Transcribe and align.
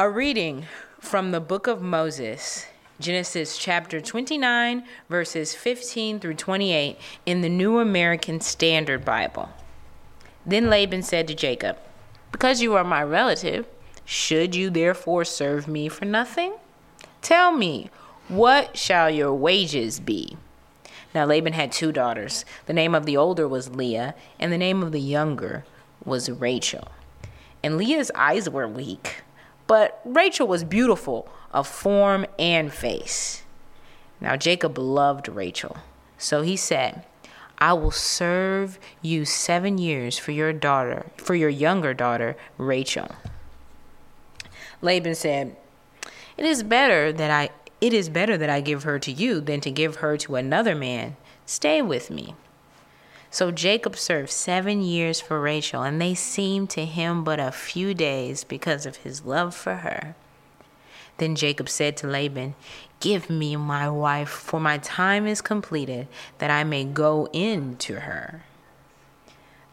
A 0.00 0.08
reading 0.08 0.66
from 1.00 1.32
the 1.32 1.40
book 1.40 1.66
of 1.66 1.82
Moses, 1.82 2.66
Genesis 3.00 3.58
chapter 3.58 4.00
29, 4.00 4.84
verses 5.08 5.56
15 5.56 6.20
through 6.20 6.34
28 6.34 6.96
in 7.26 7.40
the 7.40 7.48
New 7.48 7.80
American 7.80 8.40
Standard 8.40 9.04
Bible. 9.04 9.48
Then 10.46 10.70
Laban 10.70 11.02
said 11.02 11.26
to 11.26 11.34
Jacob, 11.34 11.78
Because 12.30 12.62
you 12.62 12.76
are 12.76 12.84
my 12.84 13.02
relative, 13.02 13.66
should 14.04 14.54
you 14.54 14.70
therefore 14.70 15.24
serve 15.24 15.66
me 15.66 15.88
for 15.88 16.04
nothing? 16.04 16.52
Tell 17.20 17.50
me, 17.50 17.90
what 18.28 18.76
shall 18.76 19.10
your 19.10 19.34
wages 19.34 19.98
be? 19.98 20.36
Now 21.12 21.24
Laban 21.24 21.54
had 21.54 21.72
two 21.72 21.90
daughters. 21.90 22.44
The 22.66 22.72
name 22.72 22.94
of 22.94 23.04
the 23.04 23.16
older 23.16 23.48
was 23.48 23.74
Leah, 23.74 24.14
and 24.38 24.52
the 24.52 24.58
name 24.58 24.80
of 24.80 24.92
the 24.92 25.00
younger 25.00 25.64
was 26.04 26.30
Rachel. 26.30 26.86
And 27.64 27.76
Leah's 27.76 28.12
eyes 28.14 28.48
were 28.48 28.68
weak 28.68 29.24
but 29.68 30.00
Rachel 30.04 30.48
was 30.48 30.64
beautiful 30.64 31.28
of 31.52 31.68
form 31.68 32.26
and 32.38 32.72
face. 32.72 33.44
Now 34.20 34.34
Jacob 34.34 34.76
loved 34.76 35.28
Rachel, 35.28 35.76
so 36.16 36.42
he 36.42 36.56
said, 36.56 37.04
I 37.58 37.72
will 37.74 37.92
serve 37.92 38.80
you 39.02 39.24
seven 39.24 39.78
years 39.78 40.18
for 40.18 40.32
your 40.32 40.52
daughter, 40.52 41.06
for 41.16 41.36
your 41.36 41.48
younger 41.48 41.94
daughter, 41.94 42.36
Rachel. 42.56 43.08
Laban 44.80 45.14
said, 45.14 45.56
It 46.36 46.44
is 46.44 46.62
better 46.62 47.12
that 47.12 47.30
I 47.30 47.50
it 47.80 47.92
is 47.92 48.08
better 48.08 48.36
that 48.36 48.50
I 48.50 48.60
give 48.60 48.82
her 48.82 48.98
to 48.98 49.12
you 49.12 49.40
than 49.40 49.60
to 49.60 49.70
give 49.70 49.96
her 49.96 50.16
to 50.18 50.34
another 50.34 50.74
man. 50.74 51.16
Stay 51.46 51.80
with 51.80 52.10
me. 52.10 52.34
So 53.30 53.50
Jacob 53.50 53.96
served 53.96 54.30
seven 54.30 54.80
years 54.80 55.20
for 55.20 55.40
Rachel, 55.40 55.82
and 55.82 56.00
they 56.00 56.14
seemed 56.14 56.70
to 56.70 56.84
him 56.84 57.24
but 57.24 57.38
a 57.38 57.52
few 57.52 57.92
days 57.92 58.42
because 58.44 58.86
of 58.86 58.96
his 58.96 59.24
love 59.24 59.54
for 59.54 59.76
her. 59.76 60.14
Then 61.18 61.34
Jacob 61.34 61.68
said 61.68 61.96
to 61.98 62.06
Laban, 62.06 62.54
Give 63.00 63.28
me 63.28 63.54
my 63.56 63.88
wife, 63.88 64.30
for 64.30 64.58
my 64.58 64.78
time 64.78 65.26
is 65.26 65.40
completed, 65.40 66.08
that 66.38 66.50
I 66.50 66.64
may 66.64 66.84
go 66.84 67.28
in 67.32 67.76
to 67.78 68.00
her. 68.00 68.44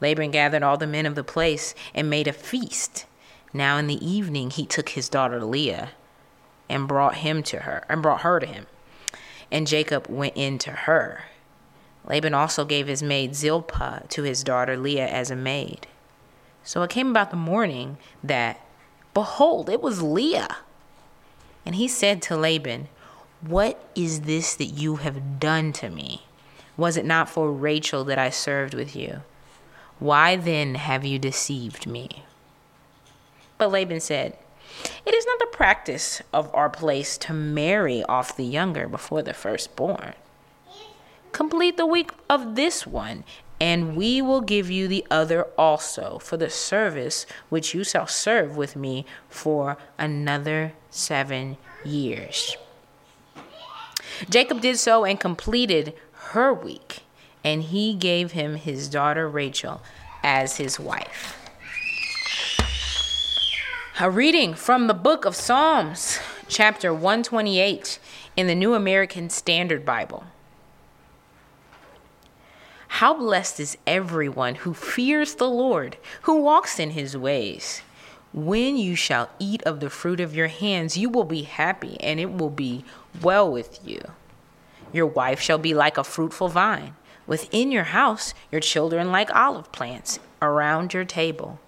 Laban 0.01 0.31
gathered 0.31 0.63
all 0.63 0.77
the 0.77 0.87
men 0.87 1.05
of 1.05 1.15
the 1.15 1.23
place 1.23 1.73
and 1.93 2.09
made 2.09 2.27
a 2.27 2.33
feast. 2.33 3.05
Now 3.53 3.77
in 3.77 3.87
the 3.87 4.05
evening 4.05 4.49
he 4.49 4.65
took 4.65 4.89
his 4.89 5.07
daughter 5.07 5.43
Leah 5.43 5.91
and 6.67 6.87
brought 6.87 7.15
him 7.15 7.41
to 7.43 7.59
her 7.61 7.85
and 7.87 8.01
brought 8.01 8.21
her 8.21 8.39
to 8.39 8.45
him. 8.45 8.65
And 9.51 9.65
Jacob 9.65 10.07
went 10.09 10.35
in 10.35 10.57
to 10.59 10.71
her. 10.71 11.25
Laban 12.07 12.33
also 12.33 12.65
gave 12.65 12.87
his 12.87 13.01
maid 13.01 13.35
Zilpah 13.35 14.03
to 14.09 14.23
his 14.23 14.43
daughter 14.43 14.77
Leah 14.77 15.07
as 15.07 15.31
a 15.31 15.35
maid. 15.35 15.87
So 16.63 16.83
it 16.83 16.89
came 16.89 17.09
about 17.09 17.31
the 17.31 17.37
morning 17.37 17.97
that, 18.23 18.59
behold, 19.13 19.69
it 19.69 19.81
was 19.81 20.01
Leah. 20.01 20.57
And 21.65 21.75
he 21.75 21.87
said 21.87 22.21
to 22.23 22.37
Laban, 22.37 22.89
What 23.41 23.83
is 23.95 24.21
this 24.21 24.55
that 24.55 24.65
you 24.65 24.97
have 24.97 25.39
done 25.39 25.73
to 25.73 25.89
me? 25.89 26.23
Was 26.77 26.97
it 26.97 27.05
not 27.05 27.29
for 27.29 27.51
Rachel 27.51 28.03
that 28.05 28.19
I 28.19 28.29
served 28.29 28.73
with 28.73 28.95
you? 28.95 29.21
Why 29.97 30.35
then 30.35 30.75
have 30.75 31.05
you 31.05 31.17
deceived 31.17 31.87
me? 31.87 32.23
But 33.57 33.71
Laban 33.71 33.99
said, 33.99 34.37
It 35.05 35.15
is 35.15 35.25
not 35.25 35.39
the 35.39 35.47
practice 35.57 36.21
of 36.33 36.53
our 36.53 36.69
place 36.69 37.17
to 37.19 37.33
marry 37.33 38.03
off 38.03 38.35
the 38.35 38.43
younger 38.43 38.87
before 38.87 39.21
the 39.21 39.33
firstborn 39.33 40.13
complete 41.35 41.75
the 41.75 41.85
week 41.85 42.11
of 42.29 42.55
this 42.55 42.87
one, 42.87 43.25
and 43.59 43.97
we 43.97 44.21
will 44.21 44.39
give 44.39 44.71
you 44.71 44.87
the 44.87 45.05
other 45.11 45.43
also 45.57 46.17
for 46.19 46.37
the 46.37 46.49
service 46.49 47.25
which 47.49 47.73
you 47.73 47.83
shall 47.83 48.07
serve 48.07 48.55
with 48.55 48.77
me 48.77 49.05
for 49.27 49.75
another 49.97 50.71
seven 50.89 51.57
years. 51.83 52.55
Jacob 54.29 54.61
did 54.61 54.79
so 54.79 55.03
and 55.03 55.19
completed 55.19 55.93
her 56.31 56.53
week, 56.53 57.01
and 57.43 57.63
he 57.63 57.93
gave 57.93 58.31
him 58.31 58.55
his 58.55 58.87
daughter 58.87 59.27
Rachel 59.27 59.81
as 60.23 60.55
his 60.55 60.79
wife. 60.79 61.37
A 63.99 64.09
reading 64.09 64.53
from 64.53 64.87
the 64.87 64.93
book 64.93 65.25
of 65.25 65.35
Psalms, 65.35 66.17
chapter 66.47 66.93
128 66.93 67.99
in 68.37 68.47
the 68.47 68.55
New 68.55 68.73
American 68.73 69.29
Standard 69.29 69.83
Bible. 69.83 70.23
How 72.99 73.13
blessed 73.13 73.59
is 73.59 73.77
everyone 73.85 74.55
who 74.55 74.73
fears 74.73 75.35
the 75.35 75.49
Lord, 75.49 75.97
who 76.21 76.39
walks 76.39 76.79
in 76.79 76.91
his 76.91 77.17
ways. 77.17 77.81
When 78.31 78.77
you 78.77 78.95
shall 78.95 79.29
eat 79.37 79.61
of 79.63 79.81
the 79.81 79.89
fruit 79.89 80.21
of 80.21 80.33
your 80.33 80.47
hands, 80.47 80.95
you 80.95 81.09
will 81.09 81.25
be 81.25 81.41
happy, 81.41 81.99
and 81.99 82.21
it 82.21 82.31
will 82.31 82.49
be 82.49 82.85
well 83.21 83.51
with 83.51 83.85
you. 83.85 83.99
Your 84.93 85.07
wife 85.07 85.41
shall 85.41 85.57
be 85.57 85.73
like 85.73 85.97
a 85.97 86.05
fruitful 86.05 86.47
vine. 86.47 86.95
Within 87.27 87.69
your 87.69 87.83
house, 87.83 88.33
your 88.49 88.61
children 88.61 89.11
like 89.11 89.29
olive 89.35 89.73
plants 89.73 90.19
around 90.41 90.93
your 90.93 91.03
table. 91.03 91.59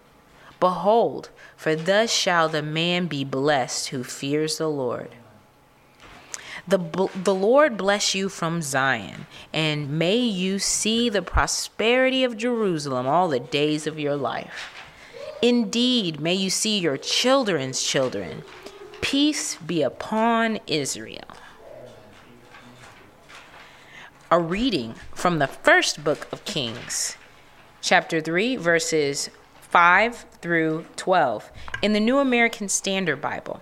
Behold, 0.61 1.29
for 1.57 1.75
thus 1.75 2.09
shall 2.09 2.47
the 2.47 2.63
man 2.63 3.07
be 3.07 3.25
blessed 3.25 3.89
who 3.89 4.05
fears 4.05 4.59
the 4.59 4.69
Lord. 4.69 5.09
The, 6.67 7.09
the 7.15 7.33
Lord 7.33 7.77
bless 7.77 8.13
you 8.13 8.27
from 8.27 8.61
Zion, 8.61 9.25
and 9.53 9.97
may 9.97 10.17
you 10.17 10.59
see 10.59 11.07
the 11.07 11.21
prosperity 11.21 12.25
of 12.25 12.35
Jerusalem 12.35 13.07
all 13.07 13.29
the 13.29 13.39
days 13.39 13.87
of 13.87 13.97
your 13.97 14.17
life. 14.17 14.73
Indeed, 15.41 16.19
may 16.19 16.33
you 16.33 16.49
see 16.49 16.77
your 16.79 16.97
children's 16.97 17.81
children. 17.81 18.43
Peace 18.99 19.55
be 19.55 19.81
upon 19.81 20.59
Israel. 20.67 21.37
A 24.29 24.37
reading 24.37 24.95
from 25.15 25.39
the 25.39 25.47
first 25.47 26.03
book 26.03 26.27
of 26.33 26.43
Kings, 26.43 27.15
chapter 27.79 28.19
3, 28.19 28.57
verses 28.57 29.29
5 29.61 30.25
through 30.41 30.85
12, 30.97 31.49
in 31.81 31.93
the 31.93 32.01
New 32.01 32.17
American 32.17 32.67
Standard 32.67 33.21
Bible. 33.21 33.61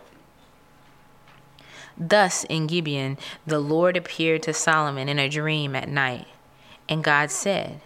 Thus 1.97 2.43
in 2.45 2.67
Gibeon, 2.67 3.17
the 3.47 3.59
Lord 3.59 3.95
appeared 3.95 4.43
to 4.43 4.53
Solomon 4.53 5.07
in 5.07 5.19
a 5.19 5.29
dream 5.29 5.75
at 5.75 5.87
night. 5.87 6.27
And 6.89 7.03
God 7.03 7.31
said, 7.31 7.79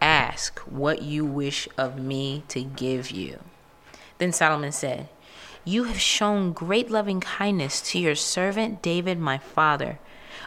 Ask 0.00 0.60
what 0.60 1.02
you 1.02 1.24
wish 1.24 1.68
of 1.76 1.98
me 1.98 2.44
to 2.48 2.62
give 2.62 3.10
you. 3.10 3.40
Then 4.18 4.32
Solomon 4.32 4.72
said, 4.72 5.08
You 5.64 5.84
have 5.84 6.00
shown 6.00 6.52
great 6.52 6.90
loving 6.90 7.20
kindness 7.20 7.82
to 7.90 7.98
your 7.98 8.14
servant 8.14 8.80
David, 8.80 9.18
my 9.18 9.38
father, 9.38 9.98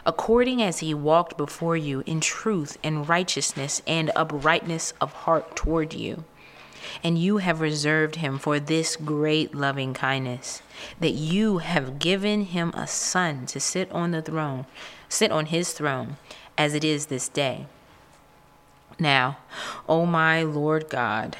according 0.06 0.62
as 0.62 0.78
he 0.78 0.94
walked 0.94 1.36
before 1.36 1.76
you 1.76 2.02
in 2.06 2.20
truth 2.20 2.78
and 2.82 3.08
righteousness 3.08 3.82
and 3.86 4.10
uprightness 4.16 4.94
of 5.00 5.12
heart 5.12 5.54
toward 5.54 5.92
you 5.92 6.24
and 7.02 7.18
you 7.18 7.38
have 7.38 7.60
reserved 7.60 8.16
him 8.16 8.38
for 8.38 8.60
this 8.60 8.96
great 8.96 9.54
loving 9.54 9.94
kindness, 9.94 10.62
that 10.98 11.12
you 11.12 11.58
have 11.58 11.98
given 11.98 12.46
him 12.46 12.70
a 12.70 12.86
son 12.86 13.46
to 13.46 13.60
sit 13.60 13.90
on 13.92 14.10
the 14.10 14.22
throne, 14.22 14.66
sit 15.08 15.30
on 15.30 15.46
his 15.46 15.72
throne, 15.72 16.16
as 16.56 16.74
it 16.74 16.84
is 16.84 17.06
this 17.06 17.28
day. 17.28 17.66
Now, 18.98 19.38
O 19.88 20.04
my 20.04 20.42
Lord 20.42 20.88
God, 20.90 21.36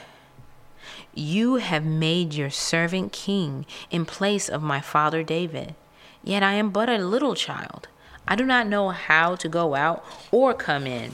you 1.15 1.57
have 1.57 1.85
made 1.85 2.35
your 2.35 2.51
servant 2.51 3.13
king 3.13 3.67
in 3.91 4.07
place 4.07 4.49
of 4.49 4.63
my 4.63 4.81
father 4.81 5.23
David. 5.23 5.75
Yet 6.23 6.43
I 6.43 6.55
am 6.55 6.71
but 6.71 6.89
a 6.89 6.99
little 6.99 7.35
child. 7.35 7.89
I 8.29 8.37
do 8.37 8.45
not 8.45 8.67
know 8.67 8.91
how 8.91 9.35
to 9.37 9.49
go 9.49 9.75
out 9.75 10.05
or 10.31 10.55
come 10.55 10.87
in. 10.87 11.13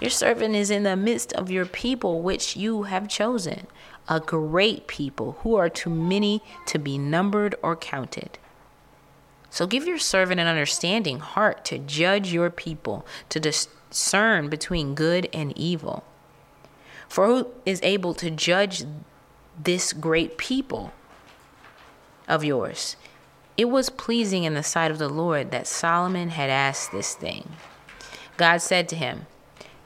Your 0.00 0.10
servant 0.10 0.54
is 0.54 0.70
in 0.70 0.82
the 0.82 0.96
midst 0.96 1.32
of 1.32 1.50
your 1.50 1.64
people, 1.64 2.20
which 2.20 2.56
you 2.56 2.84
have 2.84 3.08
chosen, 3.08 3.66
a 4.08 4.20
great 4.20 4.86
people 4.86 5.38
who 5.40 5.56
are 5.56 5.70
too 5.70 5.90
many 5.90 6.42
to 6.66 6.78
be 6.78 6.98
numbered 6.98 7.54
or 7.62 7.76
counted. 7.76 8.38
So 9.48 9.66
give 9.66 9.86
your 9.86 9.98
servant 9.98 10.38
an 10.38 10.46
understanding 10.46 11.20
heart 11.20 11.64
to 11.66 11.78
judge 11.78 12.32
your 12.32 12.50
people, 12.50 13.06
to 13.30 13.40
discern 13.40 14.50
between 14.50 14.94
good 14.94 15.30
and 15.32 15.56
evil. 15.56 16.04
For 17.08 17.26
who 17.26 17.48
is 17.64 17.80
able 17.82 18.12
to 18.14 18.30
judge 18.30 18.84
this 19.58 19.94
great 19.94 20.36
people 20.36 20.92
of 22.28 22.44
yours? 22.44 22.96
It 23.56 23.70
was 23.70 23.88
pleasing 23.88 24.44
in 24.44 24.52
the 24.52 24.62
sight 24.62 24.90
of 24.90 24.98
the 24.98 25.08
Lord 25.08 25.50
that 25.52 25.66
Solomon 25.66 26.28
had 26.28 26.50
asked 26.50 26.92
this 26.92 27.14
thing. 27.14 27.48
God 28.36 28.58
said 28.58 28.90
to 28.90 28.96
him, 28.96 29.26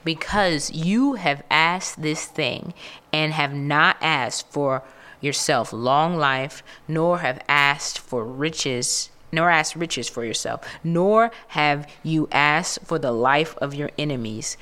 because 0.05 0.70
you 0.70 1.14
have 1.14 1.43
asked 1.50 2.02
this 2.02 2.25
thing 2.25 2.75
and 3.12 3.32
have 3.32 3.55
not 3.55 3.97
asked 4.00 4.50
for 4.50 4.82
yourself 5.20 5.73
long 5.73 6.17
life, 6.17 6.62
nor 6.88 7.19
have 7.19 7.43
asked 7.49 7.99
for 7.99 8.25
riches, 8.25 9.11
nor 9.32 9.50
asked 9.50 9.76
riches 9.76 10.08
for 10.08 10.25
yourself, 10.25 10.67
nor 10.82 11.31
have 11.49 11.87
you 12.02 12.29
asked 12.32 12.81
for 12.85 12.99
the 12.99 13.12
life 13.12 13.56
of 13.58 13.75
your 13.75 13.91
enemies, 13.99 14.56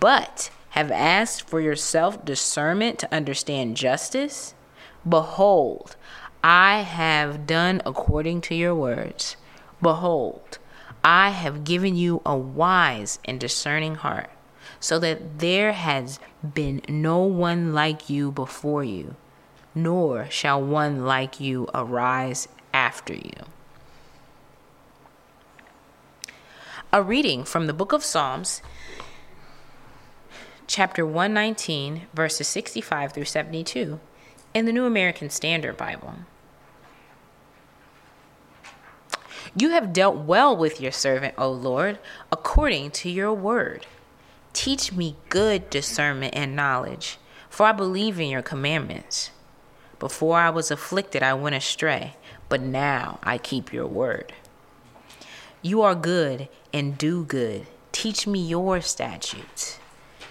but 0.00 0.50
have 0.70 0.90
asked 0.90 1.48
for 1.48 1.60
yourself 1.60 2.24
discernment 2.24 2.98
to 2.98 3.14
understand 3.14 3.76
justice. 3.76 4.54
Behold, 5.08 5.96
I 6.42 6.80
have 6.80 7.46
done 7.46 7.82
according 7.84 8.40
to 8.42 8.54
your 8.54 8.74
words. 8.74 9.36
Behold, 9.80 10.58
I 11.04 11.30
have 11.30 11.64
given 11.64 11.96
you 11.96 12.22
a 12.24 12.36
wise 12.36 13.18
and 13.24 13.40
discerning 13.40 13.96
heart, 13.96 14.30
so 14.82 14.98
that 14.98 15.38
there 15.38 15.72
has 15.72 16.18
been 16.42 16.82
no 16.88 17.20
one 17.20 17.72
like 17.72 18.10
you 18.10 18.32
before 18.32 18.82
you, 18.82 19.14
nor 19.76 20.28
shall 20.28 20.60
one 20.60 21.06
like 21.06 21.38
you 21.38 21.68
arise 21.72 22.48
after 22.74 23.14
you. 23.14 23.30
A 26.92 27.00
reading 27.00 27.44
from 27.44 27.68
the 27.68 27.72
book 27.72 27.92
of 27.92 28.02
Psalms, 28.02 28.60
chapter 30.66 31.06
119, 31.06 32.08
verses 32.12 32.48
65 32.48 33.12
through 33.12 33.24
72, 33.24 34.00
in 34.52 34.64
the 34.66 34.72
New 34.72 34.84
American 34.84 35.30
Standard 35.30 35.76
Bible. 35.76 36.14
You 39.56 39.68
have 39.68 39.92
dealt 39.92 40.16
well 40.16 40.56
with 40.56 40.80
your 40.80 40.90
servant, 40.90 41.34
O 41.38 41.52
Lord, 41.52 42.00
according 42.32 42.90
to 42.90 43.08
your 43.08 43.32
word. 43.32 43.86
Teach 44.52 44.92
me 44.92 45.16
good 45.28 45.70
discernment 45.70 46.34
and 46.34 46.54
knowledge, 46.54 47.18
for 47.48 47.66
I 47.66 47.72
believe 47.72 48.20
in 48.20 48.28
your 48.28 48.42
commandments. 48.42 49.30
Before 49.98 50.38
I 50.38 50.50
was 50.50 50.70
afflicted, 50.70 51.22
I 51.22 51.34
went 51.34 51.54
astray, 51.54 52.16
but 52.48 52.60
now 52.60 53.18
I 53.22 53.38
keep 53.38 53.72
your 53.72 53.86
word. 53.86 54.32
You 55.62 55.82
are 55.82 55.94
good 55.94 56.48
and 56.72 56.98
do 56.98 57.24
good. 57.24 57.66
Teach 57.92 58.26
me 58.26 58.40
your 58.40 58.80
statutes. 58.80 59.78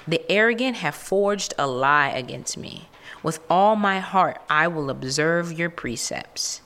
The 0.08 0.30
arrogant 0.30 0.78
have 0.78 0.96
forged 0.96 1.54
a 1.58 1.68
lie 1.68 2.10
against 2.10 2.58
me. 2.58 2.90
With 3.24 3.40
all 3.50 3.76
my 3.76 4.00
heart, 4.00 4.42
I 4.50 4.68
will 4.68 4.90
observe 4.90 5.54
your 5.54 5.70
precepts. 5.70 6.62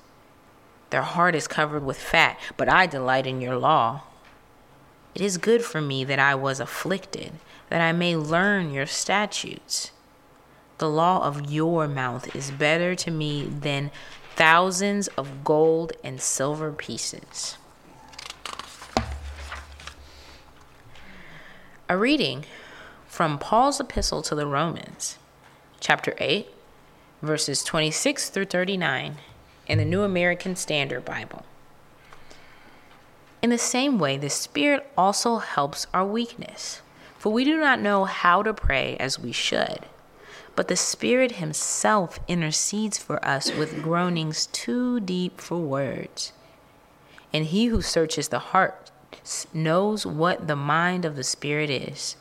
Their 0.89 1.03
heart 1.03 1.35
is 1.35 1.47
covered 1.47 1.83
with 1.83 1.97
fat, 1.97 2.39
but 2.57 2.69
I 2.69 2.85
delight 2.85 3.27
in 3.27 3.41
your 3.41 3.57
law. 3.57 4.03
It 5.13 5.21
is 5.21 5.37
good 5.37 5.63
for 5.63 5.79
me 5.81 6.03
that 6.03 6.19
I 6.19 6.35
was 6.35 6.59
afflicted, 6.59 7.33
that 7.69 7.81
I 7.81 7.91
may 7.91 8.15
learn 8.15 8.71
your 8.71 8.85
statutes. 8.85 9.91
The 10.77 10.89
law 10.89 11.23
of 11.23 11.49
your 11.49 11.87
mouth 11.87 12.35
is 12.35 12.51
better 12.51 12.95
to 12.95 13.11
me 13.11 13.45
than 13.45 13.91
thousands 14.35 15.07
of 15.09 15.43
gold 15.43 15.93
and 16.03 16.19
silver 16.19 16.71
pieces. 16.71 17.57
A 21.87 21.97
reading 21.97 22.45
from 23.07 23.37
Paul's 23.37 23.79
epistle 23.79 24.21
to 24.23 24.35
the 24.35 24.47
Romans, 24.47 25.17
chapter 25.79 26.15
8, 26.17 26.47
verses 27.21 27.63
26 27.63 28.29
through 28.29 28.45
39 28.45 29.17
in 29.67 29.77
the 29.77 29.85
New 29.85 30.01
American 30.01 30.55
Standard 30.55 31.05
Bible. 31.05 31.45
In 33.41 33.51
the 33.51 33.57
same 33.57 33.99
way, 33.99 34.17
the 34.17 34.29
Spirit 34.29 34.91
also 34.97 35.37
helps 35.37 35.87
our 35.93 36.05
weakness, 36.05 36.81
for 37.25 37.33
we 37.33 37.43
do 37.43 37.59
not 37.59 37.81
know 37.81 38.05
how 38.05 38.43
to 38.43 38.53
pray 38.53 38.95
as 38.97 39.17
we 39.17 39.31
should. 39.31 39.79
But 40.55 40.67
the 40.67 40.75
Spirit 40.75 41.37
Himself 41.37 42.19
intercedes 42.27 42.99
for 42.99 43.17
us 43.25 43.51
with 43.51 43.81
groanings 43.81 44.45
too 44.45 44.99
deep 44.99 45.41
for 45.41 45.57
words. 45.57 46.33
And 47.33 47.45
He 47.45 47.65
who 47.65 47.81
searches 47.81 48.27
the 48.27 48.37
heart 48.37 48.91
knows 49.55 50.05
what 50.05 50.45
the 50.45 50.55
mind 50.55 51.03
of 51.03 51.15
the 51.15 51.23
Spirit 51.23 51.71
is, 51.71 52.15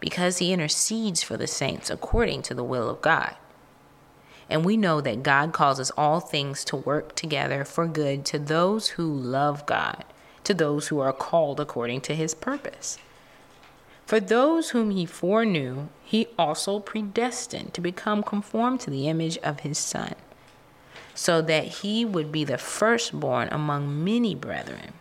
because 0.00 0.38
he 0.38 0.54
intercedes 0.54 1.22
for 1.22 1.36
the 1.36 1.46
saints 1.46 1.90
according 1.90 2.40
to 2.40 2.54
the 2.54 2.64
will 2.64 2.88
of 2.88 3.02
God. 3.02 3.36
And 4.48 4.64
we 4.64 4.78
know 4.78 5.02
that 5.02 5.22
God 5.22 5.52
causes 5.52 5.92
all 5.98 6.20
things 6.20 6.64
to 6.64 6.76
work 6.76 7.14
together 7.14 7.66
for 7.66 7.86
good 7.86 8.24
to 8.24 8.38
those 8.38 8.88
who 8.88 9.04
love 9.06 9.66
God, 9.66 10.02
to 10.44 10.54
those 10.54 10.88
who 10.88 10.98
are 10.98 11.12
called 11.12 11.60
according 11.60 12.00
to 12.00 12.14
his 12.14 12.32
purpose. 12.32 12.96
For 14.06 14.20
those 14.20 14.70
whom 14.70 14.92
he 14.92 15.04
foreknew, 15.04 15.88
he 16.04 16.28
also 16.38 16.78
predestined 16.78 17.74
to 17.74 17.80
become 17.80 18.22
conformed 18.22 18.78
to 18.80 18.90
the 18.90 19.08
image 19.08 19.36
of 19.38 19.60
his 19.60 19.78
Son, 19.78 20.14
so 21.12 21.42
that 21.42 21.64
he 21.64 22.04
would 22.04 22.30
be 22.30 22.44
the 22.44 22.56
firstborn 22.56 23.48
among 23.50 24.04
many 24.04 24.34
brethren. 24.34 24.92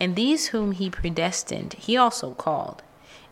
And 0.00 0.16
these 0.16 0.48
whom 0.48 0.72
he 0.72 0.88
predestined, 0.88 1.74
he 1.74 1.98
also 1.98 2.32
called. 2.32 2.82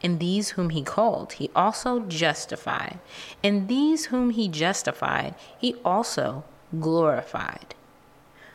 And 0.03 0.21
these 0.21 0.51
whom 0.51 0.69
he 0.71 0.83
called, 0.83 1.35
he 1.35 1.51
also 1.57 2.01
justified. 2.01 2.99
And 3.43 3.69
these 3.69 4.07
whom 4.07 4.29
he 4.31 4.47
justified, 4.47 5.35
he 5.59 5.77
also 5.87 6.45
glorified. 6.79 7.75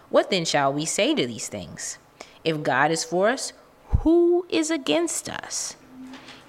What 0.09 0.29
then 0.29 0.45
shall 0.45 0.71
we 0.71 0.85
say 0.85 1.15
to 1.15 1.25
these 1.25 1.47
things? 1.47 1.97
If 2.43 2.61
God 2.61 2.91
is 2.91 3.03
for 3.03 3.29
us, 3.29 3.53
who 4.01 4.45
is 4.49 4.69
against 4.69 5.27
us? 5.27 5.77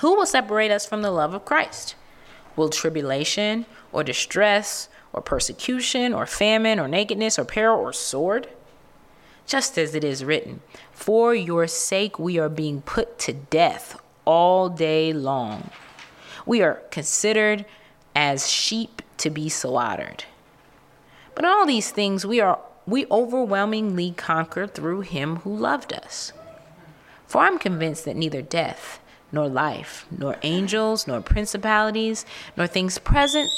Who 0.00 0.16
will 0.16 0.26
separate 0.26 0.70
us 0.70 0.86
from 0.86 1.02
the 1.02 1.10
love 1.10 1.34
of 1.34 1.44
Christ? 1.44 1.94
Will 2.56 2.68
tribulation, 2.68 3.66
or 3.92 4.02
distress, 4.02 4.88
or 5.12 5.22
persecution, 5.22 6.12
or 6.12 6.26
famine, 6.26 6.78
or 6.80 6.88
nakedness, 6.88 7.38
or 7.38 7.44
peril, 7.44 7.80
or 7.80 7.92
sword? 7.92 8.48
just 9.46 9.76
as 9.76 9.94
it 9.94 10.04
is 10.04 10.24
written, 10.24 10.60
For 10.92 11.34
your 11.34 11.66
sake 11.66 12.18
we 12.18 12.38
are 12.38 12.48
being 12.48 12.82
put 12.82 13.18
to 13.20 13.32
death 13.32 14.00
all 14.24 14.68
day 14.68 15.12
long. 15.12 15.70
We 16.46 16.62
are 16.62 16.82
considered 16.90 17.66
as 18.14 18.50
sheep 18.50 19.02
to 19.18 19.30
be 19.30 19.48
slaughtered. 19.48 20.24
But 21.34 21.44
in 21.44 21.50
all 21.50 21.66
these 21.66 21.90
things 21.90 22.26
we 22.26 22.40
are 22.40 22.60
we 22.86 23.06
overwhelmingly 23.10 24.12
conquer 24.12 24.66
through 24.66 25.02
him 25.02 25.36
who 25.36 25.54
loved 25.54 25.92
us. 25.92 26.32
For 27.26 27.42
I'm 27.42 27.58
convinced 27.58 28.06
that 28.06 28.16
neither 28.16 28.42
death, 28.42 29.00
nor 29.32 29.48
life, 29.48 30.06
nor 30.16 30.36
angels, 30.42 31.06
nor 31.06 31.20
principalities, 31.20 32.24
nor 32.56 32.66
things 32.66 32.98
present, 32.98 33.50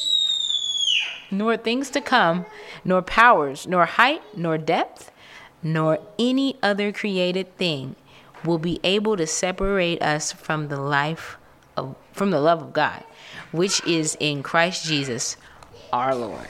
nor 1.31 1.57
things 1.57 1.91
to 1.91 2.01
come, 2.01 2.47
nor 2.85 3.03
powers, 3.03 3.67
nor 3.67 3.85
height, 3.85 4.23
nor 4.37 4.57
depth, 4.57 5.11
nor 5.63 5.99
any 6.19 6.57
other 6.63 6.93
created 6.93 7.57
thing 7.57 7.97
will 8.45 8.59
be 8.59 8.79
able 8.85 9.17
to 9.17 9.27
separate 9.27 10.01
us 10.03 10.33
from 10.33 10.69
the 10.69 10.81
life 10.81 11.37
of 11.77 11.97
from 12.13 12.31
the 12.31 12.41
love 12.41 12.63
of 12.63 12.73
God, 12.73 13.03
which 13.51 13.85
is 13.85 14.17
in 14.21 14.43
Christ 14.43 14.85
Jesus 14.87 15.37
our 15.93 16.15
Lord. 16.15 16.49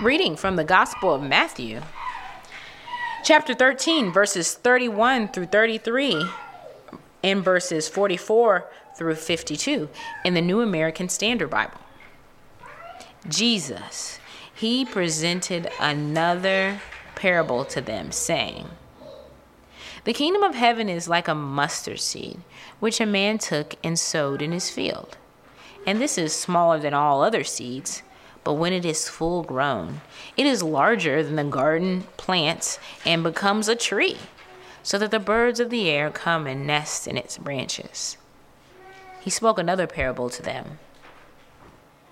Reading 0.00 0.36
from 0.36 0.54
the 0.54 0.62
Gospel 0.62 1.12
of 1.12 1.22
Matthew, 1.22 1.80
chapter 3.24 3.54
13, 3.54 4.12
verses 4.12 4.54
31 4.54 5.28
through 5.28 5.46
33, 5.46 6.26
and 7.22 7.44
verses 7.44 7.88
44 7.88 8.66
through 8.96 9.14
52 9.14 9.88
in 10.24 10.34
the 10.34 10.40
New 10.40 10.60
American 10.60 11.08
Standard 11.08 11.50
Bible. 11.50 11.80
Jesus 13.28 14.18
he 14.58 14.84
presented 14.84 15.70
another 15.78 16.80
parable 17.14 17.64
to 17.66 17.80
them, 17.80 18.10
saying, 18.10 18.66
The 20.02 20.12
kingdom 20.12 20.42
of 20.42 20.56
heaven 20.56 20.88
is 20.88 21.08
like 21.08 21.28
a 21.28 21.34
mustard 21.34 22.00
seed, 22.00 22.40
which 22.80 23.00
a 23.00 23.06
man 23.06 23.38
took 23.38 23.76
and 23.84 23.96
sowed 23.96 24.42
in 24.42 24.50
his 24.50 24.68
field. 24.68 25.16
And 25.86 26.00
this 26.00 26.18
is 26.18 26.34
smaller 26.34 26.80
than 26.80 26.92
all 26.92 27.22
other 27.22 27.44
seeds, 27.44 28.02
but 28.48 28.54
when 28.54 28.72
it 28.72 28.86
is 28.86 29.10
full 29.10 29.42
grown, 29.42 30.00
it 30.34 30.46
is 30.46 30.62
larger 30.62 31.22
than 31.22 31.36
the 31.36 31.44
garden 31.44 32.04
plants 32.16 32.78
and 33.04 33.22
becomes 33.22 33.68
a 33.68 33.76
tree, 33.76 34.16
so 34.82 34.96
that 34.96 35.10
the 35.10 35.18
birds 35.18 35.60
of 35.60 35.68
the 35.68 35.90
air 35.90 36.10
come 36.10 36.46
and 36.46 36.66
nest 36.66 37.06
in 37.06 37.18
its 37.18 37.36
branches. 37.36 38.16
He 39.20 39.28
spoke 39.28 39.58
another 39.58 39.86
parable 39.86 40.30
to 40.30 40.40
them. 40.40 40.78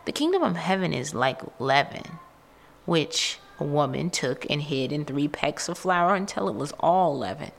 The 0.05 0.13
kingdom 0.13 0.43
of 0.43 0.57
heaven 0.57 0.93
is 0.93 1.15
like 1.15 1.41
leaven 1.59 2.19
which 2.85 3.39
a 3.59 3.65
woman 3.65 4.11
took 4.11 4.45
and 4.51 4.61
hid 4.61 4.93
in 4.93 5.07
three 5.07 5.29
pecks 5.29 5.71
of 5.71 5.79
flour 5.79 6.15
until 6.15 6.51
it 6.51 6.55
was 6.55 6.75
all 6.79 7.17
leavened. 7.17 7.53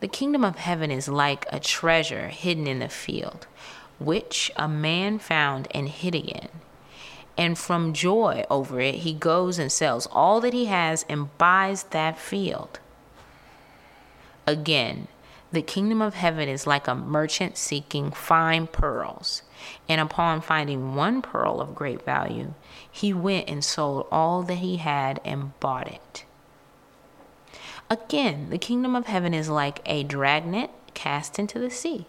The 0.00 0.08
kingdom 0.08 0.42
of 0.42 0.56
heaven 0.56 0.90
is 0.90 1.08
like 1.08 1.44
a 1.52 1.60
treasure 1.60 2.28
hidden 2.28 2.66
in 2.66 2.78
the 2.78 2.88
field, 2.88 3.46
which 3.98 4.50
a 4.56 4.66
man 4.66 5.18
found 5.18 5.68
and 5.72 5.90
hid 5.90 6.14
again. 6.14 6.48
And 7.38 7.58
from 7.58 7.92
joy 7.92 8.44
over 8.50 8.80
it, 8.80 8.96
he 8.96 9.12
goes 9.12 9.58
and 9.58 9.70
sells 9.70 10.06
all 10.10 10.40
that 10.40 10.54
he 10.54 10.66
has 10.66 11.04
and 11.08 11.36
buys 11.36 11.84
that 11.84 12.18
field. 12.18 12.80
Again, 14.46 15.08
the 15.52 15.62
kingdom 15.62 16.00
of 16.00 16.14
heaven 16.14 16.48
is 16.48 16.66
like 16.66 16.88
a 16.88 16.94
merchant 16.94 17.56
seeking 17.56 18.10
fine 18.10 18.66
pearls. 18.66 19.42
And 19.88 20.00
upon 20.00 20.40
finding 20.40 20.94
one 20.94 21.22
pearl 21.22 21.60
of 21.60 21.74
great 21.74 22.04
value, 22.04 22.54
he 22.90 23.12
went 23.12 23.48
and 23.48 23.64
sold 23.64 24.06
all 24.10 24.42
that 24.44 24.56
he 24.56 24.76
had 24.76 25.20
and 25.24 25.58
bought 25.60 25.88
it. 25.88 26.24
Again, 27.88 28.50
the 28.50 28.58
kingdom 28.58 28.96
of 28.96 29.06
heaven 29.06 29.32
is 29.32 29.48
like 29.48 29.80
a 29.86 30.02
dragnet 30.02 30.70
cast 30.94 31.38
into 31.38 31.58
the 31.58 31.70
sea 31.70 32.06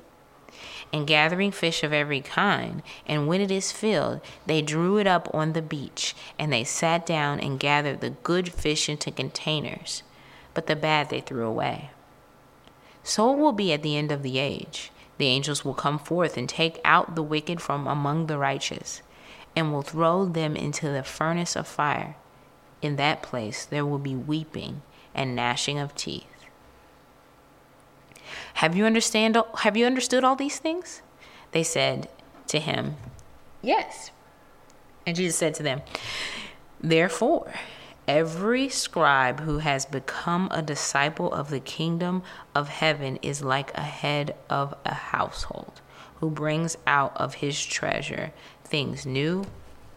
and 0.94 1.08
gathering 1.08 1.52
fish 1.52 1.84
of 1.84 1.94
every 1.94 2.22
kind. 2.22 2.82
And 3.06 3.28
when 3.28 3.42
it 3.42 3.52
is 3.52 3.72
filled, 3.72 4.22
they 4.46 4.62
drew 4.62 4.98
it 4.98 5.08
up 5.08 5.28
on 5.34 5.54
the 5.54 5.62
beach, 5.62 6.16
and 6.40 6.52
they 6.52 6.64
sat 6.64 7.06
down 7.06 7.40
and 7.40 7.60
gathered 7.60 8.02
the 8.02 8.12
good 8.12 8.52
fish 8.52 8.90
into 8.90 9.12
containers, 9.12 10.04
but 10.54 10.68
the 10.68 10.76
bad 10.76 11.10
they 11.10 11.22
threw 11.22 11.46
away. 11.46 11.92
So 13.04 13.34
it 13.34 13.38
will 13.38 13.54
be 13.54 13.72
at 13.74 13.84
the 13.84 13.96
end 13.98 14.12
of 14.12 14.24
the 14.24 14.38
age. 14.38 14.92
The 15.18 15.28
angels 15.28 15.66
will 15.66 15.74
come 15.74 15.98
forth 15.98 16.38
and 16.38 16.48
take 16.48 16.80
out 16.86 17.16
the 17.16 17.24
wicked 17.24 17.62
from 17.62 17.88
among 17.88 18.28
the 18.28 18.38
righteous, 18.38 19.02
and 19.56 19.72
will 19.72 19.82
throw 19.82 20.26
them 20.26 20.56
into 20.56 20.90
the 20.90 21.04
furnace 21.04 21.56
of 21.56 21.68
fire. 21.68 22.16
In 22.82 22.96
that 22.98 23.24
place 23.24 23.66
there 23.66 23.86
will 23.86 23.98
be 23.98 24.16
weeping 24.16 24.84
and 25.16 25.36
gnashing 25.36 25.80
of 25.80 25.96
teeth. 25.96 26.37
Have 28.58 28.76
you 28.76 28.86
understand 28.86 29.38
have 29.60 29.78
you 29.78 29.86
understood 29.86 30.24
all 30.24 30.36
these 30.36 30.58
things? 30.58 31.04
They 31.52 31.62
said 31.62 32.10
to 32.48 32.60
him, 32.60 32.96
Yes. 33.62 34.10
And 35.06 35.16
Jesus 35.16 35.38
said 35.38 35.54
to 35.56 35.64
them, 35.64 35.84
Therefore, 36.82 37.54
every 38.08 38.68
scribe 38.68 39.42
who 39.42 39.60
has 39.60 39.86
become 39.86 40.48
a 40.50 40.64
disciple 40.64 41.32
of 41.32 41.52
the 41.52 41.60
kingdom 41.60 42.24
of 42.56 42.68
heaven 42.68 43.20
is 43.22 43.44
like 43.44 43.78
a 43.78 43.82
head 43.82 44.36
of 44.50 44.74
a 44.86 44.94
household 44.96 45.80
who 46.16 46.32
brings 46.32 46.80
out 46.88 47.16
of 47.16 47.36
his 47.36 47.64
treasure 47.64 48.34
things 48.64 49.06
new 49.06 49.46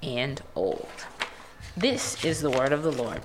and 0.02 0.42
old. 0.54 1.06
This 1.78 2.22
is 2.26 2.42
the 2.42 2.50
word 2.50 2.74
of 2.74 2.82
the 2.82 2.92
Lord. 2.92 3.22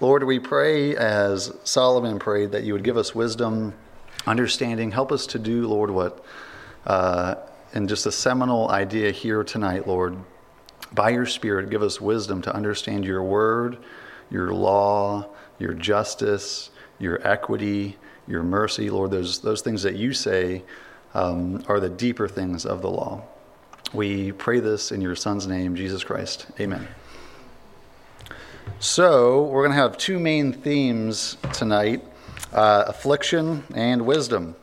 Lord, 0.00 0.24
we 0.24 0.40
pray 0.40 0.96
as 0.96 1.52
Solomon 1.62 2.18
prayed 2.18 2.52
that 2.52 2.64
you 2.64 2.72
would 2.72 2.82
give 2.82 2.96
us 2.96 3.14
wisdom, 3.14 3.74
understanding. 4.26 4.90
Help 4.90 5.12
us 5.12 5.26
to 5.28 5.38
do, 5.38 5.68
Lord, 5.68 5.90
what, 5.90 6.24
uh, 6.84 7.36
and 7.72 7.88
just 7.88 8.04
a 8.06 8.12
seminal 8.12 8.68
idea 8.70 9.12
here 9.12 9.44
tonight, 9.44 9.86
Lord. 9.86 10.16
By 10.92 11.10
your 11.10 11.26
Spirit, 11.26 11.70
give 11.70 11.82
us 11.82 12.00
wisdom 12.00 12.42
to 12.42 12.54
understand 12.54 13.04
your 13.04 13.22
word, 13.22 13.78
your 14.30 14.52
law, 14.52 15.26
your 15.58 15.74
justice, 15.74 16.70
your 16.98 17.26
equity, 17.26 17.96
your 18.26 18.42
mercy. 18.42 18.90
Lord, 18.90 19.12
those, 19.12 19.40
those 19.40 19.60
things 19.60 19.82
that 19.84 19.94
you 19.94 20.12
say 20.12 20.64
um, 21.14 21.62
are 21.68 21.78
the 21.78 21.88
deeper 21.88 22.26
things 22.28 22.66
of 22.66 22.82
the 22.82 22.90
law. 22.90 23.22
We 23.92 24.32
pray 24.32 24.58
this 24.58 24.90
in 24.90 25.00
your 25.00 25.14
Son's 25.14 25.46
name, 25.46 25.76
Jesus 25.76 26.02
Christ. 26.02 26.46
Amen. 26.58 26.88
So, 28.78 29.44
we're 29.44 29.62
going 29.62 29.76
to 29.76 29.82
have 29.82 29.96
two 29.96 30.18
main 30.18 30.52
themes 30.52 31.36
tonight 31.52 32.04
uh, 32.52 32.84
affliction 32.86 33.64
and 33.74 34.06
wisdom. 34.06 34.56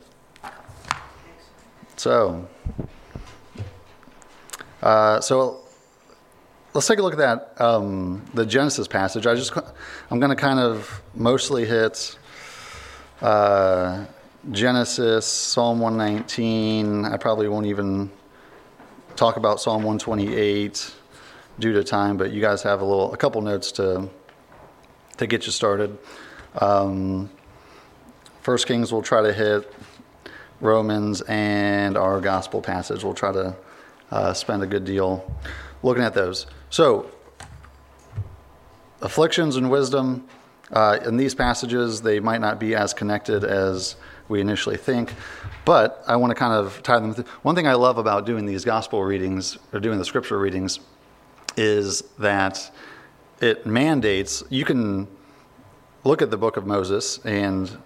So, 1.96 2.48
uh, 4.82 5.20
so 5.20 5.60
let's 6.74 6.86
take 6.86 6.98
a 6.98 7.02
look 7.02 7.12
at 7.12 7.18
that 7.18 7.60
um, 7.60 8.24
the 8.34 8.46
Genesis 8.46 8.88
passage. 8.88 9.26
I 9.26 9.34
just 9.34 9.52
I'm 10.10 10.18
going 10.18 10.30
to 10.30 10.36
kind 10.36 10.58
of 10.58 11.02
mostly 11.14 11.64
hit 11.64 12.18
uh, 13.20 14.04
Genesis, 14.50 15.26
Psalm 15.26 15.78
119. 15.78 17.04
I 17.04 17.16
probably 17.18 17.48
won't 17.48 17.66
even 17.66 18.10
talk 19.14 19.36
about 19.36 19.60
Psalm 19.60 19.82
128 19.84 20.94
due 21.58 21.72
to 21.72 21.84
time, 21.84 22.16
but 22.16 22.32
you 22.32 22.40
guys 22.40 22.62
have 22.62 22.80
a 22.80 22.84
little, 22.84 23.12
a 23.12 23.16
couple 23.16 23.40
notes 23.42 23.72
to 23.72 24.08
to 25.18 25.26
get 25.26 25.46
you 25.46 25.52
started. 25.52 25.98
Um, 26.60 27.30
First 28.40 28.66
Kings 28.66 28.92
we'll 28.92 29.02
try 29.02 29.22
to 29.22 29.32
hit 29.32 29.72
Romans 30.60 31.20
and 31.22 31.96
our 31.96 32.20
gospel 32.20 32.60
passage. 32.62 33.04
We'll 33.04 33.14
try 33.14 33.32
to 33.32 33.54
uh, 34.10 34.32
spend 34.32 34.62
a 34.62 34.66
good 34.66 34.84
deal 34.84 35.30
looking 35.82 36.02
at 36.02 36.14
those. 36.14 36.46
So, 36.70 37.10
afflictions 39.00 39.56
and 39.56 39.70
wisdom. 39.70 40.26
Uh, 40.72 40.98
in 41.04 41.18
these 41.18 41.34
passages, 41.34 42.00
they 42.00 42.18
might 42.18 42.40
not 42.40 42.58
be 42.58 42.74
as 42.74 42.94
connected 42.94 43.44
as 43.44 43.96
we 44.28 44.40
initially 44.40 44.78
think, 44.78 45.12
but 45.66 46.02
I 46.08 46.16
want 46.16 46.30
to 46.30 46.34
kind 46.34 46.54
of 46.54 46.82
tie 46.82 46.98
them. 46.98 47.14
Th- 47.14 47.26
One 47.42 47.54
thing 47.54 47.66
I 47.66 47.74
love 47.74 47.98
about 47.98 48.24
doing 48.24 48.46
these 48.46 48.64
gospel 48.64 49.04
readings 49.04 49.58
or 49.74 49.80
doing 49.80 49.98
the 49.98 50.04
scripture 50.04 50.38
readings 50.38 50.80
is 51.56 52.02
that 52.18 52.70
it 53.40 53.66
mandates 53.66 54.42
you 54.50 54.64
can 54.64 55.08
look 56.04 56.22
at 56.22 56.30
the 56.30 56.36
book 56.36 56.56
of 56.56 56.66
Moses 56.66 57.18
and 57.24 57.76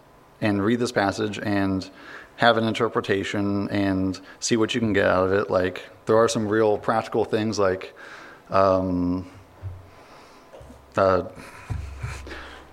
and 0.40 0.62
read 0.62 0.78
this 0.78 0.92
passage 0.92 1.38
and 1.38 1.90
have 2.36 2.58
an 2.58 2.64
interpretation 2.64 3.68
and 3.70 4.20
see 4.40 4.56
what 4.56 4.74
you 4.74 4.80
can 4.80 4.92
get 4.92 5.06
out 5.06 5.26
of 5.26 5.32
it. 5.32 5.50
Like 5.50 5.88
there 6.04 6.16
are 6.16 6.28
some 6.28 6.46
real 6.46 6.76
practical 6.76 7.24
things 7.24 7.58
like, 7.58 7.94
um, 8.50 9.30
uh, 10.96 11.24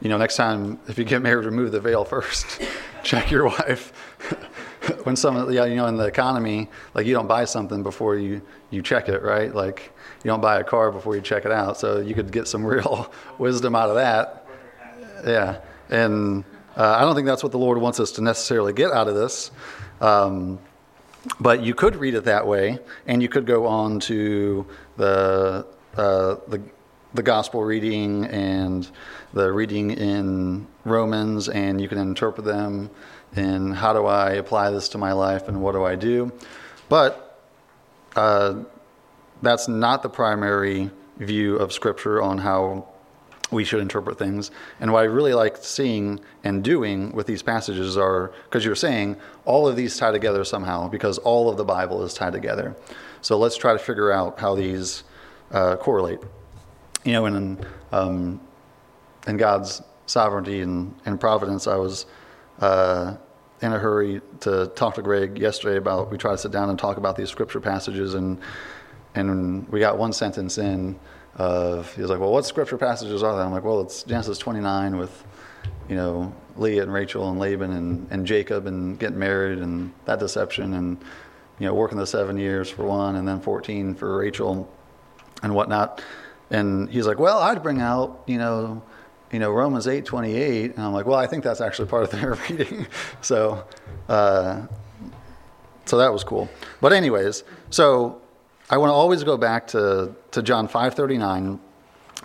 you 0.02 0.10
know, 0.10 0.18
next 0.18 0.36
time 0.36 0.80
if 0.88 0.98
you 0.98 1.06
get 1.06 1.22
married, 1.22 1.46
remove 1.46 1.72
the 1.72 1.80
veil 1.80 2.04
first. 2.04 2.62
Check 3.04 3.32
your 3.32 3.46
wife. 3.46 3.92
when 5.04 5.16
some, 5.16 5.52
yeah, 5.52 5.66
you 5.66 5.76
know, 5.76 5.88
in 5.88 5.96
the 5.96 6.06
economy, 6.06 6.70
like 6.94 7.06
you 7.06 7.14
don't 7.14 7.28
buy 7.28 7.46
something 7.46 7.84
before 7.84 8.16
you 8.18 8.42
you 8.70 8.82
check 8.82 9.08
it, 9.08 9.22
right? 9.22 9.54
Like 9.54 9.93
you 10.24 10.30
don't 10.30 10.42
buy 10.42 10.60
a 10.60 10.64
car 10.64 10.92
before 10.92 11.16
you 11.16 11.22
check 11.22 11.46
it 11.46 11.52
out. 11.52 11.78
So 11.78 12.00
you 12.00 12.14
could 12.14 12.32
get 12.32 12.48
some 12.48 12.66
real 12.74 13.12
wisdom 13.38 13.76
out 13.76 13.90
of 13.90 13.96
that. 13.96 14.48
Yeah, 15.26 15.60
and 15.90 16.44
uh, 16.76 16.98
I 16.98 17.02
don't 17.02 17.16
think 17.16 17.28
that's 17.28 17.44
what 17.44 17.52
the 17.52 17.58
Lord 17.58 17.78
wants 17.78 18.00
us 18.00 18.14
to 18.14 18.22
necessarily 18.22 18.74
get 18.74 18.92
out 18.92 19.08
of 19.08 19.16
this. 19.16 19.52
Um, 20.02 20.60
but 21.40 21.64
you 21.64 21.74
could 21.74 21.96
read 21.96 22.16
it 22.16 22.26
that 22.26 22.46
way, 22.46 22.80
and 23.08 23.22
you 23.22 23.30
could 23.30 23.46
go 23.46 23.68
on 23.68 24.00
to 24.02 24.66
the 24.98 25.66
uh, 25.96 26.36
the 26.48 26.62
the 27.14 27.24
gospel 27.24 27.64
reading 27.64 28.26
and 28.26 28.90
the 29.34 29.52
reading 29.52 29.92
in 29.92 30.68
Romans, 30.84 31.48
and 31.48 31.80
you 31.80 31.88
can 31.88 32.00
interpret 32.00 32.46
them 32.46 32.90
and 33.36 33.74
how 33.76 33.94
do 33.94 34.06
I 34.06 34.32
apply 34.32 34.72
this 34.72 34.90
to 34.90 34.98
my 34.98 35.14
life 35.14 35.48
and 35.48 35.62
what 35.62 35.74
do 35.74 35.84
I 35.84 35.96
do. 35.96 36.32
But 36.90 37.40
uh, 38.16 38.64
that's 39.44 39.68
not 39.68 40.02
the 40.02 40.10
primary 40.10 40.90
view 41.18 41.58
of 41.58 41.72
Scripture 41.72 42.22
on 42.22 42.40
how 42.40 42.88
we 43.52 43.64
should 43.64 43.82
interpret 43.82 44.18
things. 44.18 44.50
And 44.80 44.92
what 44.92 45.02
I 45.02 45.04
really 45.04 45.34
like 45.34 45.58
seeing 45.58 46.20
and 46.44 46.64
doing 46.64 47.12
with 47.12 47.28
these 47.28 47.44
passages 47.44 47.98
are 47.98 48.34
because 48.46 48.66
you're 48.66 48.74
saying 48.74 49.18
all 49.46 49.68
of 49.68 49.76
these 49.76 49.96
tie 49.96 50.12
together 50.12 50.44
somehow 50.44 50.88
because 50.88 51.20
all 51.20 51.50
of 51.50 51.58
the 51.58 51.64
Bible 51.64 52.04
is 52.04 52.14
tied 52.14 52.34
together. 52.34 52.76
So 53.22 53.38
let's 53.38 53.56
try 53.56 53.74
to 53.74 53.80
figure 53.80 54.12
out 54.12 54.40
how 54.40 54.56
these 54.56 55.04
uh, 55.52 55.76
correlate. 55.76 56.20
You 57.04 57.12
know, 57.14 57.26
in 57.26 57.66
um, 57.92 58.40
in 59.28 59.38
God's 59.38 59.82
sovereignty 60.06 60.62
and, 60.62 60.96
and 61.06 61.20
providence, 61.20 61.68
I 61.68 61.76
was 61.76 62.06
uh, 62.60 63.16
in 63.62 63.74
a 63.74 63.80
hurry 63.80 64.22
to 64.42 64.68
talk 64.68 64.96
to 64.96 65.02
Greg 65.02 65.38
yesterday 65.38 65.78
about. 65.78 66.12
We 66.12 66.18
try 66.18 66.32
to 66.32 66.38
sit 66.38 66.52
down 66.52 66.70
and 66.70 66.80
talk 66.80 66.98
about 66.98 67.16
these 67.18 67.30
scripture 67.30 67.60
passages, 67.60 68.14
and 68.14 68.40
and 69.16 69.68
we 69.70 69.80
got 69.80 69.98
one 69.98 70.14
sentence 70.14 70.58
in 70.58 71.00
of 71.36 71.94
he 71.96 72.02
was 72.02 72.10
like, 72.10 72.20
well, 72.20 72.32
what 72.32 72.46
scripture 72.46 72.78
passages 72.78 73.24
are 73.24 73.36
there? 73.36 73.46
I'm 73.46 73.52
like, 73.52 73.64
well, 73.64 73.82
it's 73.82 74.04
Genesis 74.04 74.38
29 74.38 74.98
with, 74.98 75.24
you 75.90 75.96
know, 75.96 76.34
Leah 76.58 76.84
and 76.84 76.94
Rachel 76.94 77.30
and 77.30 77.40
Laban 77.40 77.72
and, 77.72 78.08
and 78.12 78.26
Jacob 78.26 78.68
and 78.68 79.00
getting 79.00 79.18
married 79.18 79.60
and 79.60 79.92
that 80.06 80.20
deception 80.20 80.74
and, 80.76 80.98
you 81.60 81.66
know, 81.68 81.74
working 81.74 81.98
the 81.98 82.06
seven 82.06 82.38
years 82.38 82.70
for 82.70 82.84
one 82.84 83.16
and 83.16 83.28
then 83.28 83.40
14 83.40 83.96
for 83.96 84.18
Rachel 84.18 84.72
and 85.42 85.56
whatnot. 85.56 86.04
And 86.52 86.90
he's 86.90 87.08
like, 87.08 87.18
well, 87.18 87.40
I'd 87.40 87.64
bring 87.64 87.82
out, 87.82 88.24
you 88.28 88.38
know, 88.38 88.84
you 89.32 89.40
know, 89.40 89.52
Romans 89.52 89.88
8, 89.88 90.06
28. 90.06 90.76
And 90.76 90.86
I'm 90.86 90.94
like, 90.94 91.08
well, 91.08 91.18
I 91.18 91.26
think 91.26 91.44
that's 91.44 91.62
actually 91.62 91.88
part 91.88 92.04
of 92.04 92.12
their 92.12 92.34
reading. 92.50 92.86
so, 93.22 93.66
uh, 94.08 94.68
so 95.86 95.98
that 95.98 96.14
was 96.14 96.24
cool. 96.24 96.48
But 96.80 96.94
anyways, 96.94 97.44
so 97.72 98.22
I 98.70 98.78
want 98.78 98.90
to 98.90 98.94
always 98.94 99.24
go 99.24 99.38
back 99.38 99.68
to, 99.68 100.14
to 100.32 100.42
John 100.42 100.68
5:39 100.68 101.60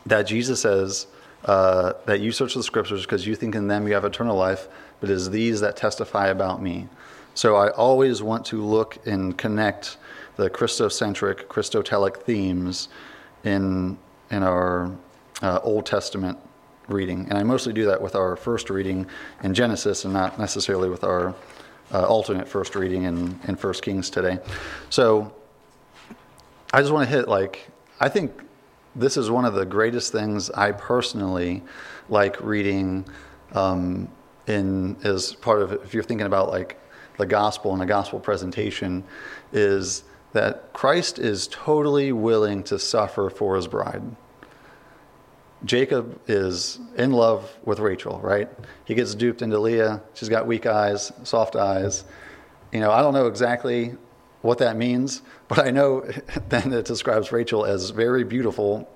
that 0.06 0.22
Jesus 0.22 0.60
says 0.60 1.06
uh, 1.44 1.94
that 2.06 2.20
you 2.20 2.32
search 2.32 2.54
the 2.54 2.62
scriptures 2.62 3.02
because 3.02 3.26
you 3.26 3.34
think 3.34 3.54
in 3.54 3.68
them 3.68 3.86
you 3.86 3.94
have 3.94 4.04
eternal 4.04 4.36
life, 4.36 4.68
but 5.00 5.10
it 5.10 5.14
is 5.14 5.30
these 5.30 5.60
that 5.60 5.76
testify 5.76 6.28
about 6.28 6.62
me. 6.62 6.88
So 7.34 7.56
I 7.56 7.70
always 7.70 8.22
want 8.22 8.44
to 8.46 8.62
look 8.64 8.98
and 9.06 9.36
connect 9.36 9.96
the 10.36 10.50
Christocentric, 10.50 11.46
Christotelic 11.46 12.16
themes 12.18 12.88
in, 13.44 13.98
in 14.30 14.42
our 14.42 14.90
uh, 15.42 15.60
Old 15.62 15.86
Testament 15.86 16.38
reading. 16.88 17.26
And 17.28 17.38
I 17.38 17.42
mostly 17.42 17.72
do 17.72 17.86
that 17.86 18.00
with 18.00 18.16
our 18.16 18.34
first 18.34 18.70
reading 18.70 19.06
in 19.42 19.54
Genesis 19.54 20.04
and 20.04 20.12
not 20.12 20.38
necessarily 20.38 20.88
with 20.88 21.04
our 21.04 21.34
uh, 21.92 22.06
alternate 22.06 22.48
first 22.48 22.74
reading 22.74 23.04
in, 23.04 23.38
in 23.46 23.54
1 23.54 23.74
Kings 23.74 24.10
today. 24.10 24.38
So 24.90 25.32
I 26.72 26.80
just 26.82 26.92
want 26.92 27.08
to 27.08 27.16
hit 27.16 27.28
like, 27.28 27.70
I 27.98 28.10
think 28.10 28.42
this 28.94 29.16
is 29.16 29.30
one 29.30 29.46
of 29.46 29.54
the 29.54 29.64
greatest 29.64 30.12
things 30.12 30.50
I 30.50 30.72
personally 30.72 31.62
like 32.10 32.40
reading 32.42 33.06
um, 33.52 34.08
in 34.46 34.96
as 35.02 35.34
part 35.34 35.62
of 35.62 35.72
if 35.72 35.94
you're 35.94 36.02
thinking 36.02 36.26
about 36.26 36.50
like 36.50 36.78
the 37.16 37.24
gospel 37.24 37.72
and 37.72 37.80
the 37.80 37.86
gospel 37.86 38.20
presentation 38.20 39.02
is 39.52 40.04
that 40.32 40.72
Christ 40.74 41.18
is 41.18 41.48
totally 41.48 42.12
willing 42.12 42.62
to 42.64 42.78
suffer 42.78 43.30
for 43.30 43.56
his 43.56 43.66
bride. 43.66 44.02
Jacob 45.64 46.20
is 46.28 46.78
in 46.96 47.12
love 47.12 47.50
with 47.64 47.78
Rachel, 47.78 48.20
right? 48.20 48.48
He 48.84 48.94
gets 48.94 49.14
duped 49.14 49.40
into 49.40 49.58
Leah. 49.58 50.02
She's 50.14 50.28
got 50.28 50.46
weak 50.46 50.66
eyes, 50.66 51.12
soft 51.24 51.56
eyes. 51.56 52.04
You 52.72 52.80
know, 52.80 52.92
I 52.92 53.00
don't 53.00 53.14
know 53.14 53.26
exactly 53.26 53.96
what 54.42 54.58
that 54.58 54.76
means, 54.76 55.22
but 55.48 55.58
I 55.58 55.70
know 55.70 56.00
then 56.48 56.72
it 56.72 56.84
describes 56.84 57.32
Rachel 57.32 57.64
as 57.64 57.90
very 57.90 58.24
beautiful 58.24 58.88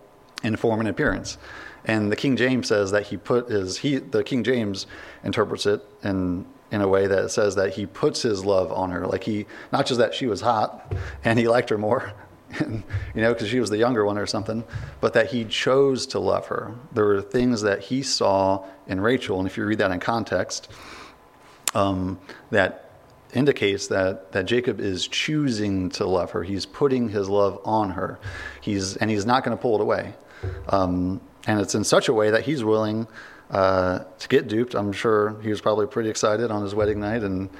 in 0.42 0.56
form 0.56 0.80
and 0.80 0.88
appearance. 0.88 1.38
And 1.84 2.12
the 2.12 2.16
King 2.16 2.36
James 2.36 2.68
says 2.68 2.92
that 2.92 3.08
he 3.08 3.16
put 3.16 3.48
his 3.48 3.78
he 3.78 3.98
the 3.98 4.22
King 4.22 4.44
James 4.44 4.86
interprets 5.24 5.66
it 5.66 5.84
in 6.04 6.46
in 6.70 6.80
a 6.80 6.88
way 6.88 7.06
that 7.06 7.30
says 7.30 7.56
that 7.56 7.74
he 7.74 7.86
puts 7.86 8.22
his 8.22 8.44
love 8.44 8.72
on 8.72 8.90
her. 8.90 9.06
Like 9.06 9.24
he 9.24 9.46
not 9.72 9.86
just 9.86 9.98
that 9.98 10.14
she 10.14 10.26
was 10.26 10.40
hot 10.40 10.94
and 11.24 11.38
he 11.38 11.48
liked 11.48 11.70
her 11.70 11.78
more, 11.78 12.12
you 12.60 12.82
know, 13.14 13.32
because 13.32 13.48
she 13.48 13.60
was 13.60 13.68
the 13.68 13.78
younger 13.78 14.04
one 14.04 14.16
or 14.16 14.26
something, 14.26 14.64
but 15.00 15.12
that 15.14 15.30
he 15.30 15.44
chose 15.44 16.06
to 16.08 16.18
love 16.18 16.46
her. 16.46 16.74
There 16.92 17.04
were 17.04 17.20
things 17.20 17.62
that 17.62 17.80
he 17.80 18.02
saw 18.02 18.64
in 18.86 19.00
Rachel, 19.00 19.38
and 19.38 19.48
if 19.48 19.56
you 19.56 19.64
read 19.64 19.78
that 19.78 19.90
in 19.90 20.00
context, 20.00 20.70
um, 21.74 22.18
that 22.50 22.91
indicates 23.34 23.86
that, 23.88 24.32
that 24.32 24.44
Jacob 24.44 24.80
is 24.80 25.08
choosing 25.08 25.90
to 25.90 26.06
love 26.06 26.32
her. 26.32 26.42
He's 26.42 26.66
putting 26.66 27.08
his 27.08 27.28
love 27.28 27.60
on 27.64 27.90
her. 27.90 28.18
He's, 28.60 28.96
and 28.96 29.10
he's 29.10 29.24
not 29.24 29.44
going 29.44 29.56
to 29.56 29.60
pull 29.60 29.76
it 29.76 29.80
away. 29.80 30.14
Um, 30.68 31.20
and 31.46 31.60
it's 31.60 31.74
in 31.74 31.84
such 31.84 32.08
a 32.08 32.12
way 32.12 32.30
that 32.30 32.44
he's 32.44 32.62
willing 32.62 33.06
uh, 33.50 34.00
to 34.18 34.28
get 34.28 34.48
duped. 34.48 34.74
I'm 34.74 34.92
sure 34.92 35.40
he 35.42 35.50
was 35.50 35.60
probably 35.60 35.86
pretty 35.86 36.10
excited 36.10 36.50
on 36.50 36.62
his 36.62 36.74
wedding 36.74 37.00
night 37.00 37.22
and 37.22 37.50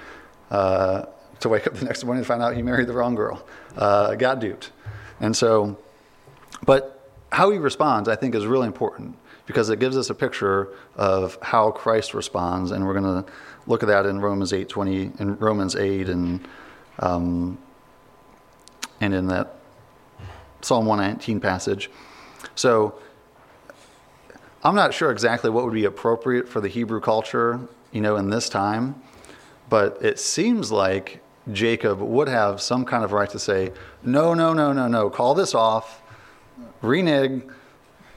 uh, 0.50 1.06
to 1.40 1.48
wake 1.48 1.66
up 1.66 1.74
the 1.74 1.84
next 1.86 2.04
morning 2.04 2.20
and 2.20 2.26
find 2.26 2.42
out 2.42 2.54
he 2.54 2.62
married 2.62 2.86
the 2.86 2.94
wrong 2.94 3.14
girl. 3.14 3.44
Uh, 3.76 4.14
got 4.14 4.40
duped. 4.40 4.70
And 5.20 5.36
so, 5.36 5.78
but 6.64 7.10
how 7.30 7.50
he 7.50 7.58
responds, 7.58 8.08
I 8.08 8.16
think, 8.16 8.34
is 8.34 8.46
really 8.46 8.66
important 8.66 9.16
because 9.46 9.70
it 9.70 9.80
gives 9.80 9.96
us 9.96 10.10
a 10.10 10.14
picture 10.14 10.68
of 10.96 11.36
how 11.42 11.70
Christ 11.70 12.14
responds, 12.14 12.70
and 12.70 12.86
we're 12.86 12.98
going 12.98 13.24
to 13.24 13.32
look 13.66 13.82
at 13.82 13.88
that 13.88 14.06
in 14.06 14.20
Romans 14.20 14.52
eight 14.52 14.68
twenty, 14.68 15.10
in 15.18 15.36
Romans 15.38 15.76
eight, 15.76 16.08
and 16.08 16.46
um, 16.98 17.58
and 19.00 19.14
in 19.14 19.28
that 19.28 19.56
Psalm 20.60 20.86
one 20.86 20.98
nineteen 20.98 21.40
passage. 21.40 21.90
So. 22.54 22.94
I'm 24.64 24.76
not 24.76 24.94
sure 24.94 25.10
exactly 25.10 25.50
what 25.50 25.64
would 25.64 25.74
be 25.74 25.86
appropriate 25.86 26.48
for 26.48 26.60
the 26.60 26.68
Hebrew 26.68 27.00
culture, 27.00 27.58
you 27.90 28.00
know, 28.00 28.14
in 28.14 28.30
this 28.30 28.48
time, 28.48 28.94
but 29.68 29.98
it 30.00 30.20
seems 30.20 30.70
like 30.70 31.20
Jacob 31.52 31.98
would 31.98 32.28
have 32.28 32.60
some 32.60 32.84
kind 32.84 33.02
of 33.02 33.10
right 33.10 33.28
to 33.30 33.40
say, 33.40 33.72
no, 34.04 34.34
no, 34.34 34.52
no, 34.52 34.72
no, 34.72 34.86
no, 34.86 35.10
call 35.10 35.34
this 35.34 35.52
off, 35.52 36.00
renege, 36.80 37.42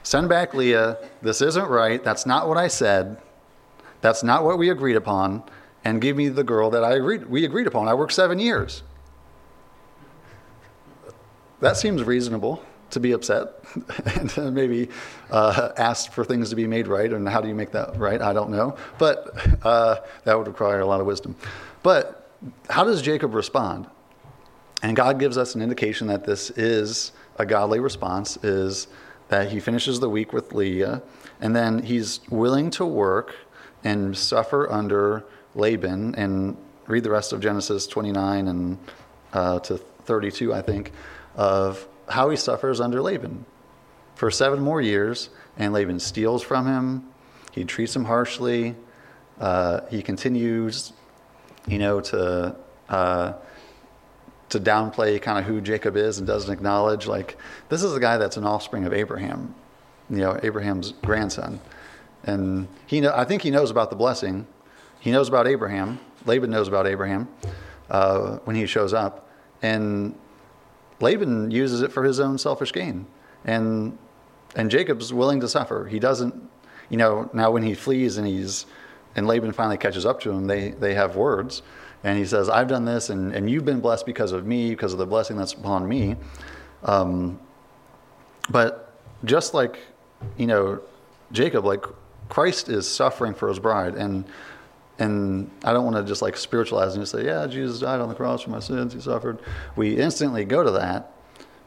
send 0.04 0.28
back 0.28 0.54
Leah, 0.54 0.98
this 1.20 1.42
isn't 1.42 1.66
right, 1.66 2.04
that's 2.04 2.26
not 2.26 2.46
what 2.46 2.56
I 2.56 2.68
said, 2.68 3.16
that's 4.06 4.22
not 4.22 4.44
what 4.44 4.56
we 4.56 4.70
agreed 4.70 4.94
upon, 4.94 5.42
and 5.84 6.00
give 6.00 6.16
me 6.16 6.28
the 6.28 6.44
girl 6.44 6.70
that 6.70 6.84
I 6.84 6.92
agreed, 6.92 7.26
we 7.26 7.44
agreed 7.44 7.66
upon. 7.66 7.88
I 7.88 7.94
worked 7.94 8.12
seven 8.12 8.38
years. 8.38 8.84
That 11.58 11.76
seems 11.76 12.04
reasonable 12.04 12.62
to 12.90 13.00
be 13.00 13.10
upset 13.10 13.48
and 14.36 14.54
maybe 14.54 14.90
uh, 15.32 15.70
ask 15.76 16.12
for 16.12 16.24
things 16.24 16.50
to 16.50 16.56
be 16.56 16.68
made 16.68 16.86
right. 16.86 17.12
And 17.12 17.28
how 17.28 17.40
do 17.40 17.48
you 17.48 17.54
make 17.56 17.72
that 17.72 17.98
right? 17.98 18.22
I 18.22 18.32
don't 18.32 18.50
know. 18.50 18.76
But 18.96 19.66
uh, 19.66 19.96
that 20.22 20.38
would 20.38 20.46
require 20.46 20.78
a 20.78 20.86
lot 20.86 21.00
of 21.00 21.06
wisdom. 21.06 21.34
But 21.82 22.30
how 22.70 22.84
does 22.84 23.02
Jacob 23.02 23.34
respond? 23.34 23.88
And 24.84 24.94
God 24.94 25.18
gives 25.18 25.36
us 25.36 25.56
an 25.56 25.62
indication 25.62 26.06
that 26.06 26.24
this 26.24 26.50
is 26.50 27.10
a 27.40 27.44
godly 27.44 27.80
response 27.80 28.36
is 28.44 28.86
that 29.30 29.50
he 29.50 29.58
finishes 29.58 29.98
the 29.98 30.08
week 30.08 30.32
with 30.32 30.52
Leah 30.52 31.02
and 31.40 31.54
then 31.54 31.82
he's 31.82 32.20
willing 32.30 32.70
to 32.70 32.84
work 32.84 33.34
and 33.84 34.16
suffer 34.16 34.70
under 34.70 35.24
Laban 35.54 36.14
and 36.14 36.56
read 36.86 37.04
the 37.04 37.10
rest 37.10 37.32
of 37.32 37.40
Genesis 37.40 37.86
29 37.86 38.48
and 38.48 38.78
uh, 39.32 39.58
to 39.60 39.76
32 39.76 40.54
I 40.54 40.62
think 40.62 40.92
of 41.36 41.86
how 42.08 42.30
he 42.30 42.36
suffers 42.36 42.80
under 42.80 43.02
Laban 43.02 43.44
for 44.14 44.30
seven 44.30 44.60
more 44.60 44.80
years, 44.80 45.28
and 45.58 45.72
Laban 45.72 46.00
steals 46.00 46.42
from 46.42 46.66
him. 46.66 47.08
He 47.52 47.64
treats 47.64 47.94
him 47.94 48.04
harshly. 48.04 48.74
Uh, 49.38 49.80
he 49.90 50.02
continues, 50.02 50.92
you 51.66 51.78
know, 51.78 52.00
to 52.00 52.56
uh, 52.88 53.32
to 54.48 54.60
downplay 54.60 55.20
kind 55.20 55.38
of 55.38 55.44
who 55.44 55.60
Jacob 55.60 55.96
is 55.96 56.18
and 56.18 56.26
doesn't 56.26 56.52
acknowledge 56.52 57.06
like 57.06 57.36
this 57.68 57.82
is 57.82 57.94
a 57.94 58.00
guy 58.00 58.16
that's 58.16 58.36
an 58.36 58.44
offspring 58.44 58.84
of 58.86 58.92
Abraham, 58.92 59.54
you 60.08 60.18
know, 60.18 60.38
Abraham's 60.42 60.92
grandson, 61.02 61.60
and 62.26 62.68
he 62.86 63.00
know, 63.00 63.12
I 63.14 63.24
think 63.24 63.42
he 63.42 63.50
knows 63.50 63.70
about 63.70 63.90
the 63.90 63.96
blessing. 63.96 64.46
He 65.00 65.10
knows 65.10 65.28
about 65.28 65.46
Abraham. 65.46 66.00
Laban 66.24 66.50
knows 66.50 66.68
about 66.68 66.86
Abraham 66.86 67.28
uh, 67.88 68.38
when 68.44 68.56
he 68.56 68.66
shows 68.66 68.92
up, 68.92 69.28
and 69.62 70.14
Laban 71.00 71.50
uses 71.50 71.82
it 71.82 71.92
for 71.92 72.04
his 72.04 72.20
own 72.20 72.38
selfish 72.38 72.72
gain. 72.72 73.06
And 73.44 73.96
and 74.56 74.70
Jacob's 74.70 75.12
willing 75.12 75.40
to 75.40 75.48
suffer. 75.48 75.86
He 75.86 75.98
doesn't, 75.98 76.34
you 76.88 76.96
know, 76.96 77.30
now 77.32 77.50
when 77.50 77.62
he 77.62 77.74
flees 77.74 78.16
and 78.16 78.26
he's 78.26 78.66
and 79.14 79.26
Laban 79.26 79.52
finally 79.52 79.78
catches 79.78 80.04
up 80.04 80.20
to 80.20 80.30
him, 80.30 80.46
they 80.46 80.70
they 80.70 80.94
have 80.94 81.16
words. 81.16 81.62
And 82.04 82.18
he 82.18 82.24
says, 82.24 82.48
I've 82.48 82.68
done 82.68 82.84
this 82.84 83.10
and, 83.10 83.34
and 83.34 83.50
you've 83.50 83.64
been 83.64 83.80
blessed 83.80 84.06
because 84.06 84.32
of 84.32 84.46
me, 84.46 84.70
because 84.70 84.92
of 84.92 84.98
the 84.98 85.06
blessing 85.06 85.36
that's 85.36 85.54
upon 85.54 85.88
me. 85.88 86.14
Um, 86.84 87.40
but 88.48 88.92
just 89.24 89.54
like, 89.54 89.78
you 90.36 90.46
know, 90.46 90.80
Jacob, 91.32 91.64
like 91.64 91.84
Christ 92.28 92.68
is 92.68 92.88
suffering 92.88 93.34
for 93.34 93.48
his 93.48 93.58
bride. 93.58 93.94
And 93.94 94.24
and 94.98 95.50
I 95.62 95.72
don't 95.72 95.84
want 95.84 95.96
to 95.96 96.04
just 96.04 96.22
like 96.22 96.36
spiritualize 96.36 96.94
and 96.94 97.02
just 97.02 97.12
say, 97.12 97.24
yeah, 97.24 97.46
Jesus 97.46 97.80
died 97.80 98.00
on 98.00 98.08
the 98.08 98.14
cross 98.14 98.42
for 98.42 98.50
my 98.50 98.60
sins, 98.60 98.94
he 98.94 99.00
suffered. 99.00 99.38
We 99.76 99.98
instantly 99.98 100.44
go 100.44 100.62
to 100.62 100.70
that, 100.72 101.12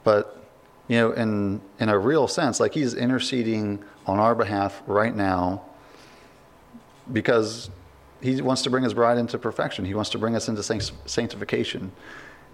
but 0.04 0.44
you 0.88 0.98
know, 0.98 1.12
in 1.12 1.62
in 1.80 1.90
a 1.90 1.98
real 1.98 2.28
sense, 2.28 2.60
like 2.60 2.74
he's 2.74 2.96
interceding 2.96 3.84
on 4.08 4.20
our 4.20 4.34
behalf 4.34 4.82
right 4.88 5.16
now 5.16 5.62
because 7.14 7.70
he 8.22 8.42
wants 8.42 8.64
to 8.64 8.70
bring 8.70 8.84
his 8.84 8.94
bride 8.94 9.18
into 9.18 9.38
perfection. 9.38 9.86
He 9.86 9.94
wants 9.94 10.10
to 10.12 10.18
bring 10.18 10.36
us 10.36 10.50
into 10.50 10.64
sanctification. 10.64 11.92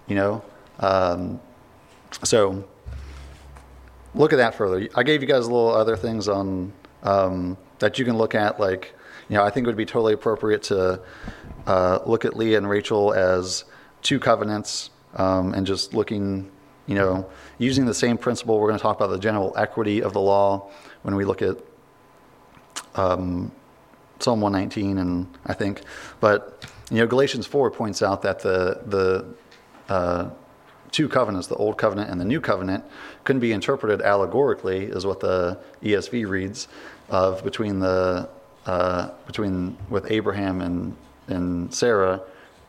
You 0.07 0.15
know, 0.15 0.43
um, 0.79 1.39
so 2.23 2.65
look 4.13 4.33
at 4.33 4.37
that 4.37 4.55
further. 4.55 4.89
I 4.95 5.03
gave 5.03 5.21
you 5.21 5.27
guys 5.27 5.45
a 5.45 5.49
little 5.49 5.73
other 5.73 5.95
things 5.95 6.27
on 6.27 6.73
um, 7.03 7.57
that 7.79 7.99
you 7.99 8.05
can 8.05 8.17
look 8.17 8.35
at, 8.35 8.59
like 8.59 8.93
you 9.29 9.35
know, 9.35 9.43
I 9.43 9.49
think 9.49 9.65
it 9.65 9.67
would 9.67 9.77
be 9.77 9.85
totally 9.85 10.13
appropriate 10.13 10.63
to 10.63 11.01
uh, 11.65 11.99
look 12.05 12.25
at 12.25 12.37
Leah 12.37 12.57
and 12.57 12.69
Rachel 12.69 13.13
as 13.13 13.65
two 14.01 14.19
covenants 14.19 14.91
um, 15.15 15.53
and 15.53 15.65
just 15.65 15.93
looking, 15.93 16.51
you 16.85 16.95
know, 16.95 17.27
using 17.57 17.85
the 17.85 17.93
same 17.93 18.17
principle. 18.17 18.59
We're 18.59 18.67
going 18.67 18.77
to 18.77 18.83
talk 18.83 18.97
about 18.97 19.09
the 19.09 19.19
general 19.19 19.53
equity 19.57 20.03
of 20.03 20.13
the 20.13 20.21
law 20.21 20.69
when 21.01 21.15
we 21.15 21.25
look 21.25 21.41
at 21.41 21.57
um, 22.93 23.51
Psalm 24.19 24.41
119, 24.41 24.97
and 24.99 25.27
I 25.45 25.53
think, 25.53 25.81
but 26.19 26.65
you 26.91 26.97
know, 26.97 27.07
Galatians 27.07 27.47
4 27.47 27.71
points 27.71 28.01
out 28.01 28.21
that 28.21 28.39
the 28.39 28.81
the 28.85 29.25
uh, 29.89 30.29
two 30.91 31.09
covenants, 31.09 31.47
the 31.47 31.55
old 31.55 31.77
covenant 31.77 32.09
and 32.09 32.21
the 32.21 32.25
new 32.25 32.39
covenant, 32.39 32.83
couldn't 33.23 33.41
be 33.41 33.51
interpreted 33.51 34.01
allegorically, 34.01 34.85
is 34.85 35.05
what 35.05 35.19
the 35.19 35.59
ESV 35.83 36.27
reads, 36.27 36.67
of 37.09 37.43
between 37.43 37.79
the 37.79 38.29
uh, 38.65 39.11
between 39.27 39.77
with 39.89 40.09
Abraham 40.11 40.61
and 40.61 40.95
and 41.27 41.73
Sarah, 41.73 42.21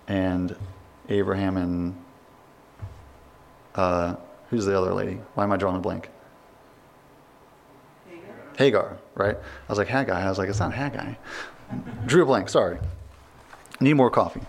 and 0.08 0.56
Abraham 1.08 1.56
and 1.56 1.96
uh, 3.74 4.16
who's 4.50 4.64
the 4.64 4.76
other 4.76 4.94
lady? 4.94 5.18
Why 5.34 5.44
am 5.44 5.52
I 5.52 5.56
drawing 5.56 5.76
a 5.76 5.80
blank? 5.80 6.08
Hagar. 8.08 8.34
Hagar, 8.56 8.98
right? 9.14 9.36
I 9.36 9.72
was 9.72 9.78
like 9.78 9.88
Haggai. 9.88 10.20
I 10.20 10.28
was 10.28 10.38
like, 10.38 10.48
it's 10.48 10.60
not 10.60 10.72
Haggai. 10.72 11.14
Drew 12.06 12.22
a 12.22 12.26
blank. 12.26 12.48
Sorry. 12.48 12.78
Need 13.80 13.94
more 13.94 14.10
coffee. 14.10 14.40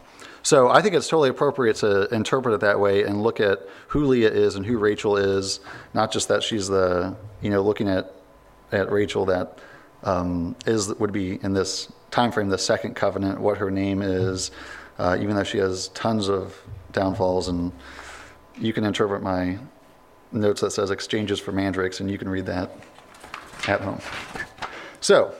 So 0.43 0.69
I 0.69 0.81
think 0.81 0.95
it's 0.95 1.09
totally 1.09 1.29
appropriate 1.29 1.75
to 1.77 2.07
interpret 2.13 2.53
it 2.55 2.61
that 2.61 2.79
way 2.79 3.03
and 3.03 3.21
look 3.21 3.41
at 3.41 3.67
who 3.89 4.05
Leah 4.05 4.31
is 4.31 4.55
and 4.55 4.65
who 4.65 4.77
Rachel 4.77 5.17
is, 5.17 5.59
not 5.93 6.09
just 6.09 6.29
that 6.29 6.41
she's 6.41 6.69
the, 6.69 7.17
you 7.41 7.49
know, 7.49 7.61
looking 7.61 7.89
at, 7.89 8.13
at 8.71 8.89
Rachel 8.89 9.25
that 9.25 9.59
um, 10.03 10.55
is 10.65 10.93
would 10.95 11.11
be 11.11 11.39
in 11.43 11.53
this 11.53 11.91
time 12.11 12.31
frame, 12.31 12.49
the 12.49 12.57
second 12.57 12.95
covenant, 12.95 13.39
what 13.39 13.57
her 13.57 13.71
name 13.71 14.01
is, 14.01 14.51
uh, 14.97 15.17
even 15.19 15.35
though 15.35 15.43
she 15.43 15.57
has 15.57 15.89
tons 15.89 16.29
of 16.29 16.59
downfalls. 16.91 17.47
And 17.47 17.71
you 18.57 18.73
can 18.73 18.83
interpret 18.83 19.21
my 19.21 19.57
notes 20.31 20.61
that 20.61 20.71
says 20.71 20.91
exchanges 20.91 21.39
for 21.39 21.51
mandrakes, 21.51 21.99
and 21.99 22.09
you 22.09 22.17
can 22.17 22.29
read 22.29 22.45
that 22.45 22.71
at 23.67 23.81
home. 23.81 23.99
So, 25.01 25.33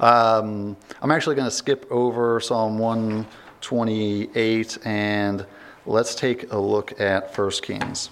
um, 0.00 0.76
I'm 1.02 1.10
actually 1.10 1.36
going 1.36 1.48
to 1.48 1.54
skip 1.54 1.86
over 1.90 2.40
Psalm 2.40 2.78
128 2.78 4.78
and 4.84 5.46
let's 5.86 6.14
take 6.14 6.52
a 6.52 6.58
look 6.58 7.00
at 7.00 7.36
1 7.36 7.50
Kings. 7.62 8.10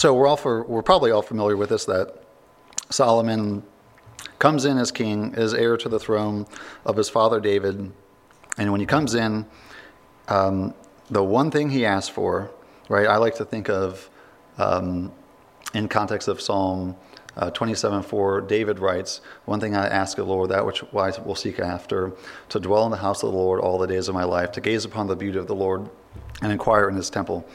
So 0.00 0.14
we're 0.14 0.26
all 0.26 0.38
for, 0.38 0.62
we're 0.62 0.80
probably 0.80 1.10
all 1.10 1.20
familiar 1.20 1.58
with 1.58 1.68
this 1.68 1.84
that 1.84 2.24
Solomon 2.88 3.62
comes 4.38 4.64
in 4.64 4.78
as 4.78 4.90
king, 4.90 5.34
as 5.36 5.52
heir 5.52 5.76
to 5.76 5.90
the 5.90 6.00
throne 6.00 6.46
of 6.86 6.96
his 6.96 7.10
father 7.10 7.38
David, 7.38 7.92
and 8.56 8.72
when 8.72 8.80
he 8.80 8.86
comes 8.86 9.14
in, 9.14 9.44
um, 10.28 10.72
the 11.10 11.22
one 11.22 11.50
thing 11.50 11.68
he 11.68 11.84
asks 11.84 12.08
for, 12.08 12.50
right? 12.88 13.06
I 13.06 13.18
like 13.18 13.34
to 13.34 13.44
think 13.44 13.68
of 13.68 14.08
um, 14.56 15.12
in 15.74 15.86
context 15.86 16.28
of 16.28 16.40
Psalm 16.40 16.96
uh, 17.36 17.50
27 17.50 18.02
4, 18.02 18.40
David 18.40 18.78
writes, 18.78 19.20
One 19.44 19.60
thing 19.60 19.76
I 19.76 19.86
ask 19.86 20.16
of 20.16 20.26
the 20.26 20.32
Lord, 20.32 20.48
that 20.48 20.64
which 20.64 20.82
I 20.82 21.10
will 21.20 21.34
seek 21.34 21.60
after, 21.60 22.14
to 22.48 22.58
dwell 22.58 22.86
in 22.86 22.90
the 22.90 22.96
house 22.96 23.22
of 23.22 23.32
the 23.32 23.36
Lord 23.36 23.60
all 23.60 23.76
the 23.76 23.86
days 23.86 24.08
of 24.08 24.14
my 24.14 24.24
life, 24.24 24.50
to 24.52 24.62
gaze 24.62 24.86
upon 24.86 25.08
the 25.08 25.16
beauty 25.16 25.38
of 25.38 25.46
the 25.46 25.54
Lord 25.54 25.90
and 26.40 26.50
inquire 26.50 26.88
in 26.88 26.96
his 26.96 27.10
temple. 27.10 27.46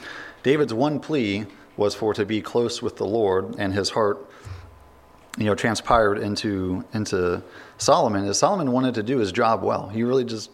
David's 0.44 0.76
one 0.76 1.00
plea 1.00 1.48
was 1.78 1.96
for 1.96 2.14
to 2.14 2.26
be 2.26 2.42
close 2.42 2.82
with 2.82 2.98
the 2.98 3.06
Lord, 3.06 3.56
and 3.58 3.74
his 3.74 3.90
heart, 3.90 4.30
you 5.38 5.46
know, 5.46 5.56
transpired 5.56 6.18
into 6.18 6.86
into 6.94 7.44
Solomon. 7.78 8.26
As 8.26 8.40
Solomon 8.40 8.72
wanted 8.72 8.96
to 8.96 9.04
do 9.04 9.18
his 9.18 9.32
job 9.32 9.64
well, 9.64 9.90
he 9.90 10.04
really 10.04 10.24
just 10.24 10.52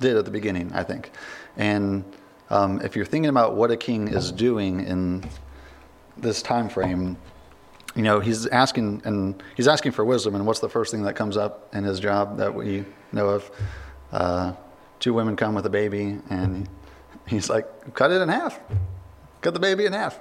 did 0.00 0.16
at 0.16 0.24
the 0.24 0.30
beginning, 0.30 0.72
I 0.72 0.82
think. 0.82 1.10
And 1.56 2.04
um, 2.50 2.80
if 2.82 2.96
you're 2.96 3.06
thinking 3.06 3.30
about 3.30 3.56
what 3.56 3.70
a 3.70 3.76
king 3.76 4.08
is 4.08 4.30
doing 4.30 4.80
in 4.80 5.24
this 6.16 6.42
time 6.42 6.68
frame, 6.68 7.16
you 7.94 8.02
know, 8.02 8.20
he's 8.20 8.46
asking 8.46 9.02
and 9.04 9.42
he's 9.56 9.68
asking 9.68 9.92
for 9.92 10.04
wisdom. 10.04 10.34
And 10.34 10.46
what's 10.46 10.60
the 10.60 10.68
first 10.68 10.92
thing 10.92 11.02
that 11.02 11.14
comes 11.16 11.36
up 11.36 11.74
in 11.74 11.84
his 11.84 11.98
job 11.98 12.38
that 12.38 12.54
we 12.54 12.84
know 13.12 13.28
of? 13.28 13.50
Uh, 14.12 14.52
two 15.00 15.14
women 15.14 15.36
come 15.36 15.54
with 15.54 15.66
a 15.66 15.70
baby, 15.70 16.18
and 16.30 16.68
he's 17.26 17.50
like, 17.50 17.94
"Cut 17.94 18.10
it 18.10 18.20
in 18.20 18.28
half. 18.28 18.58
Cut 19.40 19.54
the 19.54 19.60
baby 19.60 19.86
in 19.86 19.92
half." 19.92 20.20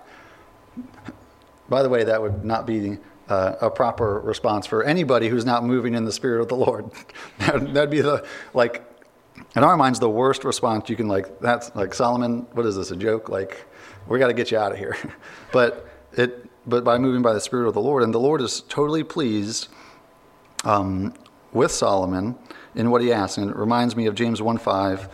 By 1.68 1.82
the 1.84 1.90
way, 1.90 2.04
that 2.04 2.22
would 2.22 2.46
not 2.46 2.66
be 2.66 2.98
uh, 3.28 3.56
a 3.62 3.70
proper 3.70 4.20
response 4.20 4.68
for 4.68 4.84
anybody 4.84 5.30
who's 5.30 5.46
not 5.46 5.64
moving 5.64 5.96
in 5.96 6.06
the 6.06 6.12
spirit 6.12 6.42
of 6.42 6.48
the 6.48 6.56
Lord. 6.56 6.90
That'd 7.40 7.90
be 7.90 8.02
the 8.02 8.26
like, 8.54 8.84
in 9.56 9.64
our 9.64 9.76
minds, 9.76 10.00
the 10.00 10.10
worst 10.10 10.44
response 10.44 10.90
you 10.90 10.96
can 10.96 11.08
like. 11.08 11.40
That's 11.40 11.76
like 11.76 11.94
Solomon. 11.94 12.48
What 12.54 12.66
is 12.66 12.76
this? 12.76 12.92
A 12.92 12.96
joke? 12.96 13.30
Like, 13.30 13.66
we 14.08 14.20
got 14.20 14.28
to 14.28 14.34
get 14.34 14.52
you 14.52 14.58
out 14.58 14.72
of 14.72 14.78
here. 14.78 14.96
but 15.52 15.88
it, 16.14 16.50
but 16.68 16.84
by 16.84 16.98
moving 16.98 17.22
by 17.22 17.34
the 17.34 17.42
spirit 17.42 17.68
of 17.68 17.74
the 17.74 17.82
Lord, 17.82 18.04
and 18.04 18.14
the 18.14 18.20
Lord 18.20 18.42
is 18.42 18.62
totally 18.62 19.04
pleased 19.04 19.68
um, 20.64 21.14
with 21.52 21.72
Solomon 21.72 22.36
in 22.76 22.92
what 22.92 23.02
he 23.02 23.12
asks. 23.12 23.38
And 23.38 23.50
it 23.50 23.56
reminds 23.56 23.96
me 23.96 24.06
of 24.06 24.16
James 24.16 24.40
1:5. 24.40 25.10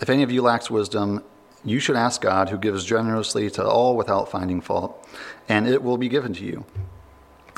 If 0.00 0.10
any 0.10 0.22
of 0.22 0.32
you 0.32 0.42
lacks 0.42 0.70
wisdom, 0.70 1.22
you 1.64 1.78
should 1.78 1.96
ask 1.96 2.20
God, 2.20 2.48
who 2.48 2.58
gives 2.58 2.84
generously 2.84 3.50
to 3.50 3.64
all 3.66 3.96
without 3.96 4.30
finding 4.30 4.60
fault, 4.60 5.08
and 5.48 5.68
it 5.68 5.82
will 5.82 5.98
be 5.98 6.08
given 6.08 6.32
to 6.34 6.44
you. 6.44 6.64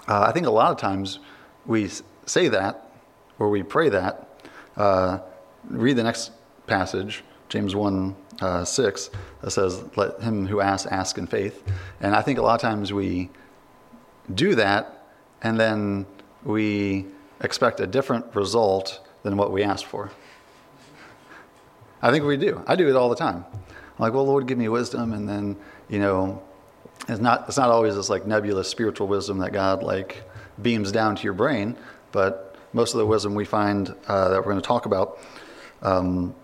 Uh, 0.07 0.21
I 0.29 0.33
think 0.33 0.47
a 0.47 0.51
lot 0.51 0.71
of 0.71 0.77
times 0.77 1.19
we 1.67 1.89
say 2.27 2.49
that 2.49 2.91
or 3.39 3.49
we 3.49 3.63
pray 3.63 3.89
that. 3.89 4.29
Uh, 4.77 5.19
read 5.69 5.97
the 5.97 6.03
next 6.03 6.33
passage, 6.67 7.25
James 7.49 7.75
1 7.75 8.17
uh, 8.41 8.65
6, 8.65 9.11
that 9.41 9.51
says, 9.51 9.85
Let 9.97 10.21
him 10.21 10.47
who 10.47 10.61
asks 10.61 10.87
ask 10.91 11.19
in 11.19 11.27
faith. 11.27 11.63
And 12.01 12.15
I 12.15 12.23
think 12.23 12.39
a 12.39 12.43
lot 12.43 12.55
of 12.55 12.61
times 12.61 12.93
we 12.93 13.31
do 14.35 14.55
that 14.55 15.07
and 15.43 15.59
then 15.59 16.07
we 16.45 17.07
expect 17.41 17.81
a 17.81 17.87
different 17.87 18.35
result 18.35 19.01
than 19.23 19.37
what 19.37 19.53
we 19.53 19.63
asked 19.63 19.87
for. 19.87 20.11
I 22.03 22.11
think 22.11 22.25
we 22.25 22.37
do. 22.37 22.63
I 22.67 22.77
do 22.77 22.89
it 22.89 22.97
all 22.97 23.09
the 23.09 23.17
time. 23.17 23.45
I'm 23.97 24.03
like, 24.03 24.13
well, 24.13 24.27
Lord, 24.27 24.47
give 24.47 24.59
me 24.59 24.69
wisdom. 24.69 25.13
And 25.13 25.29
then, 25.29 25.57
you 25.89 25.99
know, 25.99 26.43
it's 27.09 27.21
not, 27.21 27.45
it's 27.49 27.57
not 27.57 27.71
always 27.71 27.95
this 27.95 28.09
like 28.09 28.27
nebulous 28.27 28.69
spiritual 28.69 29.07
wisdom 29.07 29.39
that 29.39 29.53
God 29.53 29.83
like 29.83 30.25
beams 30.63 30.91
down 30.91 31.17
to 31.17 31.23
your 31.23 31.33
brain, 31.33 31.77
but 32.13 32.57
most 32.73 32.95
of 32.95 32.99
the 32.99 33.07
wisdom 33.07 33.35
we 33.35 33.45
find 33.45 33.95
uh, 34.09 34.31
that 34.31 34.39
we're 34.39 34.51
going 34.51 34.61
to 34.61 34.67
talk 34.67 34.87
about 34.87 35.19
um, 35.83 36.35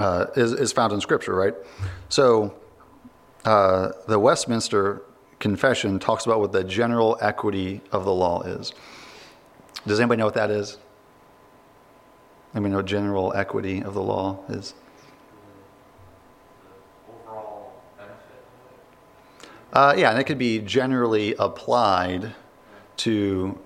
uh, 0.00 0.26
is, 0.36 0.52
is 0.52 0.72
found 0.72 0.92
in 0.92 1.00
Scripture, 1.00 1.34
right? 1.34 1.54
So 2.08 2.54
uh, 3.44 3.92
the 4.08 4.18
Westminster 4.18 5.02
Confession 5.38 5.98
talks 5.98 6.26
about 6.26 6.40
what 6.40 6.52
the 6.52 6.64
general 6.64 7.18
equity 7.20 7.82
of 7.92 8.04
the 8.04 8.12
law 8.12 8.42
is. 8.42 8.72
Does 9.86 10.00
anybody 10.00 10.18
know 10.18 10.24
what 10.24 10.34
that 10.34 10.50
is? 10.50 10.78
Anybody 12.54 12.72
know 12.72 12.78
what 12.78 12.86
general 12.86 13.32
equity 13.34 13.82
of 13.82 13.94
the 13.94 14.02
law 14.02 14.40
is? 14.48 14.74
Uh, 19.72 19.94
yeah, 19.96 20.10
and 20.10 20.18
it 20.18 20.24
could 20.24 20.38
be 20.38 20.60
generally 20.60 21.34
applied 21.38 22.34
to 22.98 23.58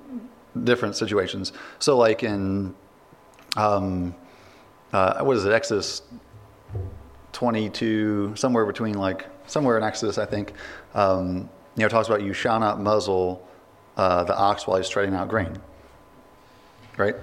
different 0.64 0.96
situations. 0.96 1.52
So, 1.78 1.96
like 1.96 2.22
in, 2.22 2.74
um, 3.56 4.14
uh, 4.92 5.22
what 5.22 5.36
is 5.36 5.44
it, 5.44 5.52
Exodus 5.52 6.02
22, 7.32 8.34
somewhere 8.36 8.66
between 8.66 8.94
like, 8.94 9.26
somewhere 9.46 9.76
in 9.76 9.84
Exodus, 9.84 10.18
I 10.18 10.26
think, 10.26 10.52
um, 10.94 11.48
you 11.76 11.82
know, 11.82 11.88
talks 11.88 12.08
about 12.08 12.22
you 12.22 12.32
shall 12.32 12.58
not 12.58 12.80
muzzle 12.80 13.46
uh, 13.96 14.24
the 14.24 14.36
ox 14.36 14.66
while 14.66 14.78
he's 14.78 14.88
treading 14.88 15.14
out 15.14 15.28
grain. 15.28 15.56
Right? 16.96 17.14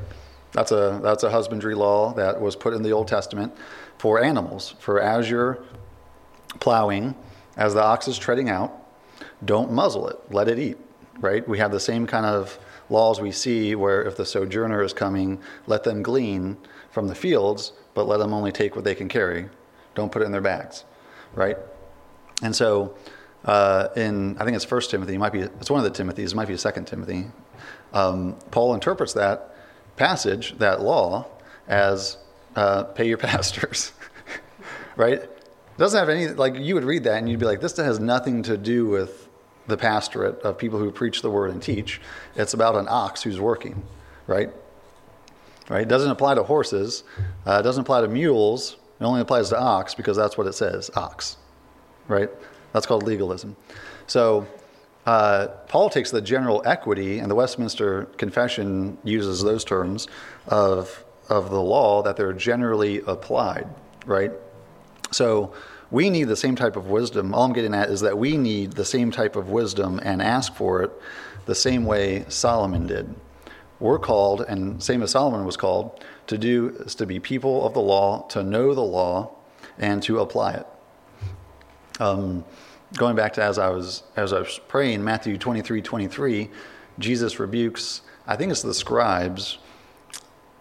That's 0.54 0.72
a, 0.72 1.00
that's 1.04 1.24
a 1.24 1.30
husbandry 1.30 1.76
law 1.76 2.14
that 2.14 2.40
was 2.40 2.56
put 2.56 2.74
in 2.74 2.82
the 2.82 2.92
Old 2.92 3.08
Testament 3.08 3.54
for 3.98 4.24
animals. 4.24 4.76
For 4.80 5.02
as 5.02 5.30
you're 5.30 5.60
plowing, 6.60 7.16
as 7.58 7.74
the 7.74 7.84
ox 7.84 8.08
is 8.08 8.18
treading 8.18 8.50
out, 8.50 8.72
don't 9.44 9.72
muzzle 9.72 10.08
it, 10.08 10.18
let 10.32 10.48
it 10.48 10.60
eat, 10.60 10.78
right? 11.20 11.48
We 11.48 11.58
have 11.58 11.72
the 11.72 11.80
same 11.80 12.08
kind 12.08 12.26
of 12.26 12.58
laws 12.90 13.20
we 13.20 13.32
see 13.32 13.76
where 13.76 14.04
if 14.04 14.16
the 14.16 14.26
sojourner 14.26 14.82
is 14.82 14.94
coming, 14.94 15.40
let 15.66 15.84
them 15.84 16.02
glean 16.02 16.58
from 16.92 17.08
the 17.08 17.16
fields, 17.16 17.74
but 17.94 18.08
let 18.08 18.18
them 18.18 18.34
only 18.34 18.52
take 18.52 18.76
what 18.76 18.86
they 18.86 18.96
can 18.96 19.10
carry. 19.10 19.50
Don't 19.96 20.12
put 20.12 20.22
it 20.22 20.26
in 20.26 20.32
their 20.32 20.42
bags, 20.42 20.86
right? 21.34 21.58
And 22.42 22.56
so, 22.56 22.96
uh, 23.44 23.90
in 23.96 24.38
I 24.40 24.46
think 24.46 24.56
it's 24.56 24.66
First 24.66 24.92
Timothy, 24.92 25.18
might 25.18 25.34
be 25.34 25.42
it's 25.42 25.70
one 25.70 25.80
of 25.80 25.84
the 25.84 25.96
Timothy's, 25.96 26.34
it 26.34 26.36
might 26.36 26.48
be 26.48 26.56
Second 26.58 26.86
Timothy. 26.86 27.26
Um, 27.94 28.36
Paul 28.52 28.74
interprets 28.74 29.14
that 29.14 29.56
passage, 29.96 30.58
that 30.60 30.82
law, 30.82 31.26
as 31.68 32.18
uh, 32.56 32.84
pay 32.84 33.08
your 33.08 33.18
pastors, 33.30 33.92
right? 34.96 35.28
It 35.78 35.80
doesn't 35.80 36.00
have 36.00 36.10
any 36.10 36.30
like 36.30 36.56
you 36.56 36.74
would 36.74 36.84
read 36.84 37.04
that 37.04 37.20
and 37.20 37.30
you'd 37.30 37.40
be 37.40 37.46
like, 37.46 37.62
this 37.62 37.78
has 37.78 38.00
nothing 38.00 38.42
to 38.44 38.58
do 38.58 38.88
with 38.88 39.30
the 39.68 39.78
pastorate 39.78 40.40
of 40.42 40.58
people 40.58 40.80
who 40.80 40.90
preach 40.90 41.22
the 41.22 41.30
word 41.30 41.52
and 41.52 41.62
teach. 41.62 42.02
It's 42.36 42.56
about 42.56 42.76
an 42.76 42.88
ox 42.90 43.22
who's 43.22 43.40
working, 43.40 43.84
right? 44.26 44.50
Right? 45.70 45.82
It 45.82 45.88
doesn't 45.88 46.10
apply 46.10 46.34
to 46.36 46.44
horses. 46.44 47.04
Uh, 47.46 47.60
it 47.60 47.64
doesn't 47.64 47.82
apply 47.82 48.02
to 48.02 48.08
mules. 48.08 48.78
It 49.00 49.04
only 49.04 49.22
applies 49.22 49.50
to 49.50 49.60
ox 49.60 49.94
because 49.94 50.18
that's 50.18 50.36
what 50.36 50.48
it 50.48 50.54
says, 50.54 50.90
ox, 50.96 51.38
right? 52.08 52.30
That's 52.74 52.88
called 52.88 53.04
legalism. 53.04 53.56
So 54.08 54.48
uh, 55.06 55.48
Paul 55.68 55.92
takes 55.92 56.10
the 56.10 56.22
general 56.22 56.64
equity, 56.66 57.20
and 57.20 57.30
the 57.30 57.36
Westminster 57.36 58.06
Confession 58.18 58.98
uses 59.04 59.44
those 59.44 59.64
terms 59.64 60.08
of 60.48 61.04
of 61.30 61.50
the 61.50 61.62
law 61.62 62.02
that 62.04 62.16
they're 62.16 62.34
generally 62.34 63.02
applied, 63.02 63.68
right? 64.06 64.32
So 65.12 65.54
we 65.90 66.10
need 66.10 66.26
the 66.26 66.36
same 66.36 66.56
type 66.56 66.76
of 66.76 66.90
wisdom. 66.90 67.34
All 67.34 67.44
I'm 67.44 67.54
getting 67.54 67.74
at 67.74 67.90
is 67.90 68.02
that 68.02 68.18
we 68.18 68.38
need 68.38 68.74
the 68.74 68.86
same 68.86 69.12
type 69.12 69.36
of 69.36 69.50
wisdom 69.50 70.00
and 70.04 70.22
ask 70.22 70.54
for 70.54 70.82
it 70.84 70.92
the 71.46 71.56
same 71.56 71.86
way 71.86 72.26
Solomon 72.28 72.88
did. 72.88 73.14
We're 73.80 74.00
called, 74.00 74.42
and 74.42 74.82
same 74.84 75.04
as 75.04 75.12
Solomon 75.12 75.46
was 75.46 75.56
called, 75.56 76.04
to 76.28 76.38
do 76.38 76.70
is 76.80 76.96
to 76.96 77.06
be 77.06 77.20
people 77.20 77.66
of 77.66 77.74
the 77.74 77.80
law, 77.80 78.28
to 78.30 78.44
know 78.44 78.74
the 78.74 78.82
law, 78.82 79.32
and 79.78 80.02
to 80.04 80.20
apply 80.20 80.56
it. 80.56 80.68
Um, 82.00 82.44
going 82.96 83.16
back 83.16 83.34
to 83.34 83.44
as 83.44 83.58
I 83.58 83.70
was 83.70 84.04
as 84.16 84.34
I 84.34 84.40
was 84.40 84.60
praying, 84.68 85.04
Matthew 85.04 85.38
23, 85.38 85.82
23, 85.82 86.50
Jesus 87.00 87.40
rebukes, 87.40 88.02
I 88.26 88.36
think 88.36 88.52
it's 88.52 88.62
the 88.62 88.74
scribes. 88.74 89.60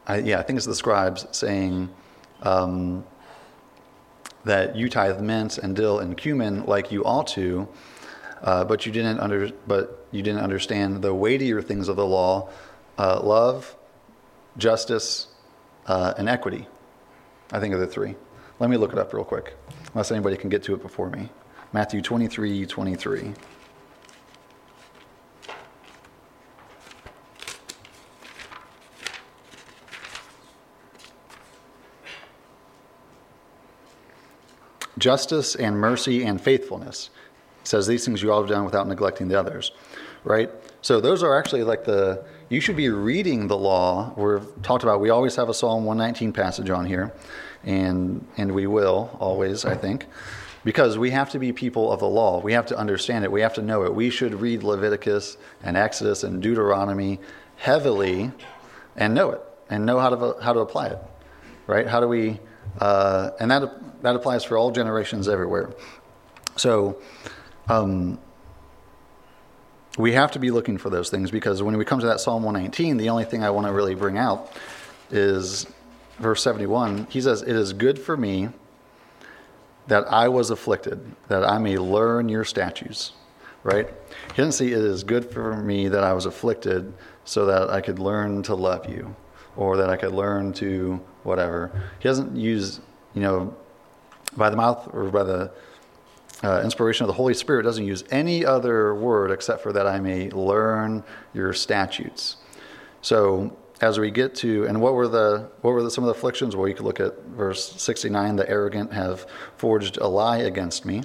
I, 0.07 0.19
yeah, 0.19 0.39
I 0.39 0.43
think 0.43 0.59
it's 0.59 0.67
the 0.67 0.75
scribes 0.75 1.27
saying 1.33 1.89
um, 2.43 3.05
that 4.47 4.77
you 4.77 4.89
tithe 4.89 5.21
mint 5.21 5.59
and 5.59 5.75
dill 5.75 5.99
and 5.99 6.17
cumin 6.17 6.65
like 6.67 6.93
you 6.93 7.05
ought 7.05 7.27
to, 7.27 7.69
uh, 8.43 8.65
but 8.65 8.87
you 8.87 8.93
didn't 8.93 9.19
under, 9.19 9.51
but 9.67 10.07
you 10.13 10.23
didn't 10.23 10.41
understand 10.41 11.03
the 11.03 11.13
weightier 11.13 11.61
things 11.61 11.89
of 11.89 11.97
the 11.97 12.07
law: 12.07 12.49
uh, 12.97 13.21
love, 13.23 13.77
justice, 14.57 15.27
uh, 15.87 16.15
and 16.17 16.29
equity. 16.29 16.67
I 17.53 17.61
think 17.61 17.75
of 17.75 17.81
the 17.81 17.87
three. 17.87 18.15
Let 18.61 18.71
me 18.71 18.77
look 18.77 18.93
it 18.93 18.99
up 18.99 19.13
real 19.13 19.25
quick, 19.25 19.55
unless 19.93 20.11
anybody 20.11 20.37
can 20.37 20.49
get 20.49 20.63
to 20.65 20.75
it 20.75 20.81
before 20.81 21.11
me. 21.11 21.29
Matthew 21.73 22.01
23, 22.01 22.67
23. 22.67 23.35
Justice 34.99 35.55
and 35.55 35.79
mercy 35.79 36.25
and 36.25 36.41
faithfulness. 36.41 37.11
It 37.63 37.69
says 37.69 37.87
these 37.87 38.05
things 38.05 38.23
you 38.23 38.33
all 38.33 38.41
have 38.41 38.51
done 38.51 38.65
without 38.65 38.87
neglecting 38.89 39.29
the 39.29 39.39
others, 39.39 39.73
right? 40.25 40.51
So 40.83 41.01
those 41.01 41.23
are 41.23 41.39
actually 41.39 41.65
like 41.65 41.85
the 41.85 42.25
you 42.49 42.61
should 42.61 42.77
be 42.77 42.89
reading 42.89 43.49
the 43.49 43.57
law. 43.57 44.15
We've 44.17 44.63
talked 44.63 44.85
about. 44.85 45.01
We 45.01 45.11
always 45.11 45.35
have 45.35 45.49
a 45.49 45.55
Psalm 45.55 45.85
119 45.85 46.33
passage 46.33 46.71
on 46.71 46.87
here, 46.87 47.13
and 47.65 48.25
and 48.37 48.53
we 48.53 48.67
will 48.67 49.17
always, 49.19 49.65
I 49.65 49.75
think, 49.75 50.07
because 50.65 50.97
we 50.97 51.11
have 51.11 51.31
to 51.31 51.41
be 51.41 51.53
people 51.53 51.91
of 51.91 51.99
the 51.99 52.09
law. 52.09 52.41
We 52.41 52.53
have 52.53 52.67
to 52.67 52.79
understand 52.79 53.25
it. 53.25 53.33
We 53.33 53.41
have 53.41 53.55
to 53.55 53.63
know 53.63 53.85
it. 53.85 53.95
We 53.95 54.11
should 54.11 54.35
read 54.41 54.63
Leviticus 54.63 55.37
and 55.63 55.77
Exodus 55.77 56.23
and 56.23 56.41
Deuteronomy 56.41 57.19
heavily, 57.57 58.31
and 58.97 59.13
know 59.13 59.31
it 59.33 59.41
and 59.69 59.85
know 59.85 59.99
how 59.99 60.11
to 60.11 60.41
how 60.41 60.53
to 60.53 60.61
apply 60.61 60.89
it, 60.89 60.99
right? 61.67 61.87
How 61.87 62.01
do 62.01 62.09
we? 62.09 62.41
Uh, 62.79 63.31
and 63.41 63.51
that 63.51 64.03
that 64.03 64.17
applies 64.17 64.45
for 64.45 64.57
all 64.57 64.71
generations 64.71 65.29
everywhere. 65.29 65.71
So. 66.57 67.01
Um, 67.69 68.19
we 69.99 70.13
have 70.13 70.33
to 70.33 70.39
be 70.39 70.51
looking 70.51 70.79
for 70.79 70.91
those 70.91 71.09
things 71.11 71.31
because 71.31 71.63
when 71.63 71.77
we 71.77 71.85
come 71.85 72.01
to 72.01 72.07
that 72.07 72.21
Psalm 72.21 72.43
119, 72.43 72.97
the 72.97 73.09
only 73.09 73.25
thing 73.25 73.43
I 73.43 73.51
want 73.51 73.67
to 73.67 73.73
really 73.73 73.95
bring 73.95 74.19
out 74.19 74.53
is 75.11 75.67
verse 76.19 76.43
71. 76.43 77.07
He 77.11 77.21
says, 77.21 77.43
It 77.43 77.57
is 77.57 77.73
good 77.73 77.99
for 77.99 78.17
me 78.17 78.51
that 79.87 80.13
I 80.13 80.29
was 80.29 80.51
afflicted, 80.51 81.01
that 81.29 81.49
I 81.49 81.59
may 81.59 81.79
learn 81.79 82.29
your 82.29 82.45
statutes. 82.45 83.13
Right? 83.63 83.89
He 84.31 84.37
doesn't 84.37 84.53
say, 84.53 84.67
It 84.67 84.79
is 84.79 85.03
good 85.03 85.31
for 85.31 85.57
me 85.57 85.89
that 85.89 86.05
I 86.05 86.13
was 86.13 86.27
afflicted 86.27 86.93
so 87.25 87.47
that 87.47 87.71
I 87.71 87.81
could 87.81 87.99
learn 87.99 88.43
to 88.45 88.55
love 88.55 88.89
you 88.89 89.15
or 89.57 89.77
that 89.79 89.91
I 89.91 89.97
could 89.97 90.13
learn 90.13 90.53
to 90.55 91.01
whatever. 91.23 91.83
He 91.99 92.09
doesn't 92.09 92.37
use, 92.37 92.81
you 93.15 93.23
know, 93.23 93.57
by 94.37 94.51
the 94.51 94.57
mouth 94.57 94.89
or 94.93 95.05
by 95.05 95.23
the 95.23 95.51
uh, 96.45 96.61
inspiration 96.63 97.05
of 97.05 97.09
the 97.09 97.15
Holy 97.15 97.35
Spirit 97.35 97.63
doesn't 97.63 97.87
use 97.87 98.05
any 98.11 98.45
other 98.45 98.95
word 98.95 99.31
except 99.31 99.63
for 99.63 99.73
that 99.73 99.87
I 99.87 100.01
may 100.01 100.31
learn 100.31 101.03
your 101.33 101.53
statutes. 101.53 102.37
So 103.01 103.57
as 103.81 103.99
we 103.99 104.11
get 104.11 104.35
to 104.37 104.67
and 104.67 104.81
what 104.81 104.95
were 104.95 105.09
the 105.09 105.51
what 105.61 105.73
were 105.73 105.83
the, 105.83 105.91
some 105.91 106.05
of 106.05 106.09
the 106.09 106.15
afflictions? 106.15 106.55
Well, 106.55 106.69
you 106.69 106.75
could 106.75 106.85
look 106.85 107.01
at 107.01 107.19
verse 107.25 107.81
69. 107.81 108.37
The 108.37 108.49
arrogant 108.49 108.93
have 108.93 109.27
forged 109.57 109.97
a 109.99 110.07
lie 110.07 110.39
against 110.39 110.85
me. 110.85 111.03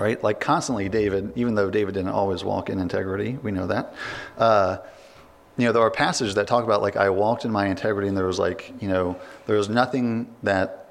Right, 0.00 0.20
like 0.24 0.40
constantly, 0.40 0.88
David. 0.88 1.32
Even 1.36 1.54
though 1.54 1.70
David 1.70 1.94
didn't 1.94 2.10
always 2.10 2.42
walk 2.42 2.68
in 2.68 2.80
integrity, 2.80 3.38
we 3.42 3.52
know 3.52 3.68
that. 3.68 3.94
Uh, 4.36 4.78
you 5.56 5.66
know, 5.66 5.72
there 5.72 5.82
are 5.82 5.90
passages 5.90 6.34
that 6.34 6.46
talk 6.46 6.64
about 6.64 6.82
like 6.82 6.96
I 6.96 7.10
walked 7.10 7.44
in 7.44 7.50
my 7.50 7.66
integrity, 7.66 8.08
and 8.08 8.16
there 8.16 8.26
was 8.26 8.38
like 8.38 8.72
you 8.80 8.88
know 8.88 9.16
there 9.46 9.56
was 9.56 9.68
nothing 9.68 10.34
that 10.42 10.84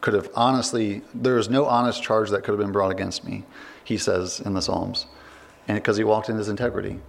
could 0.00 0.14
have 0.14 0.30
honestly, 0.34 1.02
there 1.14 1.34
was 1.34 1.48
no 1.48 1.66
honest 1.66 2.02
charge 2.02 2.30
that 2.30 2.42
could 2.42 2.52
have 2.52 2.58
been 2.58 2.72
brought 2.72 2.90
against 2.90 3.24
me, 3.24 3.44
he 3.84 3.96
says 3.96 4.40
in 4.40 4.54
the 4.54 4.62
Psalms. 4.62 5.06
And 5.68 5.76
because 5.76 5.96
he 5.96 6.04
walked 6.04 6.28
in 6.28 6.36
his 6.36 6.48
integrity. 6.48 7.00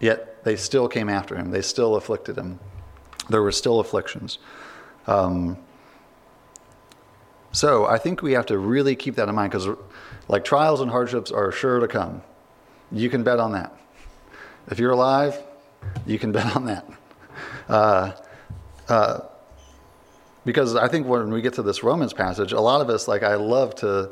Yet 0.00 0.44
they 0.44 0.56
still 0.56 0.88
came 0.88 1.08
after 1.08 1.36
him, 1.36 1.50
they 1.50 1.62
still 1.62 1.96
afflicted 1.96 2.36
him. 2.36 2.60
There 3.28 3.42
were 3.42 3.52
still 3.52 3.80
afflictions. 3.80 4.38
Um, 5.06 5.58
so 7.50 7.86
I 7.86 7.98
think 7.98 8.22
we 8.22 8.32
have 8.32 8.46
to 8.46 8.58
really 8.58 8.94
keep 8.94 9.16
that 9.16 9.28
in 9.28 9.34
mind 9.34 9.50
because, 9.50 9.68
like, 10.28 10.44
trials 10.44 10.80
and 10.80 10.90
hardships 10.90 11.32
are 11.32 11.50
sure 11.50 11.80
to 11.80 11.88
come. 11.88 12.22
You 12.92 13.10
can 13.10 13.24
bet 13.24 13.40
on 13.40 13.52
that. 13.52 13.76
If 14.70 14.78
you're 14.78 14.92
alive, 14.92 15.42
you 16.06 16.18
can 16.18 16.32
bet 16.32 16.56
on 16.56 16.64
that. 16.66 16.86
Uh, 17.68 18.12
uh, 18.88 19.20
because 20.44 20.76
I 20.76 20.88
think 20.88 21.06
when 21.06 21.30
we 21.30 21.42
get 21.42 21.54
to 21.54 21.62
this 21.62 21.82
Romans 21.82 22.14
passage, 22.14 22.52
a 22.52 22.60
lot 22.60 22.80
of 22.80 22.88
us 22.88 23.06
like 23.06 23.22
I 23.22 23.34
love 23.34 23.74
to, 23.76 24.10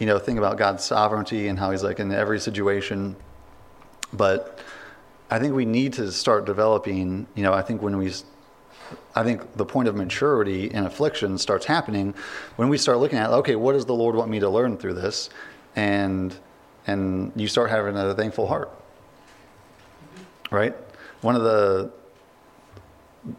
you 0.00 0.06
know, 0.06 0.18
think 0.18 0.38
about 0.38 0.58
God's 0.58 0.84
sovereignty 0.84 1.46
and 1.46 1.58
how 1.58 1.70
He's 1.70 1.84
like 1.84 2.00
in 2.00 2.10
every 2.10 2.40
situation, 2.40 3.14
but 4.12 4.58
I 5.30 5.38
think 5.38 5.54
we 5.54 5.64
need 5.64 5.92
to 5.94 6.10
start 6.10 6.44
developing. 6.44 7.26
You 7.36 7.42
know, 7.44 7.52
I 7.52 7.62
think 7.62 7.82
when 7.82 7.96
we, 7.98 8.12
I 9.14 9.22
think 9.22 9.56
the 9.56 9.64
point 9.64 9.86
of 9.86 9.94
maturity 9.94 10.70
in 10.70 10.84
affliction 10.84 11.38
starts 11.38 11.66
happening 11.66 12.14
when 12.56 12.68
we 12.68 12.78
start 12.78 12.98
looking 12.98 13.18
at 13.18 13.30
okay, 13.30 13.54
what 13.54 13.72
does 13.72 13.86
the 13.86 13.94
Lord 13.94 14.16
want 14.16 14.30
me 14.30 14.40
to 14.40 14.48
learn 14.48 14.76
through 14.76 14.94
this, 14.94 15.30
and 15.76 16.36
and 16.86 17.32
you 17.36 17.46
start 17.48 17.70
having 17.70 17.96
a 17.96 18.14
thankful 18.14 18.46
heart, 18.46 18.70
right? 20.50 20.74
One 21.20 21.36
of 21.36 21.42
the 21.42 21.92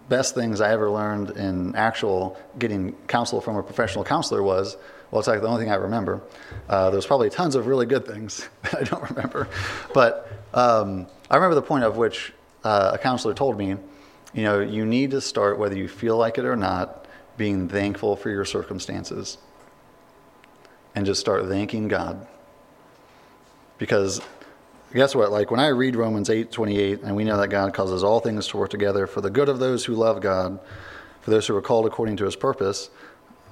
best 0.10 0.36
things 0.36 0.60
I 0.62 0.72
ever 0.72 0.90
learned 0.90 1.32
in 1.32 1.76
actual 1.76 2.38
getting 2.60 2.94
counsel 3.08 3.40
from 3.40 3.56
a 3.56 3.64
professional 3.64 4.04
counselor 4.04 4.44
was 4.44 4.78
well, 5.12 5.20
it's 5.20 5.28
like 5.28 5.42
the 5.42 5.48
only 5.48 5.64
thing 5.64 5.72
I 5.72 5.76
remember. 5.76 6.22
Uh, 6.68 6.90
there's 6.90 7.06
probably 7.06 7.30
tons 7.30 7.56
of 7.56 7.68
really 7.68 7.86
good 7.86 8.06
things 8.06 8.48
that 8.64 8.76
I 8.76 8.84
don't 8.84 9.10
remember. 9.10 9.48
But 9.94 10.30
um, 10.54 11.08
I 11.30 11.36
remember 11.36 11.56
the 11.56 11.62
point 11.62 11.86
of 11.86 11.98
which 11.98 12.34
uh, 12.64 12.92
a 12.94 12.98
counselor 12.98 13.34
told 13.34 13.58
me, 13.58 13.78
you 14.34 14.44
know, 14.44 14.60
you 14.60 14.86
need 14.86 15.12
to 15.12 15.22
start, 15.22 15.58
whether 15.58 15.78
you 15.78 15.88
feel 15.88 16.18
like 16.18 16.38
it 16.38 16.46
or 16.46 16.58
not, 16.58 17.06
being 17.38 17.70
thankful 17.70 18.16
for 18.16 18.30
your 18.30 18.44
circumstances. 18.44 19.38
And 20.94 21.06
just 21.06 21.22
start 21.22 21.48
thanking 21.48 21.88
God. 21.88 22.28
Because 23.78 24.20
guess 24.94 25.16
what? 25.16 25.32
Like 25.32 25.52
when 25.52 25.60
I 25.60 25.68
read 25.68 25.96
Romans 25.96 26.30
8 26.30 26.52
28, 26.52 27.02
and 27.02 27.16
we 27.16 27.24
know 27.24 27.38
that 27.38 27.50
God 27.50 27.74
causes 27.74 28.04
all 28.04 28.20
things 28.20 28.48
to 28.48 28.58
work 28.58 28.70
together 28.70 29.08
for 29.08 29.22
the 29.22 29.30
good 29.30 29.50
of 29.50 29.60
those 29.60 29.86
who 29.86 29.94
love 29.94 30.22
God, 30.22 30.60
for 31.22 31.32
those 31.32 31.48
who 31.48 31.56
are 31.56 31.62
called 31.62 31.86
according 31.86 32.18
to 32.18 32.26
his 32.26 32.36
purpose, 32.36 32.90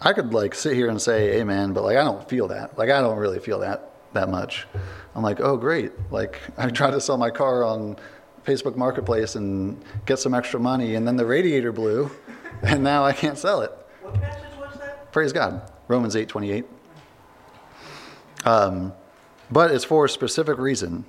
I 0.02 0.14
could 0.14 0.34
like 0.34 0.56
sit 0.56 0.76
here 0.76 0.90
and 0.90 1.02
say 1.02 1.40
amen, 1.40 1.74
but 1.74 1.84
like 1.84 1.98
I 1.98 2.04
don't 2.04 2.28
feel 2.30 2.48
that. 2.50 2.78
Like 2.78 2.90
I 2.90 3.02
don't 3.02 3.18
really 3.18 3.40
feel 3.40 3.60
that 3.60 3.92
that 4.14 4.30
much. 4.30 4.66
I'm 5.14 5.24
like, 5.24 5.40
oh 5.40 5.58
great. 5.58 5.92
Like 6.12 6.40
I 6.58 6.70
tried 6.70 6.92
to 6.92 7.02
sell 7.02 7.18
my 7.18 7.30
car 7.30 7.64
on 7.64 7.98
Facebook 8.46 8.76
Marketplace 8.76 9.36
and 9.36 9.84
get 10.06 10.20
some 10.20 10.34
extra 10.34 10.60
money, 10.60 10.96
and 10.96 11.08
then 11.08 11.16
the 11.16 11.26
radiator 11.26 11.72
blew, 11.72 12.12
and 12.62 12.84
now 12.84 13.04
I 13.04 13.14
can't 13.14 13.38
sell 13.38 13.62
it. 13.62 13.72
What 14.02 14.16
passage 14.16 14.58
was 14.58 14.78
that? 14.80 15.12
Praise 15.12 15.34
God. 15.34 15.70
Romans 15.88 16.16
8 16.16 16.30
28. 16.30 16.66
Um, 18.46 18.94
but 19.52 19.72
it's 19.72 19.84
for 19.84 20.06
a 20.06 20.10
specific 20.10 20.58
reason. 20.58 21.06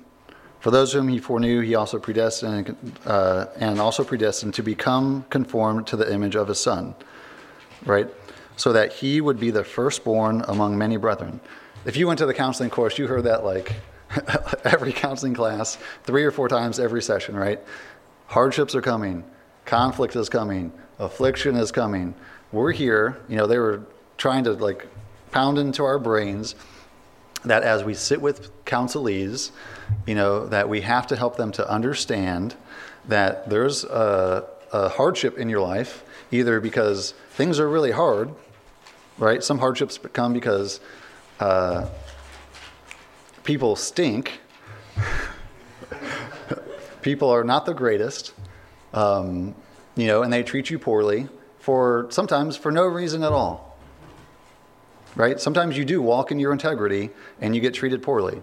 For 0.59 0.71
those 0.71 0.93
whom 0.93 1.07
he 1.07 1.19
foreknew, 1.19 1.61
he 1.61 1.75
also 1.75 1.99
predestined 1.99 2.75
uh, 3.05 3.45
and 3.57 3.79
also 3.79 4.03
predestined 4.03 4.53
to 4.55 4.63
become 4.63 5.25
conformed 5.29 5.87
to 5.87 5.95
the 5.95 6.11
image 6.11 6.35
of 6.35 6.47
his 6.47 6.59
son, 6.59 6.95
right? 7.85 8.07
So 8.55 8.73
that 8.73 8.93
he 8.93 9.21
would 9.21 9.39
be 9.39 9.51
the 9.51 9.63
firstborn 9.63 10.43
among 10.47 10.77
many 10.77 10.97
brethren. 10.97 11.39
If 11.85 11.95
you 11.95 12.07
went 12.07 12.17
to 12.19 12.25
the 12.25 12.33
counseling 12.33 12.71
course, 12.71 12.97
you 12.97 13.07
heard 13.07 13.23
that 13.25 13.43
like 13.43 13.75
every 14.63 14.93
counseling 14.93 15.35
class, 15.35 15.77
three 16.03 16.23
or 16.23 16.31
four 16.31 16.47
times 16.47 16.79
every 16.79 17.03
session, 17.03 17.35
right? 17.35 17.61
Hardships 18.25 18.73
are 18.73 18.81
coming, 18.81 19.23
conflict 19.65 20.15
is 20.15 20.27
coming, 20.27 20.71
affliction 20.97 21.55
is 21.55 21.71
coming. 21.71 22.15
We're 22.51 22.71
here, 22.71 23.17
you 23.29 23.35
know, 23.35 23.45
they 23.45 23.59
were 23.59 23.83
trying 24.17 24.43
to 24.45 24.53
like 24.53 24.87
pound 25.31 25.59
into 25.59 25.83
our 25.83 25.99
brains 25.99 26.55
that 27.45 27.63
as 27.63 27.83
we 27.83 27.93
sit 27.93 28.21
with 28.21 28.65
counselees, 28.65 29.51
you 30.05 30.15
know, 30.15 30.45
that 30.47 30.69
we 30.69 30.81
have 30.81 31.07
to 31.07 31.15
help 31.15 31.37
them 31.37 31.51
to 31.53 31.69
understand 31.69 32.55
that 33.07 33.49
there's 33.49 33.83
a, 33.83 34.45
a 34.71 34.89
hardship 34.89 35.37
in 35.37 35.49
your 35.49 35.61
life, 35.61 36.03
either 36.31 36.59
because 36.59 37.13
things 37.31 37.59
are 37.59 37.69
really 37.69 37.91
hard, 37.91 38.33
right? 39.17 39.43
Some 39.43 39.59
hardships 39.59 39.97
come 40.13 40.33
because 40.33 40.79
uh, 41.39 41.87
people 43.43 43.75
stink. 43.75 44.39
people 47.01 47.29
are 47.29 47.43
not 47.43 47.65
the 47.65 47.73
greatest, 47.73 48.33
um, 48.93 49.55
you 49.95 50.07
know, 50.07 50.23
and 50.23 50.33
they 50.33 50.43
treat 50.43 50.69
you 50.69 50.77
poorly 50.77 51.29
for 51.59 52.07
sometimes 52.09 52.57
for 52.57 52.71
no 52.71 52.85
reason 52.85 53.23
at 53.23 53.31
all 53.31 53.66
right? 55.17 55.39
Sometimes 55.41 55.75
you 55.75 55.83
do 55.83 56.01
walk 56.01 56.31
in 56.31 56.39
your 56.39 56.53
integrity 56.53 57.09
and 57.41 57.55
you 57.55 57.59
get 57.59 57.73
treated 57.73 58.01
poorly. 58.01 58.41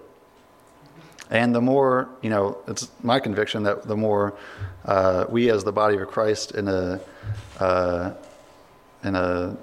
And 1.30 1.54
the 1.54 1.60
more, 1.60 2.10
you 2.20 2.28
know, 2.28 2.58
it's 2.66 2.90
my 3.02 3.18
conviction 3.18 3.62
that 3.62 3.84
the 3.84 3.96
more 3.96 4.37
uh, 4.84 5.24
we 5.28 5.50
as 5.50 5.64
the 5.64 5.72
body 5.72 5.96
of 5.96 6.08
Christ 6.08 6.52
in 6.52 6.68
a, 6.68 7.00
uh, 7.58 8.12
in 9.04 9.14
a, 9.14 9.56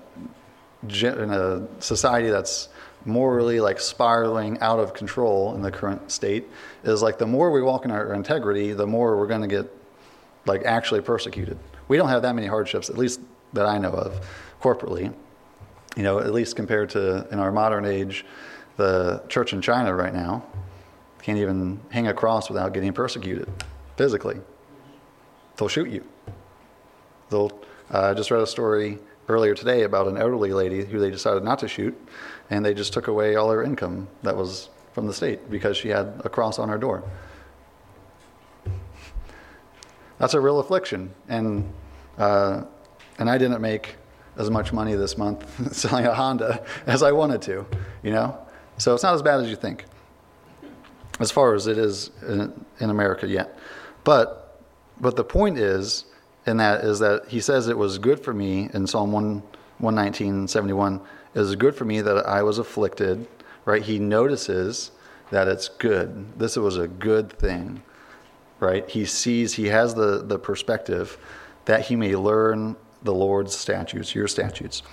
in 0.84 1.30
a 1.30 1.67
society 1.80 2.30
that's 2.30 2.69
morally 3.06 3.60
like 3.60 3.80
spiraling 3.80 4.60
out 4.60 4.80
of 4.80 4.93
control 4.93 5.54
in 5.56 5.62
the 5.62 5.71
current 5.71 6.12
state 6.12 6.47
is 6.84 7.02
like 7.02 7.17
the 7.17 7.26
more 7.26 7.52
we 7.52 7.62
walk 7.62 7.84
in 7.86 7.91
our 7.91 8.13
integrity, 8.13 8.74
the 8.74 8.88
more 8.88 9.17
we're 9.17 9.28
going 9.28 9.41
to 9.41 9.47
get 9.47 9.71
like 10.45 10.63
actually 10.63 11.02
persecuted. 11.02 11.58
We 11.88 11.97
don't 11.97 12.10
have 12.10 12.21
that 12.21 12.36
many 12.36 12.47
hardships, 12.47 12.89
at 12.89 12.97
least 12.97 13.19
that 13.54 13.65
I 13.65 13.78
know 13.78 13.91
of, 13.91 14.26
corporately. 14.62 15.13
You 15.95 16.04
know, 16.04 16.19
at 16.19 16.34
least 16.34 16.56
compared 16.56 16.89
to 16.91 17.27
in 17.32 17.39
our 17.39 17.51
modern 17.51 17.86
age, 17.86 18.25
the 18.77 19.23
church 19.27 19.54
in 19.54 19.62
China 19.62 19.93
right 19.93 20.13
now 20.13 20.43
can't 21.21 21.38
even 21.38 21.80
hang 21.89 22.08
a 22.08 22.13
cross 22.13 22.49
without 22.49 22.73
getting 22.73 22.93
persecuted 22.93 23.47
physically. 23.95 24.39
They'll 25.56 25.67
shoot 25.67 25.89
you. 25.89 26.04
They'll. 27.30 27.51
Uh, 27.93 28.12
I 28.12 28.13
just 28.13 28.32
read 28.32 28.41
a 28.41 28.47
story 28.47 28.99
earlier 29.27 29.54
today 29.54 29.84
about 29.84 30.08
an 30.08 30.17
elderly 30.17 30.54
lady 30.54 30.86
who 30.86 30.99
they 30.99 31.12
decided 31.12 31.43
not 31.43 31.60
to 31.60 31.67
shoot, 31.67 31.95
and 32.49 32.65
they 32.65 32.73
just 32.73 32.93
took 32.93 33.08
away 33.08 33.36
all 33.36 33.51
her 33.51 33.63
income 33.63 34.08
that 34.23 34.36
was 34.36 34.69
from 34.93 35.08
the 35.08 35.13
state 35.13 35.49
because 35.49 35.77
she 35.77 35.89
had 35.89 36.21
a 36.23 36.30
cross 36.30 36.58
on 36.58 36.69
her 36.69 36.77
door. 36.77 37.04
That's 40.17 40.34
a 40.34 40.39
real 40.39 40.60
affliction, 40.60 41.13
and 41.27 41.71
uh, 42.17 42.63
and 43.19 43.30
I 43.30 43.38
didn't 43.38 43.62
make 43.62 43.95
as 44.41 44.49
much 44.49 44.73
money 44.73 44.95
this 44.95 45.17
month 45.17 45.73
selling 45.75 46.06
a 46.06 46.13
Honda 46.13 46.63
as 46.86 47.04
I 47.04 47.12
wanted 47.12 47.41
to, 47.43 47.65
you 48.04 48.12
know. 48.12 48.38
So 48.77 48.93
it's 48.93 49.04
not 49.04 49.13
as 49.13 49.21
bad 49.21 49.39
as 49.39 49.47
you 49.49 49.56
think, 49.56 49.86
as 51.19 51.32
far 51.32 51.54
as 51.54 51.67
it 51.67 51.77
is 51.77 52.12
in, 52.27 52.65
in 52.80 52.89
America 52.89 53.27
yet. 53.27 53.58
But 54.04 54.60
but 54.99 55.15
the 55.15 55.23
point 55.23 55.58
is, 55.58 56.06
in 56.45 56.58
that 56.58 56.84
is 56.84 56.99
that 56.99 57.27
he 57.27 57.39
says 57.39 57.67
it 57.67 57.77
was 57.77 57.97
good 57.97 58.19
for 58.19 58.34
me 58.34 58.69
in 58.73 58.86
Psalm 58.88 59.12
1, 59.12 59.41
119, 59.80 60.47
71 60.47 61.01
it 61.34 61.39
was 61.39 61.56
good 61.56 61.75
for 61.75 61.86
me 61.86 62.01
that 62.01 62.25
I 62.27 62.43
was 62.43 62.58
afflicted, 62.58 63.27
right? 63.65 63.82
He 63.82 63.99
notices 63.99 64.91
that 65.30 65.47
it's 65.47 65.69
good. 65.69 66.38
This 66.38 66.58
was 66.58 66.77
a 66.77 66.88
good 66.88 67.32
thing, 67.32 67.82
right? 68.60 68.88
He 68.89 69.06
sees, 69.06 69.54
he 69.54 69.67
has 69.67 69.93
the, 69.95 70.23
the 70.23 70.38
perspective 70.38 71.17
that 71.65 71.86
he 71.86 71.95
may 71.95 72.15
learn 72.15 72.75
the 73.04 73.14
Lord's 73.14 73.56
statutes, 73.56 74.14
your 74.16 74.28
statutes. 74.28 74.84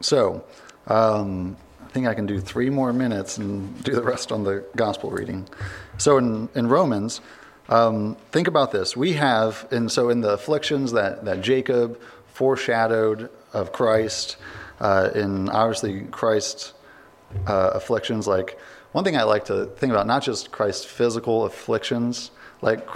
So, 0.00 0.44
um, 0.86 1.56
I 1.84 1.88
think 1.90 2.06
I 2.06 2.14
can 2.14 2.26
do 2.26 2.40
three 2.40 2.70
more 2.70 2.92
minutes 2.92 3.38
and 3.38 3.82
do 3.82 3.94
the 3.94 4.02
rest 4.02 4.30
on 4.30 4.44
the 4.44 4.64
gospel 4.76 5.10
reading. 5.10 5.48
So, 5.96 6.18
in, 6.18 6.48
in 6.54 6.68
Romans, 6.68 7.20
um, 7.68 8.16
think 8.30 8.48
about 8.48 8.72
this. 8.72 8.96
We 8.96 9.14
have, 9.14 9.66
and 9.70 9.90
so 9.90 10.08
in 10.08 10.20
the 10.20 10.30
afflictions 10.30 10.92
that, 10.92 11.24
that 11.24 11.42
Jacob 11.42 12.00
foreshadowed 12.32 13.30
of 13.52 13.72
Christ, 13.72 14.36
uh, 14.80 15.10
in 15.14 15.48
obviously 15.48 16.02
Christ's 16.02 16.72
uh, 17.46 17.70
afflictions. 17.74 18.26
Like 18.26 18.58
one 18.92 19.04
thing 19.04 19.16
I 19.16 19.24
like 19.24 19.46
to 19.46 19.66
think 19.66 19.92
about, 19.92 20.06
not 20.06 20.22
just 20.22 20.50
Christ's 20.50 20.84
physical 20.84 21.44
afflictions, 21.44 22.30
like 22.62 22.86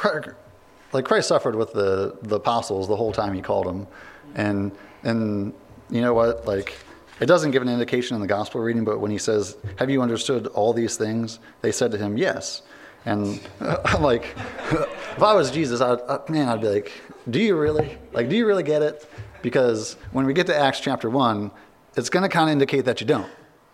like 0.93 1.05
Christ 1.05 1.29
suffered 1.29 1.55
with 1.55 1.73
the 1.73 2.17
the 2.23 2.37
apostles 2.37 2.89
the 2.89 2.97
whole 2.97 3.13
time 3.13 3.35
he 3.35 3.43
called 3.43 3.67
them, 3.67 3.87
and 4.35 4.73
and 5.03 5.53
you 5.91 6.01
know 6.01 6.15
what, 6.15 6.47
like. 6.47 6.77
It 7.21 7.27
doesn't 7.27 7.53
give 7.53 7.63
an 7.63 7.69
indication 7.69 8.17
in 8.17 8.21
the 8.21 8.27
gospel 8.27 8.61
reading, 8.61 8.85
but 8.85 8.99
when 8.99 9.13
he 9.13 9.19
says, 9.19 9.57
Have 9.77 9.89
you 9.91 10.03
understood 10.03 10.49
all 10.49 10.73
these 10.73 10.97
things? 10.97 11.39
They 11.61 11.71
said 11.71 11.93
to 11.93 11.99
him, 11.99 12.17
Yes. 12.17 12.63
And 13.05 13.39
I'm 13.61 14.03
like, 14.03 14.35
if 14.73 15.23
I 15.23 15.33
was 15.33 15.53
Jesus, 15.53 15.81
I'd, 15.81 16.29
man, 16.29 16.49
I'd 16.49 16.63
be 16.63 16.69
like, 16.69 16.93
Do 17.31 17.39
you 17.39 17.57
really? 17.57 17.97
Like, 18.13 18.29
do 18.29 18.35
you 18.35 18.45
really 18.45 18.65
get 18.65 18.83
it? 18.83 19.09
because 19.43 19.95
when 20.13 20.25
we 20.25 20.33
get 20.33 20.47
to 20.47 20.57
Acts 20.57 20.81
chapter 20.81 21.11
1, 21.11 21.51
it's 21.97 22.09
going 22.09 22.23
to 22.23 22.29
kind 22.29 22.49
of 22.49 22.53
indicate 22.53 22.87
that 22.87 23.01
you 23.01 23.07
don't. 23.07 23.29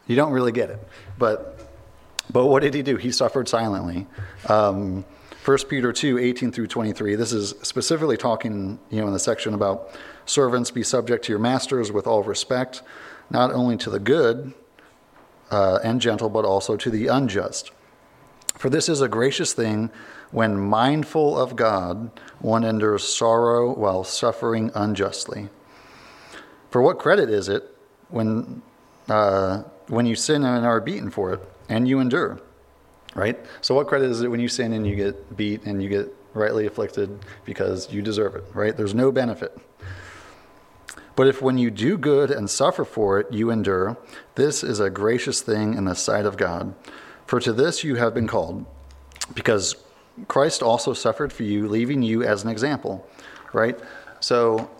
You 0.06 0.16
don't 0.16 0.32
really 0.32 0.52
get 0.52 0.70
it. 0.70 0.82
But, 1.18 1.60
but 2.32 2.46
what 2.46 2.62
did 2.62 2.74
he 2.74 2.82
do? 2.82 2.96
He 2.96 3.12
suffered 3.12 3.48
silently. 3.48 4.06
Um, 4.48 5.04
1 5.44 5.58
Peter 5.68 5.92
2, 5.92 6.18
18 6.18 6.52
through 6.52 6.66
23. 6.66 7.14
This 7.14 7.32
is 7.32 7.54
specifically 7.62 8.16
talking, 8.16 8.78
you 8.90 9.00
know, 9.00 9.06
in 9.06 9.12
the 9.12 9.18
section 9.18 9.54
about 9.54 9.90
servants 10.26 10.70
be 10.70 10.82
subject 10.82 11.24
to 11.24 11.32
your 11.32 11.38
masters 11.38 11.90
with 11.90 12.06
all 12.06 12.22
respect, 12.22 12.82
not 13.30 13.52
only 13.52 13.76
to 13.78 13.88
the 13.88 14.00
good 14.00 14.52
uh, 15.50 15.78
and 15.82 16.00
gentle, 16.00 16.28
but 16.28 16.44
also 16.44 16.76
to 16.76 16.90
the 16.90 17.06
unjust. 17.06 17.70
For 18.56 18.68
this 18.68 18.88
is 18.88 19.00
a 19.00 19.08
gracious 19.08 19.52
thing 19.52 19.90
when 20.30 20.58
mindful 20.58 21.38
of 21.38 21.56
God, 21.56 22.10
one 22.40 22.64
endures 22.64 23.04
sorrow 23.04 23.72
while 23.72 24.04
suffering 24.04 24.70
unjustly. 24.74 25.48
For 26.70 26.82
what 26.82 26.98
credit 26.98 27.30
is 27.30 27.48
it 27.48 27.74
when, 28.10 28.62
uh, 29.08 29.62
when 29.86 30.04
you 30.04 30.16
sin 30.16 30.44
and 30.44 30.66
are 30.66 30.80
beaten 30.80 31.10
for 31.10 31.32
it 31.32 31.40
and 31.68 31.88
you 31.88 32.00
endure? 32.00 32.40
Right? 33.18 33.36
So, 33.62 33.74
what 33.74 33.88
credit 33.88 34.10
is 34.10 34.20
it 34.20 34.30
when 34.30 34.38
you 34.38 34.46
sin 34.46 34.72
and 34.72 34.86
you 34.86 34.94
get 34.94 35.36
beat 35.36 35.64
and 35.64 35.82
you 35.82 35.88
get 35.88 36.14
rightly 36.34 36.66
afflicted 36.66 37.18
because 37.44 37.92
you 37.92 38.00
deserve 38.00 38.36
it? 38.36 38.44
Right? 38.54 38.76
There's 38.76 38.94
no 38.94 39.10
benefit. 39.10 39.58
But 41.16 41.26
if 41.26 41.42
when 41.42 41.58
you 41.58 41.72
do 41.72 41.98
good 41.98 42.30
and 42.30 42.48
suffer 42.48 42.84
for 42.84 43.18
it, 43.18 43.32
you 43.32 43.50
endure, 43.50 43.96
this 44.36 44.62
is 44.62 44.78
a 44.78 44.88
gracious 44.88 45.40
thing 45.40 45.74
in 45.74 45.84
the 45.84 45.96
sight 45.96 46.26
of 46.26 46.36
God. 46.36 46.76
For 47.26 47.40
to 47.40 47.52
this 47.52 47.82
you 47.82 47.96
have 47.96 48.14
been 48.14 48.28
called, 48.28 48.64
because 49.34 49.74
Christ 50.28 50.62
also 50.62 50.92
suffered 50.92 51.32
for 51.32 51.42
you, 51.42 51.66
leaving 51.66 52.02
you 52.02 52.22
as 52.22 52.44
an 52.44 52.50
example. 52.50 53.04
Right? 53.52 53.76
So, 54.20 54.70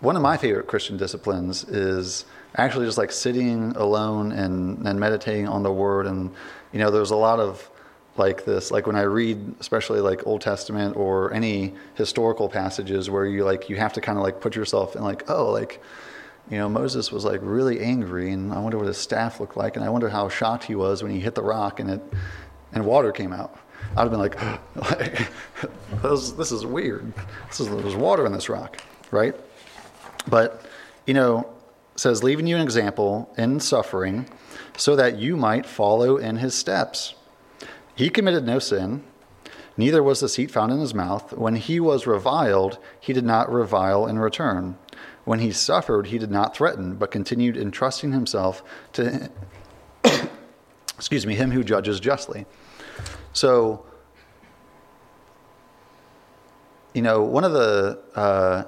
one 0.00 0.14
of 0.14 0.20
my 0.20 0.36
favorite 0.36 0.66
Christian 0.66 0.98
disciplines 0.98 1.64
is 1.64 2.26
actually 2.54 2.86
just 2.86 2.98
like 2.98 3.12
sitting 3.12 3.72
alone 3.76 4.32
and, 4.32 4.86
and 4.86 4.98
meditating 4.98 5.48
on 5.48 5.62
the 5.62 5.72
word. 5.72 6.06
And, 6.06 6.30
you 6.72 6.78
know, 6.78 6.90
there's 6.90 7.10
a 7.10 7.16
lot 7.16 7.40
of 7.40 7.68
like 8.16 8.44
this, 8.44 8.70
like 8.70 8.86
when 8.86 8.96
I 8.96 9.02
read, 9.02 9.54
especially 9.60 10.00
like 10.00 10.26
Old 10.26 10.40
Testament 10.40 10.96
or 10.96 11.32
any 11.32 11.74
historical 11.94 12.48
passages 12.48 13.10
where 13.10 13.26
you 13.26 13.44
like, 13.44 13.68
you 13.68 13.76
have 13.76 13.92
to 13.94 14.00
kind 14.00 14.16
of 14.16 14.24
like 14.24 14.40
put 14.40 14.56
yourself 14.56 14.96
in 14.96 15.02
like, 15.02 15.28
oh, 15.28 15.50
like, 15.50 15.82
you 16.50 16.56
know, 16.56 16.68
Moses 16.68 17.12
was 17.12 17.24
like 17.24 17.40
really 17.42 17.80
angry 17.80 18.30
and 18.30 18.52
I 18.52 18.58
wonder 18.58 18.78
what 18.78 18.86
his 18.86 18.98
staff 18.98 19.40
looked 19.40 19.56
like. 19.56 19.76
And 19.76 19.84
I 19.84 19.90
wonder 19.90 20.08
how 20.08 20.28
shocked 20.28 20.64
he 20.64 20.74
was 20.74 21.02
when 21.02 21.12
he 21.12 21.20
hit 21.20 21.34
the 21.34 21.42
rock 21.42 21.80
and 21.80 21.90
it, 21.90 22.00
and 22.72 22.86
water 22.86 23.12
came 23.12 23.32
out. 23.32 23.58
I'd 23.96 24.02
have 24.02 24.10
been 24.10 24.20
like, 24.20 24.38
this, 26.02 26.32
this 26.32 26.52
is 26.52 26.64
weird. 26.64 27.12
This 27.48 27.60
is, 27.60 27.68
there's 27.68 27.96
water 27.96 28.26
in 28.26 28.32
this 28.32 28.48
rock, 28.48 28.78
right? 29.10 29.34
But, 30.28 30.64
you 31.06 31.14
know, 31.14 31.48
says, 31.96 32.22
leaving 32.22 32.46
you 32.46 32.56
an 32.56 32.62
example 32.62 33.32
in 33.36 33.58
suffering 33.60 34.28
so 34.76 34.94
that 34.96 35.18
you 35.18 35.36
might 35.36 35.66
follow 35.66 36.16
in 36.16 36.36
his 36.36 36.54
steps. 36.54 37.14
He 37.94 38.10
committed 38.10 38.44
no 38.44 38.58
sin, 38.58 39.02
neither 39.76 40.02
was 40.02 40.20
deceit 40.20 40.50
found 40.50 40.72
in 40.72 40.80
his 40.80 40.94
mouth. 40.94 41.32
When 41.32 41.56
he 41.56 41.80
was 41.80 42.06
reviled, 42.06 42.78
he 43.00 43.12
did 43.12 43.24
not 43.24 43.50
revile 43.50 44.06
in 44.06 44.18
return. 44.18 44.76
When 45.24 45.40
he 45.40 45.50
suffered, 45.50 46.08
he 46.08 46.18
did 46.18 46.30
not 46.30 46.54
threaten, 46.54 46.96
but 46.96 47.10
continued 47.10 47.56
entrusting 47.56 48.12
himself 48.12 48.62
to, 48.92 49.30
excuse 50.94 51.26
me, 51.26 51.34
him 51.34 51.50
who 51.50 51.64
judges 51.64 51.98
justly. 51.98 52.46
So, 53.32 53.84
you 56.94 57.02
know, 57.02 57.22
one 57.22 57.44
of 57.44 57.52
the 57.52 58.00
uh, 58.14 58.64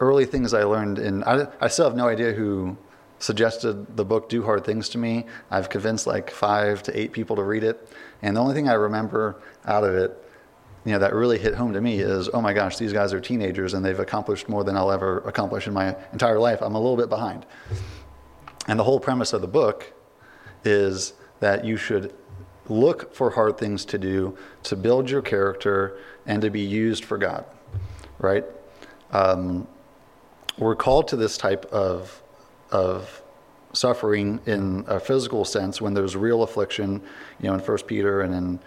early 0.00 0.24
things 0.24 0.54
I 0.54 0.64
learned, 0.64 0.98
and 0.98 1.24
I, 1.24 1.46
I 1.60 1.68
still 1.68 1.86
have 1.86 1.96
no 1.96 2.08
idea 2.08 2.32
who 2.32 2.76
suggested 3.18 3.96
the 3.96 4.04
book 4.04 4.28
Do 4.28 4.42
Hard 4.42 4.64
Things 4.64 4.88
to 4.90 4.98
me. 4.98 5.24
I've 5.50 5.68
convinced 5.68 6.06
like 6.06 6.30
five 6.30 6.82
to 6.84 6.98
eight 6.98 7.12
people 7.12 7.36
to 7.36 7.42
read 7.42 7.64
it. 7.64 7.88
And 8.22 8.36
the 8.36 8.40
only 8.40 8.54
thing 8.54 8.68
I 8.68 8.74
remember 8.74 9.40
out 9.64 9.84
of 9.84 9.94
it, 9.94 10.22
you 10.84 10.92
know, 10.92 10.98
that 10.98 11.14
really 11.14 11.38
hit 11.38 11.54
home 11.54 11.72
to 11.72 11.80
me 11.80 11.98
is, 11.98 12.28
oh 12.32 12.40
my 12.40 12.52
gosh, 12.52 12.76
these 12.76 12.92
guys 12.92 13.12
are 13.12 13.20
teenagers 13.20 13.74
and 13.74 13.84
they've 13.84 13.98
accomplished 13.98 14.48
more 14.48 14.64
than 14.64 14.76
I'll 14.76 14.92
ever 14.92 15.18
accomplish 15.20 15.66
in 15.66 15.72
my 15.72 15.96
entire 16.12 16.38
life. 16.38 16.60
I'm 16.62 16.74
a 16.74 16.80
little 16.80 16.96
bit 16.96 17.08
behind. 17.08 17.46
And 18.68 18.78
the 18.78 18.84
whole 18.84 19.00
premise 19.00 19.32
of 19.32 19.40
the 19.40 19.48
book 19.48 19.92
is 20.64 21.14
that 21.40 21.64
you 21.64 21.76
should 21.76 22.14
look 22.68 23.14
for 23.14 23.30
hard 23.30 23.58
things 23.58 23.84
to 23.86 23.98
do 23.98 24.36
to 24.64 24.76
build 24.76 25.08
your 25.08 25.22
character 25.22 25.98
and 26.26 26.42
to 26.42 26.50
be 26.50 26.60
used 26.60 27.04
for 27.04 27.16
God, 27.16 27.44
right? 28.18 28.44
Um, 29.12 29.66
we're 30.58 30.76
called 30.76 31.08
to 31.08 31.16
this 31.16 31.36
type 31.36 31.66
of, 31.66 32.22
of 32.70 33.22
suffering 33.72 34.40
in 34.46 34.84
a 34.86 34.98
physical 34.98 35.44
sense 35.44 35.80
when 35.80 35.94
there's 35.94 36.16
real 36.16 36.42
affliction, 36.42 37.02
you 37.40 37.48
know, 37.48 37.54
in 37.54 37.60
First 37.60 37.86
Peter 37.86 38.22
and 38.22 38.34
in 38.34 38.58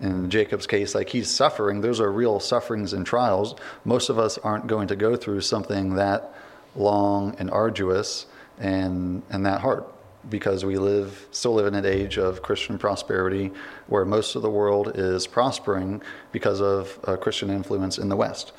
in 0.00 0.28
Jacob's 0.30 0.66
case, 0.66 0.96
like 0.96 1.08
he's 1.08 1.30
suffering, 1.30 1.80
those 1.80 2.00
are 2.00 2.10
real 2.10 2.40
sufferings 2.40 2.92
and 2.92 3.06
trials. 3.06 3.54
Most 3.84 4.08
of 4.08 4.18
us 4.18 4.36
aren't 4.38 4.66
going 4.66 4.88
to 4.88 4.96
go 4.96 5.14
through 5.14 5.42
something 5.42 5.94
that 5.94 6.34
long 6.74 7.36
and 7.38 7.48
arduous 7.50 8.26
and 8.58 9.22
and 9.30 9.46
that 9.46 9.60
hard, 9.60 9.84
because 10.28 10.64
we 10.64 10.76
live 10.76 11.28
still 11.30 11.54
live 11.54 11.66
in 11.66 11.74
an 11.76 11.86
age 11.86 12.18
of 12.18 12.42
Christian 12.42 12.78
prosperity 12.78 13.52
where 13.86 14.04
most 14.04 14.34
of 14.34 14.42
the 14.42 14.50
world 14.50 14.90
is 14.96 15.28
prospering 15.28 16.02
because 16.32 16.60
of 16.60 16.98
uh, 17.04 17.16
Christian 17.16 17.48
influence 17.48 17.96
in 17.98 18.08
the 18.08 18.16
West. 18.16 18.52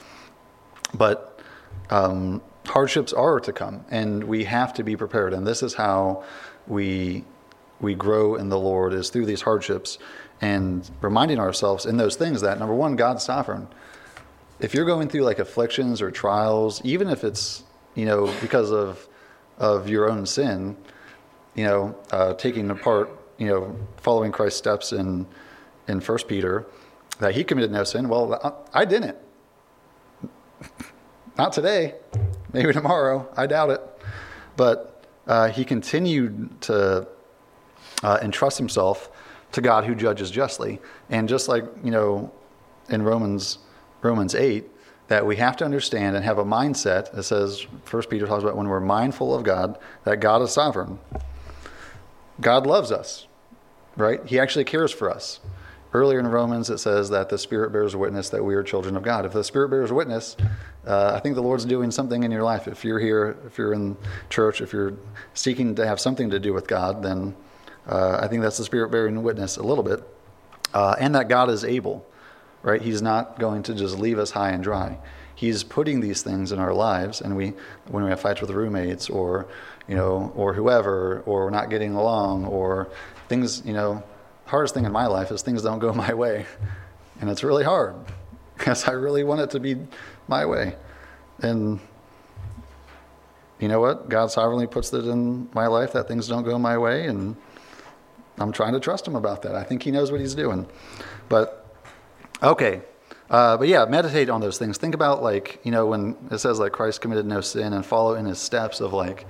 But 0.94 1.42
um, 1.90 2.42
hardships 2.66 3.14
are 3.14 3.40
to 3.40 3.54
come, 3.54 3.86
and 3.90 4.24
we 4.24 4.46
have 4.46 4.74
to 4.76 4.84
be 4.84 4.96
prepared. 4.96 5.34
And 5.34 5.46
this 5.46 5.64
is 5.64 5.74
how 5.74 6.24
we 6.68 7.26
we 7.80 7.94
grow 7.94 8.36
in 8.36 8.50
the 8.50 8.60
Lord 8.60 8.94
is 8.94 9.10
through 9.10 9.26
these 9.26 9.42
hardships 9.42 9.98
and 10.40 10.90
reminding 11.02 11.40
ourselves 11.40 11.86
in 11.86 11.98
those 11.98 12.16
things 12.16 12.42
that 12.42 12.58
number 12.60 12.74
one, 12.74 12.96
God's 12.96 13.24
sovereign. 13.24 13.68
If 14.60 14.74
you're 14.74 14.86
going 14.86 15.10
through 15.10 15.22
like 15.22 15.40
afflictions 15.40 16.02
or 16.02 16.10
trials, 16.10 16.82
even 16.86 17.10
if 17.10 17.24
it's 17.24 17.64
you 17.96 18.06
know 18.06 18.34
because 18.42 18.72
of 18.72 19.08
of 19.58 19.90
your 19.90 20.10
own 20.10 20.26
sin, 20.26 20.76
you 21.56 21.66
know, 21.66 21.96
uh, 22.12 22.34
taking 22.34 22.72
apart, 22.72 23.10
you 23.38 23.48
know, 23.48 23.76
following 23.98 24.32
Christ's 24.32 24.58
steps 24.60 24.94
in 24.94 25.28
in 25.88 26.00
First 26.00 26.28
Peter, 26.28 26.66
that 27.20 27.36
he 27.36 27.44
committed 27.44 27.72
no 27.72 27.84
sin. 27.84 28.08
Well, 28.08 28.66
I 28.74 28.86
didn't. 28.86 29.18
Not 31.38 31.52
today. 31.52 31.96
Maybe 32.54 32.72
tomorrow. 32.72 33.28
I 33.36 33.48
doubt 33.48 33.72
it. 33.72 33.82
But 34.56 35.06
uh, 35.28 35.50
he 35.50 35.66
continued 35.66 36.62
to 36.62 37.08
uh, 38.04 38.20
entrust 38.22 38.58
himself 38.58 39.10
to 39.54 39.62
God 39.62 39.86
who 39.86 39.96
judges 39.96 40.32
justly. 40.32 40.80
And 41.10 41.28
just 41.28 41.48
like, 41.48 41.66
you 41.84 41.92
know, 41.92 42.32
in 42.90 43.02
Romans 43.02 43.60
Romans 44.02 44.36
8, 44.36 44.66
that 45.08 45.26
we 45.26 45.38
have 45.38 45.56
to 45.58 45.66
understand 45.66 46.16
and 46.16 46.26
have 46.26 46.38
a 46.38 46.44
mindset 46.44 47.12
that 47.14 47.24
says, 47.24 47.66
First 47.86 48.10
Peter 48.10 48.28
talks 48.28 48.44
about 48.44 48.58
when 48.58 48.68
we're 48.68 48.80
mindful 48.80 49.34
of 49.34 49.44
God, 49.44 49.78
that 50.04 50.18
God 50.18 50.42
is 50.42 50.52
sovereign. 50.52 51.00
God 52.42 52.68
loves 52.68 52.92
us, 52.92 53.28
right? 53.96 54.26
He 54.26 54.40
actually 54.40 54.66
cares 54.66 54.92
for 54.92 55.10
us. 55.10 55.40
Earlier 55.94 56.20
in 56.20 56.28
Romans, 56.28 56.70
it 56.70 56.80
says 56.80 57.10
that 57.12 57.30
the 57.30 57.38
Spirit 57.38 57.72
bears 57.72 57.96
witness 57.96 58.30
that 58.30 58.44
we 58.44 58.56
are 58.56 58.64
children 58.64 58.98
of 58.98 59.04
God. 59.04 59.26
If 59.26 59.34
the 59.34 59.44
Spirit 59.44 59.70
bears 59.70 59.92
witness, 59.92 60.36
uh, 60.88 61.14
I 61.16 61.20
think 61.20 61.36
the 61.36 61.42
Lord's 61.42 61.66
doing 61.66 61.92
something 61.92 62.24
in 62.24 62.32
your 62.32 62.44
life. 62.44 62.68
If 62.68 62.84
you're 62.84 63.00
here, 63.00 63.38
if 63.46 63.58
you're 63.58 63.74
in 63.74 63.96
church, 64.30 64.62
if 64.62 64.74
you're 64.74 64.94
seeking 65.34 65.76
to 65.76 65.86
have 65.86 66.00
something 66.00 66.32
to 66.32 66.40
do 66.40 66.52
with 66.54 66.68
God, 66.68 67.04
then 67.04 67.36
uh, 67.88 68.18
I 68.22 68.28
think 68.28 68.42
that's 68.42 68.58
the 68.58 68.64
Spirit 68.64 68.90
bearing 68.90 69.22
witness 69.22 69.58
a 69.58 69.64
little 69.64 69.84
bit. 69.84 70.04
Uh, 70.74 70.96
and 71.00 71.14
that 71.14 71.30
God 71.30 71.50
is 71.50 71.64
able, 71.64 72.06
right? 72.64 72.82
He's 72.82 73.02
not 73.02 73.40
going 73.40 73.62
to 73.64 73.76
just 73.76 74.00
leave 74.00 74.18
us 74.18 74.32
high 74.32 74.50
and 74.50 74.64
dry. 74.64 74.98
He's 75.36 75.64
putting 75.64 76.00
these 76.00 76.24
things 76.24 76.52
in 76.52 76.60
our 76.60 76.74
lives, 76.74 77.22
and 77.22 77.36
we, 77.36 77.54
when 77.90 78.04
we 78.04 78.10
have 78.10 78.20
fights 78.22 78.42
with 78.42 78.50
roommates 78.50 79.10
or 79.10 79.48
you 79.88 79.96
know, 79.96 80.32
or 80.36 80.54
whoever, 80.54 81.22
or 81.26 81.46
we're 81.46 81.50
not 81.50 81.70
getting 81.70 81.94
along, 81.94 82.46
or 82.46 82.90
things, 83.28 83.64
you 83.66 83.74
know, 83.74 84.04
hardest 84.54 84.76
thing 84.76 84.86
in 84.86 84.92
my 84.92 85.08
life 85.08 85.32
is 85.32 85.42
things 85.42 85.64
don't 85.64 85.80
go 85.80 85.92
my 85.94 86.14
way. 86.14 86.46
And 87.20 87.28
it's 87.28 87.44
really 87.44 87.64
hard 87.64 87.96
because 88.56 88.88
I 88.88 88.92
really 88.92 89.24
want 89.24 89.42
it 89.42 89.50
to 89.50 89.60
be 89.60 89.78
my 90.28 90.46
way. 90.46 90.76
And 91.40 91.80
you 93.60 93.68
know 93.68 93.80
what? 93.80 94.10
God 94.10 94.30
sovereignly 94.30 94.68
puts 94.68 94.94
it 94.94 95.06
in 95.06 95.50
my 95.56 95.66
life 95.66 95.94
that 95.94 96.08
things 96.08 96.28
don't 96.28 96.44
go 96.44 96.60
my 96.60 96.78
way, 96.78 97.08
and 97.08 97.36
I'm 98.38 98.52
trying 98.52 98.74
to 98.74 98.80
trust 98.80 99.08
Him 99.08 99.16
about 99.16 99.42
that. 99.42 99.56
I 99.56 99.64
think 99.64 99.82
He 99.82 99.90
knows 99.90 100.12
what 100.12 100.22
He's 100.22 100.36
doing. 100.36 100.68
But, 101.30 101.66
okay. 102.44 102.82
Uh, 103.32 103.58
but 103.58 103.68
yeah, 103.68 103.86
meditate 103.86 104.30
on 104.30 104.40
those 104.40 104.60
things. 104.60 104.78
Think 104.78 104.94
about, 104.94 105.24
like, 105.24 105.60
you 105.64 105.72
know, 105.72 105.88
when 105.88 106.16
it 106.30 106.38
says, 106.38 106.60
like, 106.60 106.74
Christ 106.74 107.02
committed 107.02 107.26
no 107.26 107.42
sin 107.42 107.74
and 107.74 107.84
follow 107.84 108.14
in 108.14 108.26
His 108.26 108.38
steps 108.38 108.82
of, 108.82 108.94
like, 108.94 109.26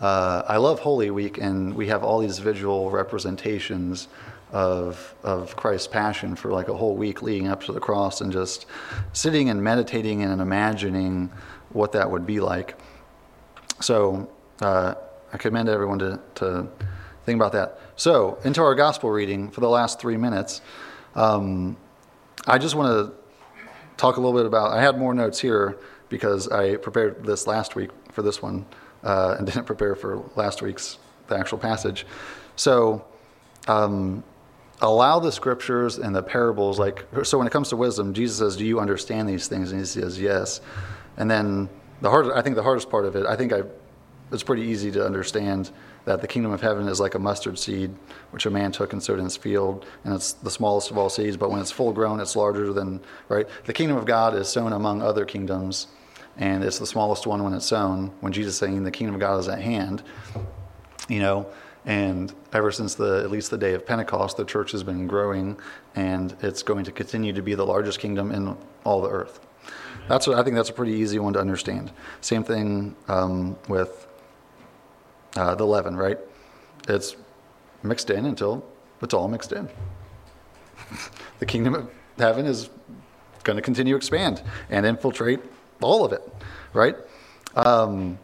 uh, 0.00 0.42
I 0.46 0.56
love 0.56 0.78
Holy 0.80 1.10
Week, 1.10 1.36
and 1.36 1.74
we 1.74 1.88
have 1.88 2.02
all 2.02 2.20
these 2.20 2.38
visual 2.38 2.90
representations 2.90 4.08
of 4.52 5.14
of 5.22 5.56
Christ's 5.56 5.88
passion 5.88 6.36
for 6.36 6.52
like 6.52 6.68
a 6.68 6.76
whole 6.76 6.96
week 6.96 7.22
leading 7.22 7.48
up 7.48 7.62
to 7.64 7.72
the 7.72 7.80
cross, 7.80 8.20
and 8.20 8.32
just 8.32 8.66
sitting 9.12 9.50
and 9.50 9.62
meditating 9.62 10.22
and 10.22 10.40
imagining 10.40 11.30
what 11.70 11.92
that 11.92 12.10
would 12.10 12.26
be 12.26 12.40
like. 12.40 12.78
So 13.80 14.30
uh, 14.60 14.94
I 15.32 15.36
commend 15.36 15.68
everyone 15.68 15.98
to, 15.98 16.20
to 16.36 16.66
think 17.24 17.36
about 17.36 17.52
that. 17.52 17.78
So 17.96 18.38
into 18.44 18.62
our 18.62 18.74
gospel 18.74 19.10
reading 19.10 19.50
for 19.50 19.60
the 19.60 19.68
last 19.68 20.00
three 20.00 20.16
minutes. 20.16 20.60
Um, 21.14 21.76
I 22.46 22.58
just 22.58 22.74
want 22.74 22.88
to 22.88 23.14
talk 23.96 24.16
a 24.16 24.20
little 24.20 24.38
bit 24.38 24.46
about. 24.46 24.70
I 24.70 24.80
had 24.80 24.98
more 24.98 25.14
notes 25.14 25.40
here 25.40 25.78
because 26.08 26.48
I 26.48 26.76
prepared 26.76 27.24
this 27.24 27.46
last 27.46 27.74
week 27.74 27.90
for 28.12 28.22
this 28.22 28.40
one 28.40 28.64
uh, 29.02 29.36
and 29.38 29.46
didn't 29.46 29.64
prepare 29.64 29.94
for 29.94 30.22
last 30.36 30.62
week's 30.62 30.98
the 31.26 31.36
actual 31.36 31.58
passage. 31.58 32.06
So 32.54 33.04
um, 33.66 34.22
allow 34.80 35.18
the 35.18 35.32
scriptures 35.32 35.98
and 35.98 36.14
the 36.14 36.22
parables 36.22 36.78
like 36.78 37.06
so 37.22 37.38
when 37.38 37.46
it 37.46 37.50
comes 37.50 37.70
to 37.70 37.76
wisdom 37.76 38.12
jesus 38.12 38.38
says 38.38 38.56
do 38.56 38.64
you 38.64 38.78
understand 38.78 39.28
these 39.28 39.48
things? 39.48 39.72
And 39.72 39.80
he 39.80 39.86
says 39.86 40.20
yes. 40.20 40.60
And 41.16 41.30
then 41.30 41.68
the 42.02 42.10
hard 42.10 42.30
i 42.32 42.42
think 42.42 42.56
the 42.56 42.62
hardest 42.62 42.90
part 42.90 43.06
of 43.06 43.16
it 43.16 43.26
i 43.26 43.36
think 43.36 43.52
i 43.52 43.62
it's 44.32 44.42
pretty 44.42 44.62
easy 44.62 44.90
to 44.90 45.04
understand 45.04 45.70
that 46.04 46.20
the 46.20 46.26
kingdom 46.26 46.52
of 46.52 46.60
heaven 46.60 46.88
is 46.88 47.00
like 47.00 47.14
a 47.14 47.18
mustard 47.18 47.58
seed 47.58 47.94
which 48.32 48.44
a 48.44 48.50
man 48.50 48.70
took 48.70 48.92
and 48.92 49.02
sowed 49.02 49.18
in 49.18 49.24
his 49.24 49.36
field 49.36 49.86
and 50.04 50.12
it's 50.12 50.32
the 50.34 50.50
smallest 50.50 50.90
of 50.90 50.98
all 50.98 51.08
seeds 51.08 51.36
but 51.36 51.50
when 51.50 51.60
it's 51.60 51.70
full 51.70 51.92
grown 51.92 52.20
it's 52.20 52.36
larger 52.36 52.72
than 52.72 53.00
right? 53.28 53.46
The 53.64 53.72
kingdom 53.72 53.96
of 53.96 54.04
god 54.04 54.34
is 54.34 54.48
sown 54.48 54.72
among 54.72 55.00
other 55.00 55.24
kingdoms 55.24 55.86
and 56.38 56.62
it's 56.62 56.78
the 56.78 56.86
smallest 56.86 57.26
one 57.26 57.42
when 57.42 57.54
it's 57.54 57.66
sown. 57.66 58.12
When 58.20 58.32
Jesus 58.32 58.54
is 58.54 58.58
saying 58.58 58.84
the 58.84 58.90
kingdom 58.90 59.14
of 59.14 59.20
God 59.20 59.40
is 59.40 59.48
at 59.48 59.60
hand, 59.60 60.02
you 61.08 61.20
know, 61.20 61.46
and 61.86 62.34
ever 62.52 62.72
since 62.72 62.96
the 62.96 63.22
at 63.22 63.30
least 63.30 63.50
the 63.50 63.56
day 63.56 63.72
of 63.72 63.86
Pentecost, 63.86 64.36
the 64.36 64.44
church 64.44 64.72
has 64.72 64.82
been 64.82 65.06
growing, 65.06 65.56
and 65.94 66.36
it's 66.42 66.62
going 66.62 66.84
to 66.84 66.92
continue 66.92 67.32
to 67.32 67.42
be 67.42 67.54
the 67.54 67.64
largest 67.64 68.00
kingdom 68.00 68.32
in 68.32 68.56
all 68.84 69.00
the 69.00 69.08
earth. 69.08 69.40
That's 70.08 70.26
what, 70.26 70.38
I 70.38 70.42
think 70.42 70.56
that's 70.56 70.68
a 70.68 70.72
pretty 70.72 70.92
easy 70.92 71.18
one 71.18 71.32
to 71.32 71.40
understand. 71.40 71.92
Same 72.20 72.42
thing 72.42 72.94
um, 73.08 73.56
with 73.68 74.06
uh, 75.36 75.54
the 75.54 75.64
leaven, 75.64 75.96
right? 75.96 76.18
It's 76.88 77.16
mixed 77.82 78.10
in 78.10 78.26
until 78.26 78.64
it's 79.00 79.14
all 79.14 79.28
mixed 79.28 79.52
in. 79.52 79.68
the 81.38 81.46
kingdom 81.46 81.74
of 81.74 81.90
heaven 82.18 82.46
is 82.46 82.68
going 83.44 83.56
to 83.56 83.62
continue 83.62 83.94
to 83.94 83.96
expand 83.96 84.42
and 84.70 84.84
infiltrate 84.84 85.40
all 85.80 86.04
of 86.04 86.12
it, 86.12 86.22
right? 86.72 86.96
Um, 87.54 88.18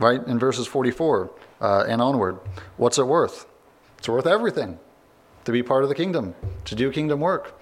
right 0.00 0.20
in 0.26 0.38
verses 0.38 0.66
44 0.66 1.30
uh, 1.60 1.84
and 1.88 2.00
onward. 2.00 2.38
What's 2.76 2.98
it 2.98 3.06
worth? 3.06 3.46
It's 3.98 4.08
worth 4.08 4.26
everything 4.26 4.78
to 5.44 5.52
be 5.52 5.62
part 5.62 5.82
of 5.82 5.88
the 5.88 5.94
kingdom, 5.94 6.34
to 6.64 6.74
do 6.74 6.90
kingdom 6.90 7.20
work. 7.20 7.60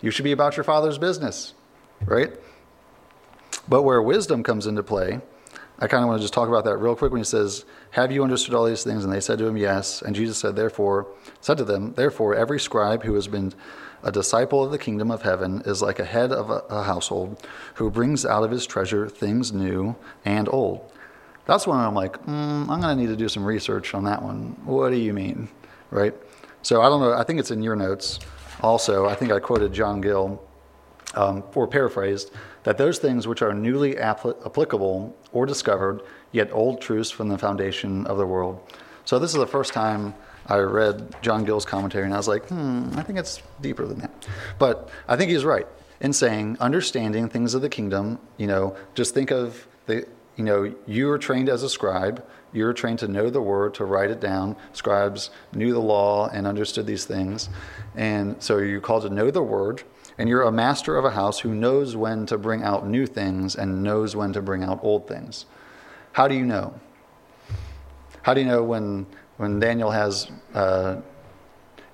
You 0.00 0.10
should 0.10 0.24
be 0.24 0.32
about 0.32 0.56
your 0.56 0.64
father's 0.64 0.98
business, 0.98 1.54
right? 2.04 2.32
But 3.68 3.82
where 3.82 4.02
wisdom 4.02 4.42
comes 4.42 4.66
into 4.66 4.82
play, 4.82 5.20
I 5.78 5.88
kind 5.88 6.04
of 6.04 6.08
want 6.08 6.20
to 6.20 6.22
just 6.22 6.34
talk 6.34 6.48
about 6.48 6.64
that 6.64 6.76
real 6.76 6.94
quick 6.94 7.12
when 7.12 7.20
he 7.20 7.24
says, 7.24 7.64
Have 7.90 8.12
you 8.12 8.22
understood 8.22 8.54
all 8.54 8.64
these 8.64 8.84
things? 8.84 9.04
And 9.04 9.12
they 9.12 9.20
said 9.20 9.38
to 9.38 9.46
him, 9.46 9.56
Yes. 9.56 10.02
And 10.02 10.14
Jesus 10.14 10.38
said, 10.38 10.54
Therefore, 10.54 11.08
said 11.40 11.58
to 11.58 11.64
them, 11.64 11.94
Therefore, 11.94 12.34
every 12.34 12.60
scribe 12.60 13.02
who 13.02 13.14
has 13.14 13.26
been 13.26 13.52
a 14.02 14.12
disciple 14.12 14.64
of 14.64 14.70
the 14.70 14.78
kingdom 14.78 15.10
of 15.10 15.22
heaven 15.22 15.62
is 15.64 15.82
like 15.82 15.98
a 15.98 16.04
head 16.04 16.32
of 16.32 16.50
a, 16.50 16.62
a 16.68 16.82
household 16.84 17.44
who 17.74 17.90
brings 17.90 18.26
out 18.26 18.44
of 18.44 18.50
his 18.50 18.66
treasure 18.66 19.08
things 19.08 19.52
new 19.52 19.96
and 20.24 20.48
old. 20.48 20.91
That's 21.46 21.66
when 21.66 21.78
I'm 21.78 21.94
like, 21.94 22.24
mm, 22.24 22.68
I'm 22.68 22.80
going 22.80 22.82
to 22.82 22.94
need 22.94 23.08
to 23.08 23.16
do 23.16 23.28
some 23.28 23.44
research 23.44 23.94
on 23.94 24.04
that 24.04 24.22
one. 24.22 24.56
What 24.64 24.90
do 24.90 24.96
you 24.96 25.12
mean? 25.12 25.48
Right? 25.90 26.14
So 26.62 26.82
I 26.82 26.88
don't 26.88 27.00
know. 27.00 27.12
I 27.12 27.24
think 27.24 27.40
it's 27.40 27.50
in 27.50 27.62
your 27.62 27.76
notes 27.76 28.20
also. 28.60 29.06
I 29.06 29.14
think 29.14 29.32
I 29.32 29.40
quoted 29.40 29.72
John 29.72 30.00
Gill, 30.00 30.42
um, 31.14 31.42
or 31.54 31.66
paraphrased, 31.66 32.30
that 32.62 32.78
those 32.78 32.98
things 32.98 33.26
which 33.26 33.42
are 33.42 33.52
newly 33.52 33.94
apl- 33.94 34.46
applicable 34.46 35.16
or 35.32 35.46
discovered, 35.46 36.02
yet 36.30 36.50
old 36.52 36.80
truths 36.80 37.10
from 37.10 37.28
the 37.28 37.36
foundation 37.36 38.06
of 38.06 38.18
the 38.18 38.26
world. 38.26 38.60
So 39.04 39.18
this 39.18 39.32
is 39.32 39.38
the 39.38 39.46
first 39.46 39.72
time 39.72 40.14
I 40.46 40.58
read 40.58 41.14
John 41.22 41.44
Gill's 41.44 41.64
commentary 41.64 42.04
and 42.04 42.14
I 42.14 42.16
was 42.16 42.28
like, 42.28 42.46
hmm, 42.48 42.90
I 42.96 43.02
think 43.02 43.18
it's 43.18 43.42
deeper 43.60 43.86
than 43.86 43.98
that. 43.98 44.28
But 44.58 44.90
I 45.08 45.16
think 45.16 45.30
he's 45.30 45.44
right 45.44 45.66
in 46.00 46.12
saying 46.12 46.56
understanding 46.60 47.28
things 47.28 47.54
of 47.54 47.62
the 47.62 47.68
kingdom, 47.68 48.18
you 48.36 48.46
know, 48.46 48.76
just 48.94 49.14
think 49.14 49.30
of 49.30 49.66
the, 49.86 50.06
you 50.36 50.44
know, 50.44 50.74
you 50.86 51.06
were 51.06 51.18
trained 51.18 51.48
as 51.48 51.62
a 51.62 51.68
scribe. 51.68 52.24
You 52.52 52.64
were 52.64 52.74
trained 52.74 52.98
to 53.00 53.08
know 53.08 53.30
the 53.30 53.40
word, 53.40 53.74
to 53.74 53.84
write 53.84 54.10
it 54.10 54.20
down. 54.20 54.56
Scribes 54.72 55.30
knew 55.52 55.72
the 55.72 55.80
law 55.80 56.28
and 56.28 56.46
understood 56.46 56.86
these 56.86 57.04
things. 57.04 57.48
And 57.94 58.42
so 58.42 58.58
you're 58.58 58.80
called 58.80 59.02
to 59.04 59.10
know 59.10 59.30
the 59.30 59.42
word. 59.42 59.82
And 60.18 60.28
you're 60.28 60.42
a 60.42 60.52
master 60.52 60.96
of 60.96 61.04
a 61.04 61.10
house 61.10 61.40
who 61.40 61.54
knows 61.54 61.96
when 61.96 62.26
to 62.26 62.36
bring 62.36 62.62
out 62.62 62.86
new 62.86 63.06
things 63.06 63.56
and 63.56 63.82
knows 63.82 64.14
when 64.14 64.32
to 64.34 64.42
bring 64.42 64.62
out 64.62 64.80
old 64.82 65.08
things. 65.08 65.46
How 66.12 66.28
do 66.28 66.34
you 66.34 66.44
know? 66.44 66.78
How 68.20 68.34
do 68.34 68.40
you 68.40 68.46
know 68.46 68.62
when 68.62 69.06
when 69.38 69.58
Daniel 69.58 69.90
has, 69.90 70.30
uh, 70.54 71.00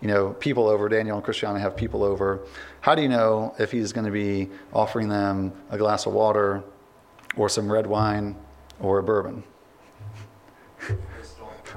you 0.00 0.08
know, 0.08 0.30
people 0.34 0.68
over, 0.68 0.88
Daniel 0.88 1.16
and 1.16 1.24
Christiana 1.24 1.58
have 1.60 1.76
people 1.76 2.02
over, 2.02 2.40
how 2.80 2.94
do 2.94 3.00
you 3.00 3.08
know 3.08 3.54
if 3.58 3.70
he's 3.70 3.92
going 3.92 4.04
to 4.04 4.12
be 4.12 4.50
offering 4.72 5.08
them 5.08 5.52
a 5.70 5.78
glass 5.78 6.04
of 6.04 6.12
water 6.12 6.62
or 7.38 7.48
some 7.48 7.72
red 7.72 7.86
wine 7.86 8.36
or 8.80 8.98
a 8.98 9.02
bourbon? 9.02 9.42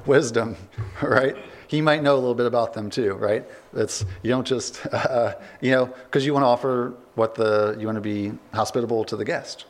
wisdom, 0.06 0.56
right? 1.02 1.36
He 1.66 1.80
might 1.80 2.02
know 2.02 2.14
a 2.14 2.18
little 2.18 2.34
bit 2.34 2.46
about 2.46 2.74
them 2.74 2.90
too, 2.90 3.14
right? 3.14 3.44
It's 3.74 4.04
you 4.22 4.30
don't 4.30 4.46
just 4.46 4.84
uh, 4.92 5.34
you 5.60 5.70
know 5.70 5.86
because 5.86 6.26
you 6.26 6.32
want 6.32 6.42
to 6.42 6.48
offer 6.48 6.94
what 7.14 7.34
the 7.34 7.76
you 7.78 7.86
want 7.86 7.96
to 7.96 8.02
be 8.02 8.32
hospitable 8.52 9.04
to 9.04 9.16
the 9.16 9.24
guest 9.24 9.66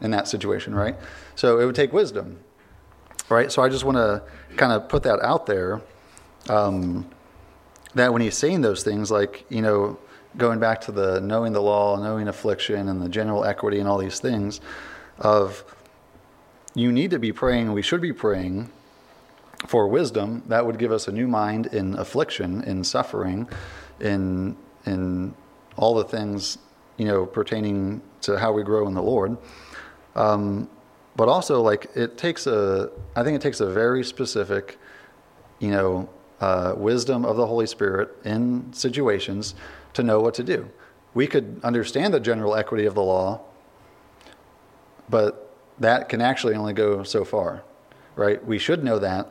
in 0.00 0.10
that 0.10 0.28
situation, 0.28 0.74
right? 0.74 0.96
So 1.34 1.60
it 1.60 1.64
would 1.64 1.74
take 1.74 1.92
wisdom, 1.92 2.38
right? 3.28 3.50
So 3.50 3.62
I 3.62 3.68
just 3.68 3.84
want 3.84 3.96
to 3.96 4.22
kind 4.56 4.72
of 4.72 4.88
put 4.88 5.02
that 5.04 5.20
out 5.20 5.46
there. 5.46 5.80
Um, 6.48 7.08
that 7.94 8.12
when 8.12 8.22
he's 8.22 8.36
saying 8.36 8.60
those 8.60 8.82
things, 8.82 9.10
like 9.10 9.44
you 9.48 9.62
know, 9.62 9.98
going 10.36 10.58
back 10.58 10.80
to 10.82 10.92
the 10.92 11.20
knowing 11.20 11.52
the 11.52 11.62
law, 11.62 11.96
knowing 11.96 12.28
affliction, 12.28 12.88
and 12.88 13.02
the 13.02 13.08
general 13.08 13.44
equity, 13.44 13.78
and 13.78 13.88
all 13.88 13.98
these 13.98 14.20
things, 14.20 14.60
of 15.20 15.64
you 16.74 16.92
need 16.92 17.10
to 17.10 17.18
be 17.18 17.32
praying. 17.32 17.72
We 17.72 17.82
should 17.82 18.00
be 18.00 18.12
praying 18.12 18.70
for 19.66 19.88
wisdom. 19.88 20.42
That 20.46 20.64
would 20.66 20.78
give 20.78 20.92
us 20.92 21.08
a 21.08 21.12
new 21.12 21.28
mind 21.28 21.66
in 21.66 21.98
affliction, 21.98 22.62
in 22.64 22.84
suffering, 22.84 23.48
in 24.00 24.56
in 24.86 25.34
all 25.76 25.94
the 25.94 26.04
things 26.04 26.58
you 26.96 27.06
know 27.06 27.26
pertaining 27.26 28.02
to 28.22 28.38
how 28.38 28.52
we 28.52 28.62
grow 28.62 28.86
in 28.86 28.94
the 28.94 29.02
Lord. 29.02 29.36
Um, 30.14 30.68
but 31.16 31.28
also, 31.28 31.60
like 31.60 31.90
it 31.94 32.16
takes 32.16 32.46
a, 32.46 32.90
I 33.16 33.22
think 33.22 33.36
it 33.36 33.42
takes 33.42 33.60
a 33.60 33.66
very 33.66 34.04
specific, 34.04 34.78
you 35.58 35.70
know, 35.70 36.08
uh, 36.40 36.74
wisdom 36.76 37.24
of 37.24 37.36
the 37.36 37.46
Holy 37.46 37.66
Spirit 37.66 38.10
in 38.24 38.72
situations 38.72 39.54
to 39.92 40.02
know 40.02 40.20
what 40.20 40.34
to 40.34 40.44
do. 40.44 40.70
We 41.12 41.26
could 41.26 41.60
understand 41.62 42.14
the 42.14 42.20
general 42.20 42.54
equity 42.54 42.86
of 42.86 42.94
the 42.94 43.02
law, 43.02 43.40
but 45.10 45.54
that 45.78 46.08
can 46.08 46.20
actually 46.20 46.54
only 46.54 46.72
go 46.72 47.02
so 47.02 47.24
far, 47.24 47.62
right? 48.16 48.44
We 48.46 48.58
should 48.58 48.84
know 48.84 48.98
that, 48.98 49.28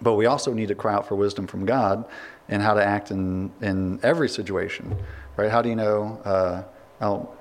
but 0.00 0.14
we 0.14 0.26
also 0.26 0.52
need 0.52 0.68
to 0.68 0.74
cry 0.74 0.94
out 0.94 1.08
for 1.08 1.16
wisdom 1.16 1.46
from 1.46 1.66
God 1.66 2.04
and 2.48 2.62
how 2.62 2.74
to 2.74 2.84
act 2.84 3.10
in, 3.10 3.50
in 3.60 4.00
every 4.02 4.28
situation, 4.28 4.96
right? 5.36 5.50
How 5.50 5.62
do 5.62 5.68
you 5.68 5.76
know? 5.76 6.20
Uh, 6.24 6.62
I'll, 7.00 7.34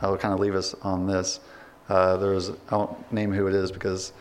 I'll 0.00 0.16
kind 0.16 0.34
of 0.34 0.40
leave 0.40 0.54
us 0.54 0.74
on 0.82 1.06
this. 1.06 1.40
Uh, 1.88 2.16
there 2.16 2.30
was, 2.30 2.50
I 2.70 2.76
won't 2.76 3.12
name 3.12 3.32
who 3.32 3.46
it 3.46 3.54
is 3.54 3.72
because, 3.72 4.12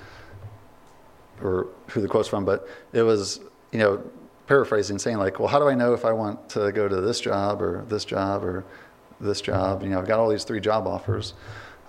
or 1.42 1.68
who 1.88 2.02
the 2.02 2.08
quote's 2.08 2.28
from, 2.28 2.46
but 2.46 2.68
it 2.94 3.02
was, 3.02 3.40
you 3.72 3.80
know, 3.80 4.04
paraphrasing, 4.48 5.00
saying 5.00 5.18
like, 5.18 5.40
well, 5.40 5.48
how 5.48 5.60
do 5.60 5.68
I 5.68 5.74
know 5.74 5.94
if 5.94 6.06
I 6.06 6.12
want 6.12 6.50
to 6.50 6.72
go 6.72 6.88
to 6.88 7.02
this 7.02 7.20
job 7.20 7.62
or 7.62 7.84
this 7.90 8.06
job 8.06 8.44
or 8.44 8.64
this 9.20 9.42
job? 9.42 9.84
You 9.84 9.90
know, 9.90 10.00
I've 10.00 10.08
got 10.08 10.20
all 10.20 10.30
these 10.30 10.44
three 10.44 10.60
job 10.60 10.88
offers. 10.88 11.34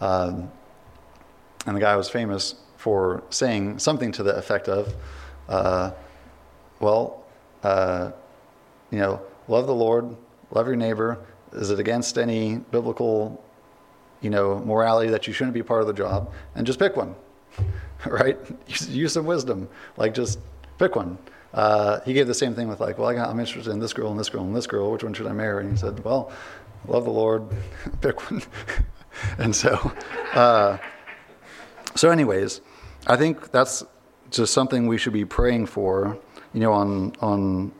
Um, 0.00 0.50
and 1.66 1.76
the 1.76 1.80
guy 1.80 1.96
was 1.96 2.08
famous 2.08 2.54
for 2.76 3.22
saying 3.30 3.78
something 3.78 4.12
to 4.12 4.22
the 4.22 4.36
effect 4.36 4.68
of, 4.68 4.94
uh, 5.48 5.90
well, 6.80 7.24
uh, 7.62 8.12
you 8.90 8.98
know, 8.98 9.20
love 9.48 9.66
the 9.66 9.74
Lord, 9.74 10.16
love 10.50 10.66
your 10.66 10.76
neighbor. 10.76 11.18
Is 11.52 11.70
it 11.70 11.80
against 11.80 12.18
any 12.18 12.56
biblical 12.70 13.42
you 14.20 14.30
know, 14.30 14.58
morality 14.60 15.10
that 15.10 15.26
you 15.26 15.32
shouldn't 15.32 15.54
be 15.54 15.62
part 15.62 15.80
of 15.80 15.86
the 15.86 15.92
job, 15.92 16.32
and 16.54 16.66
just 16.66 16.78
pick 16.78 16.96
one, 16.96 17.14
right? 18.06 18.38
Use 18.88 19.12
some 19.12 19.26
wisdom, 19.26 19.68
like 19.96 20.14
just 20.14 20.38
pick 20.78 20.96
one. 20.96 21.18
Uh, 21.54 22.00
he 22.00 22.12
gave 22.12 22.26
the 22.26 22.34
same 22.34 22.54
thing 22.54 22.68
with 22.68 22.80
like, 22.80 22.98
well, 22.98 23.08
I 23.08 23.30
am 23.30 23.40
interested 23.40 23.70
in 23.70 23.80
this 23.80 23.92
girl 23.92 24.10
and 24.10 24.18
this 24.18 24.28
girl 24.28 24.42
and 24.42 24.54
this 24.54 24.66
girl. 24.66 24.90
Which 24.90 25.04
one 25.04 25.14
should 25.14 25.26
I 25.26 25.32
marry? 25.32 25.62
And 25.62 25.72
he 25.72 25.78
said, 25.78 26.04
well, 26.04 26.30
love 26.86 27.04
the 27.04 27.10
Lord, 27.10 27.44
pick 28.00 28.30
one. 28.30 28.42
and 29.38 29.54
so, 29.54 29.92
uh, 30.34 30.78
so 31.96 32.10
anyways, 32.10 32.60
I 33.06 33.16
think 33.16 33.50
that's 33.50 33.84
just 34.30 34.52
something 34.52 34.86
we 34.86 34.98
should 34.98 35.12
be 35.12 35.24
praying 35.24 35.66
for. 35.66 36.18
You 36.52 36.60
know, 36.60 36.72
on 36.72 37.14
on 37.20 37.72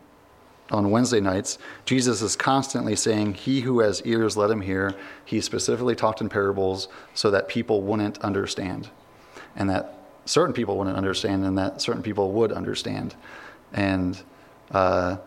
on 0.71 0.91
Wednesday 0.91 1.21
nights, 1.21 1.59
Jesus 1.85 2.23
is 2.23 2.35
constantly 2.35 2.97
saying, 2.97 3.35
He 3.35 3.61
who 3.61 3.81
has 3.81 4.03
ears, 4.05 4.37
let 4.37 4.51
him 4.51 4.61
hear. 4.61 4.95
He 5.25 5.41
specifically 5.41 5.95
talked 5.95 6.21
in 6.21 6.29
parables 6.29 6.89
so 7.15 7.31
that 7.31 7.49
people 7.49 7.83
wouldn't 7.83 8.19
understand, 8.19 8.91
and 9.55 9.71
that 9.71 9.95
certain 10.25 10.53
people 10.53 10.77
wouldn't 10.77 10.97
understand, 10.97 11.45
and 11.45 11.57
that 11.59 11.81
certain 11.81 12.03
people 12.03 12.33
would 12.33 12.53
understand. 12.53 13.15
And 13.73 14.21
uh, 14.73 15.19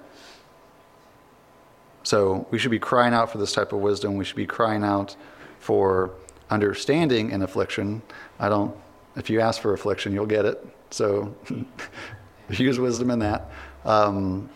so 2.04 2.48
we 2.52 2.58
should 2.58 2.72
be 2.72 2.80
crying 2.80 3.14
out 3.14 3.32
for 3.32 3.38
this 3.38 3.54
type 3.54 3.72
of 3.72 3.80
wisdom. 3.80 4.16
We 4.16 4.26
should 4.26 4.36
be 4.36 4.48
crying 4.48 4.84
out 4.84 5.16
for 5.60 6.12
understanding 6.50 7.32
in 7.32 7.42
affliction. 7.42 8.02
I 8.40 8.50
don't, 8.50 8.76
if 9.16 9.30
you 9.30 9.40
ask 9.40 9.62
for 9.62 9.74
affliction, 9.74 10.14
you'll 10.14 10.26
get 10.26 10.46
it. 10.46 10.66
So 10.92 11.36
use 12.50 12.80
wisdom 12.80 13.12
in 13.12 13.20
that. 13.20 13.50
Um, 13.86 14.50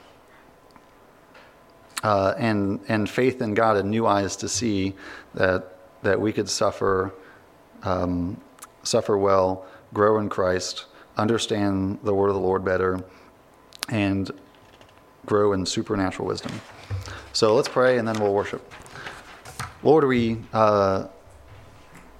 uh, 2.03 2.33
and 2.37 2.81
and 2.89 3.09
faith 3.09 3.41
in 3.41 3.53
God 3.53 3.77
and 3.77 3.89
new 3.89 4.05
eyes 4.05 4.35
to 4.37 4.49
see 4.49 4.93
that 5.35 5.77
that 6.01 6.19
we 6.19 6.33
could 6.33 6.49
suffer 6.49 7.13
um, 7.83 8.39
suffer 8.83 9.17
well, 9.17 9.65
grow 9.93 10.19
in 10.19 10.29
Christ, 10.29 10.85
understand 11.17 11.99
the 12.03 12.13
word 12.13 12.27
of 12.27 12.33
the 12.33 12.41
Lord 12.41 12.65
better, 12.65 13.03
and 13.89 14.29
grow 15.25 15.53
in 15.53 15.65
supernatural 15.65 16.27
wisdom. 16.27 16.59
So 17.31 17.55
let's 17.55 17.69
pray 17.69 17.97
and 17.97 18.07
then 18.07 18.19
we'll 18.19 18.33
worship. 18.33 18.73
Lord, 19.81 20.05
we 20.05 20.39
uh, 20.53 21.07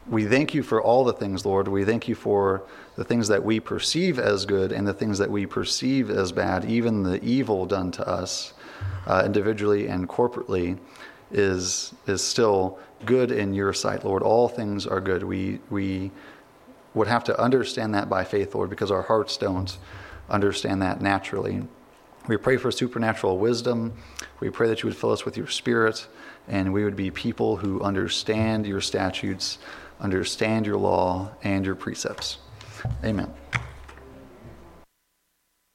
we 0.09 0.25
thank 0.25 0.53
you 0.53 0.63
for 0.63 0.81
all 0.81 1.03
the 1.03 1.13
things, 1.13 1.45
Lord. 1.45 1.67
We 1.67 1.85
thank 1.85 2.07
you 2.07 2.15
for 2.15 2.63
the 2.95 3.03
things 3.03 3.27
that 3.29 3.43
we 3.43 3.59
perceive 3.59 4.19
as 4.19 4.45
good 4.45 4.71
and 4.71 4.87
the 4.87 4.93
things 4.93 5.17
that 5.17 5.29
we 5.29 5.45
perceive 5.45 6.09
as 6.09 6.31
bad, 6.31 6.65
even 6.65 7.03
the 7.03 7.23
evil 7.23 7.65
done 7.65 7.91
to 7.91 8.07
us 8.07 8.53
uh, 9.07 9.23
individually 9.25 9.87
and 9.87 10.07
corporately, 10.07 10.77
is 11.31 11.93
is 12.05 12.21
still 12.21 12.79
good 13.05 13.31
in 13.31 13.53
your 13.53 13.73
sight, 13.73 14.05
Lord. 14.05 14.21
All 14.21 14.47
things 14.47 14.85
are 14.85 15.01
good. 15.01 15.23
We 15.23 15.59
we 15.69 16.11
would 16.93 17.07
have 17.07 17.23
to 17.23 17.39
understand 17.39 17.95
that 17.95 18.09
by 18.09 18.23
faith, 18.23 18.53
Lord, 18.53 18.69
because 18.69 18.91
our 18.91 19.01
hearts 19.01 19.37
don't 19.37 19.77
understand 20.29 20.81
that 20.81 21.01
naturally. 21.01 21.63
We 22.27 22.37
pray 22.37 22.57
for 22.57 22.71
supernatural 22.71 23.37
wisdom. 23.37 23.93
We 24.39 24.49
pray 24.49 24.67
that 24.69 24.83
you 24.83 24.87
would 24.87 24.95
fill 24.95 25.11
us 25.11 25.25
with 25.25 25.35
your 25.35 25.47
spirit 25.47 26.07
and 26.47 26.73
we 26.73 26.83
would 26.83 26.95
be 26.95 27.11
people 27.11 27.57
who 27.57 27.81
understand 27.81 28.65
your 28.65 28.81
statutes, 28.81 29.59
understand 30.03 30.65
your 30.65 30.77
law, 30.77 31.31
and 31.43 31.65
your 31.65 31.75
precepts. 31.75 32.37
Amen. 33.03 33.33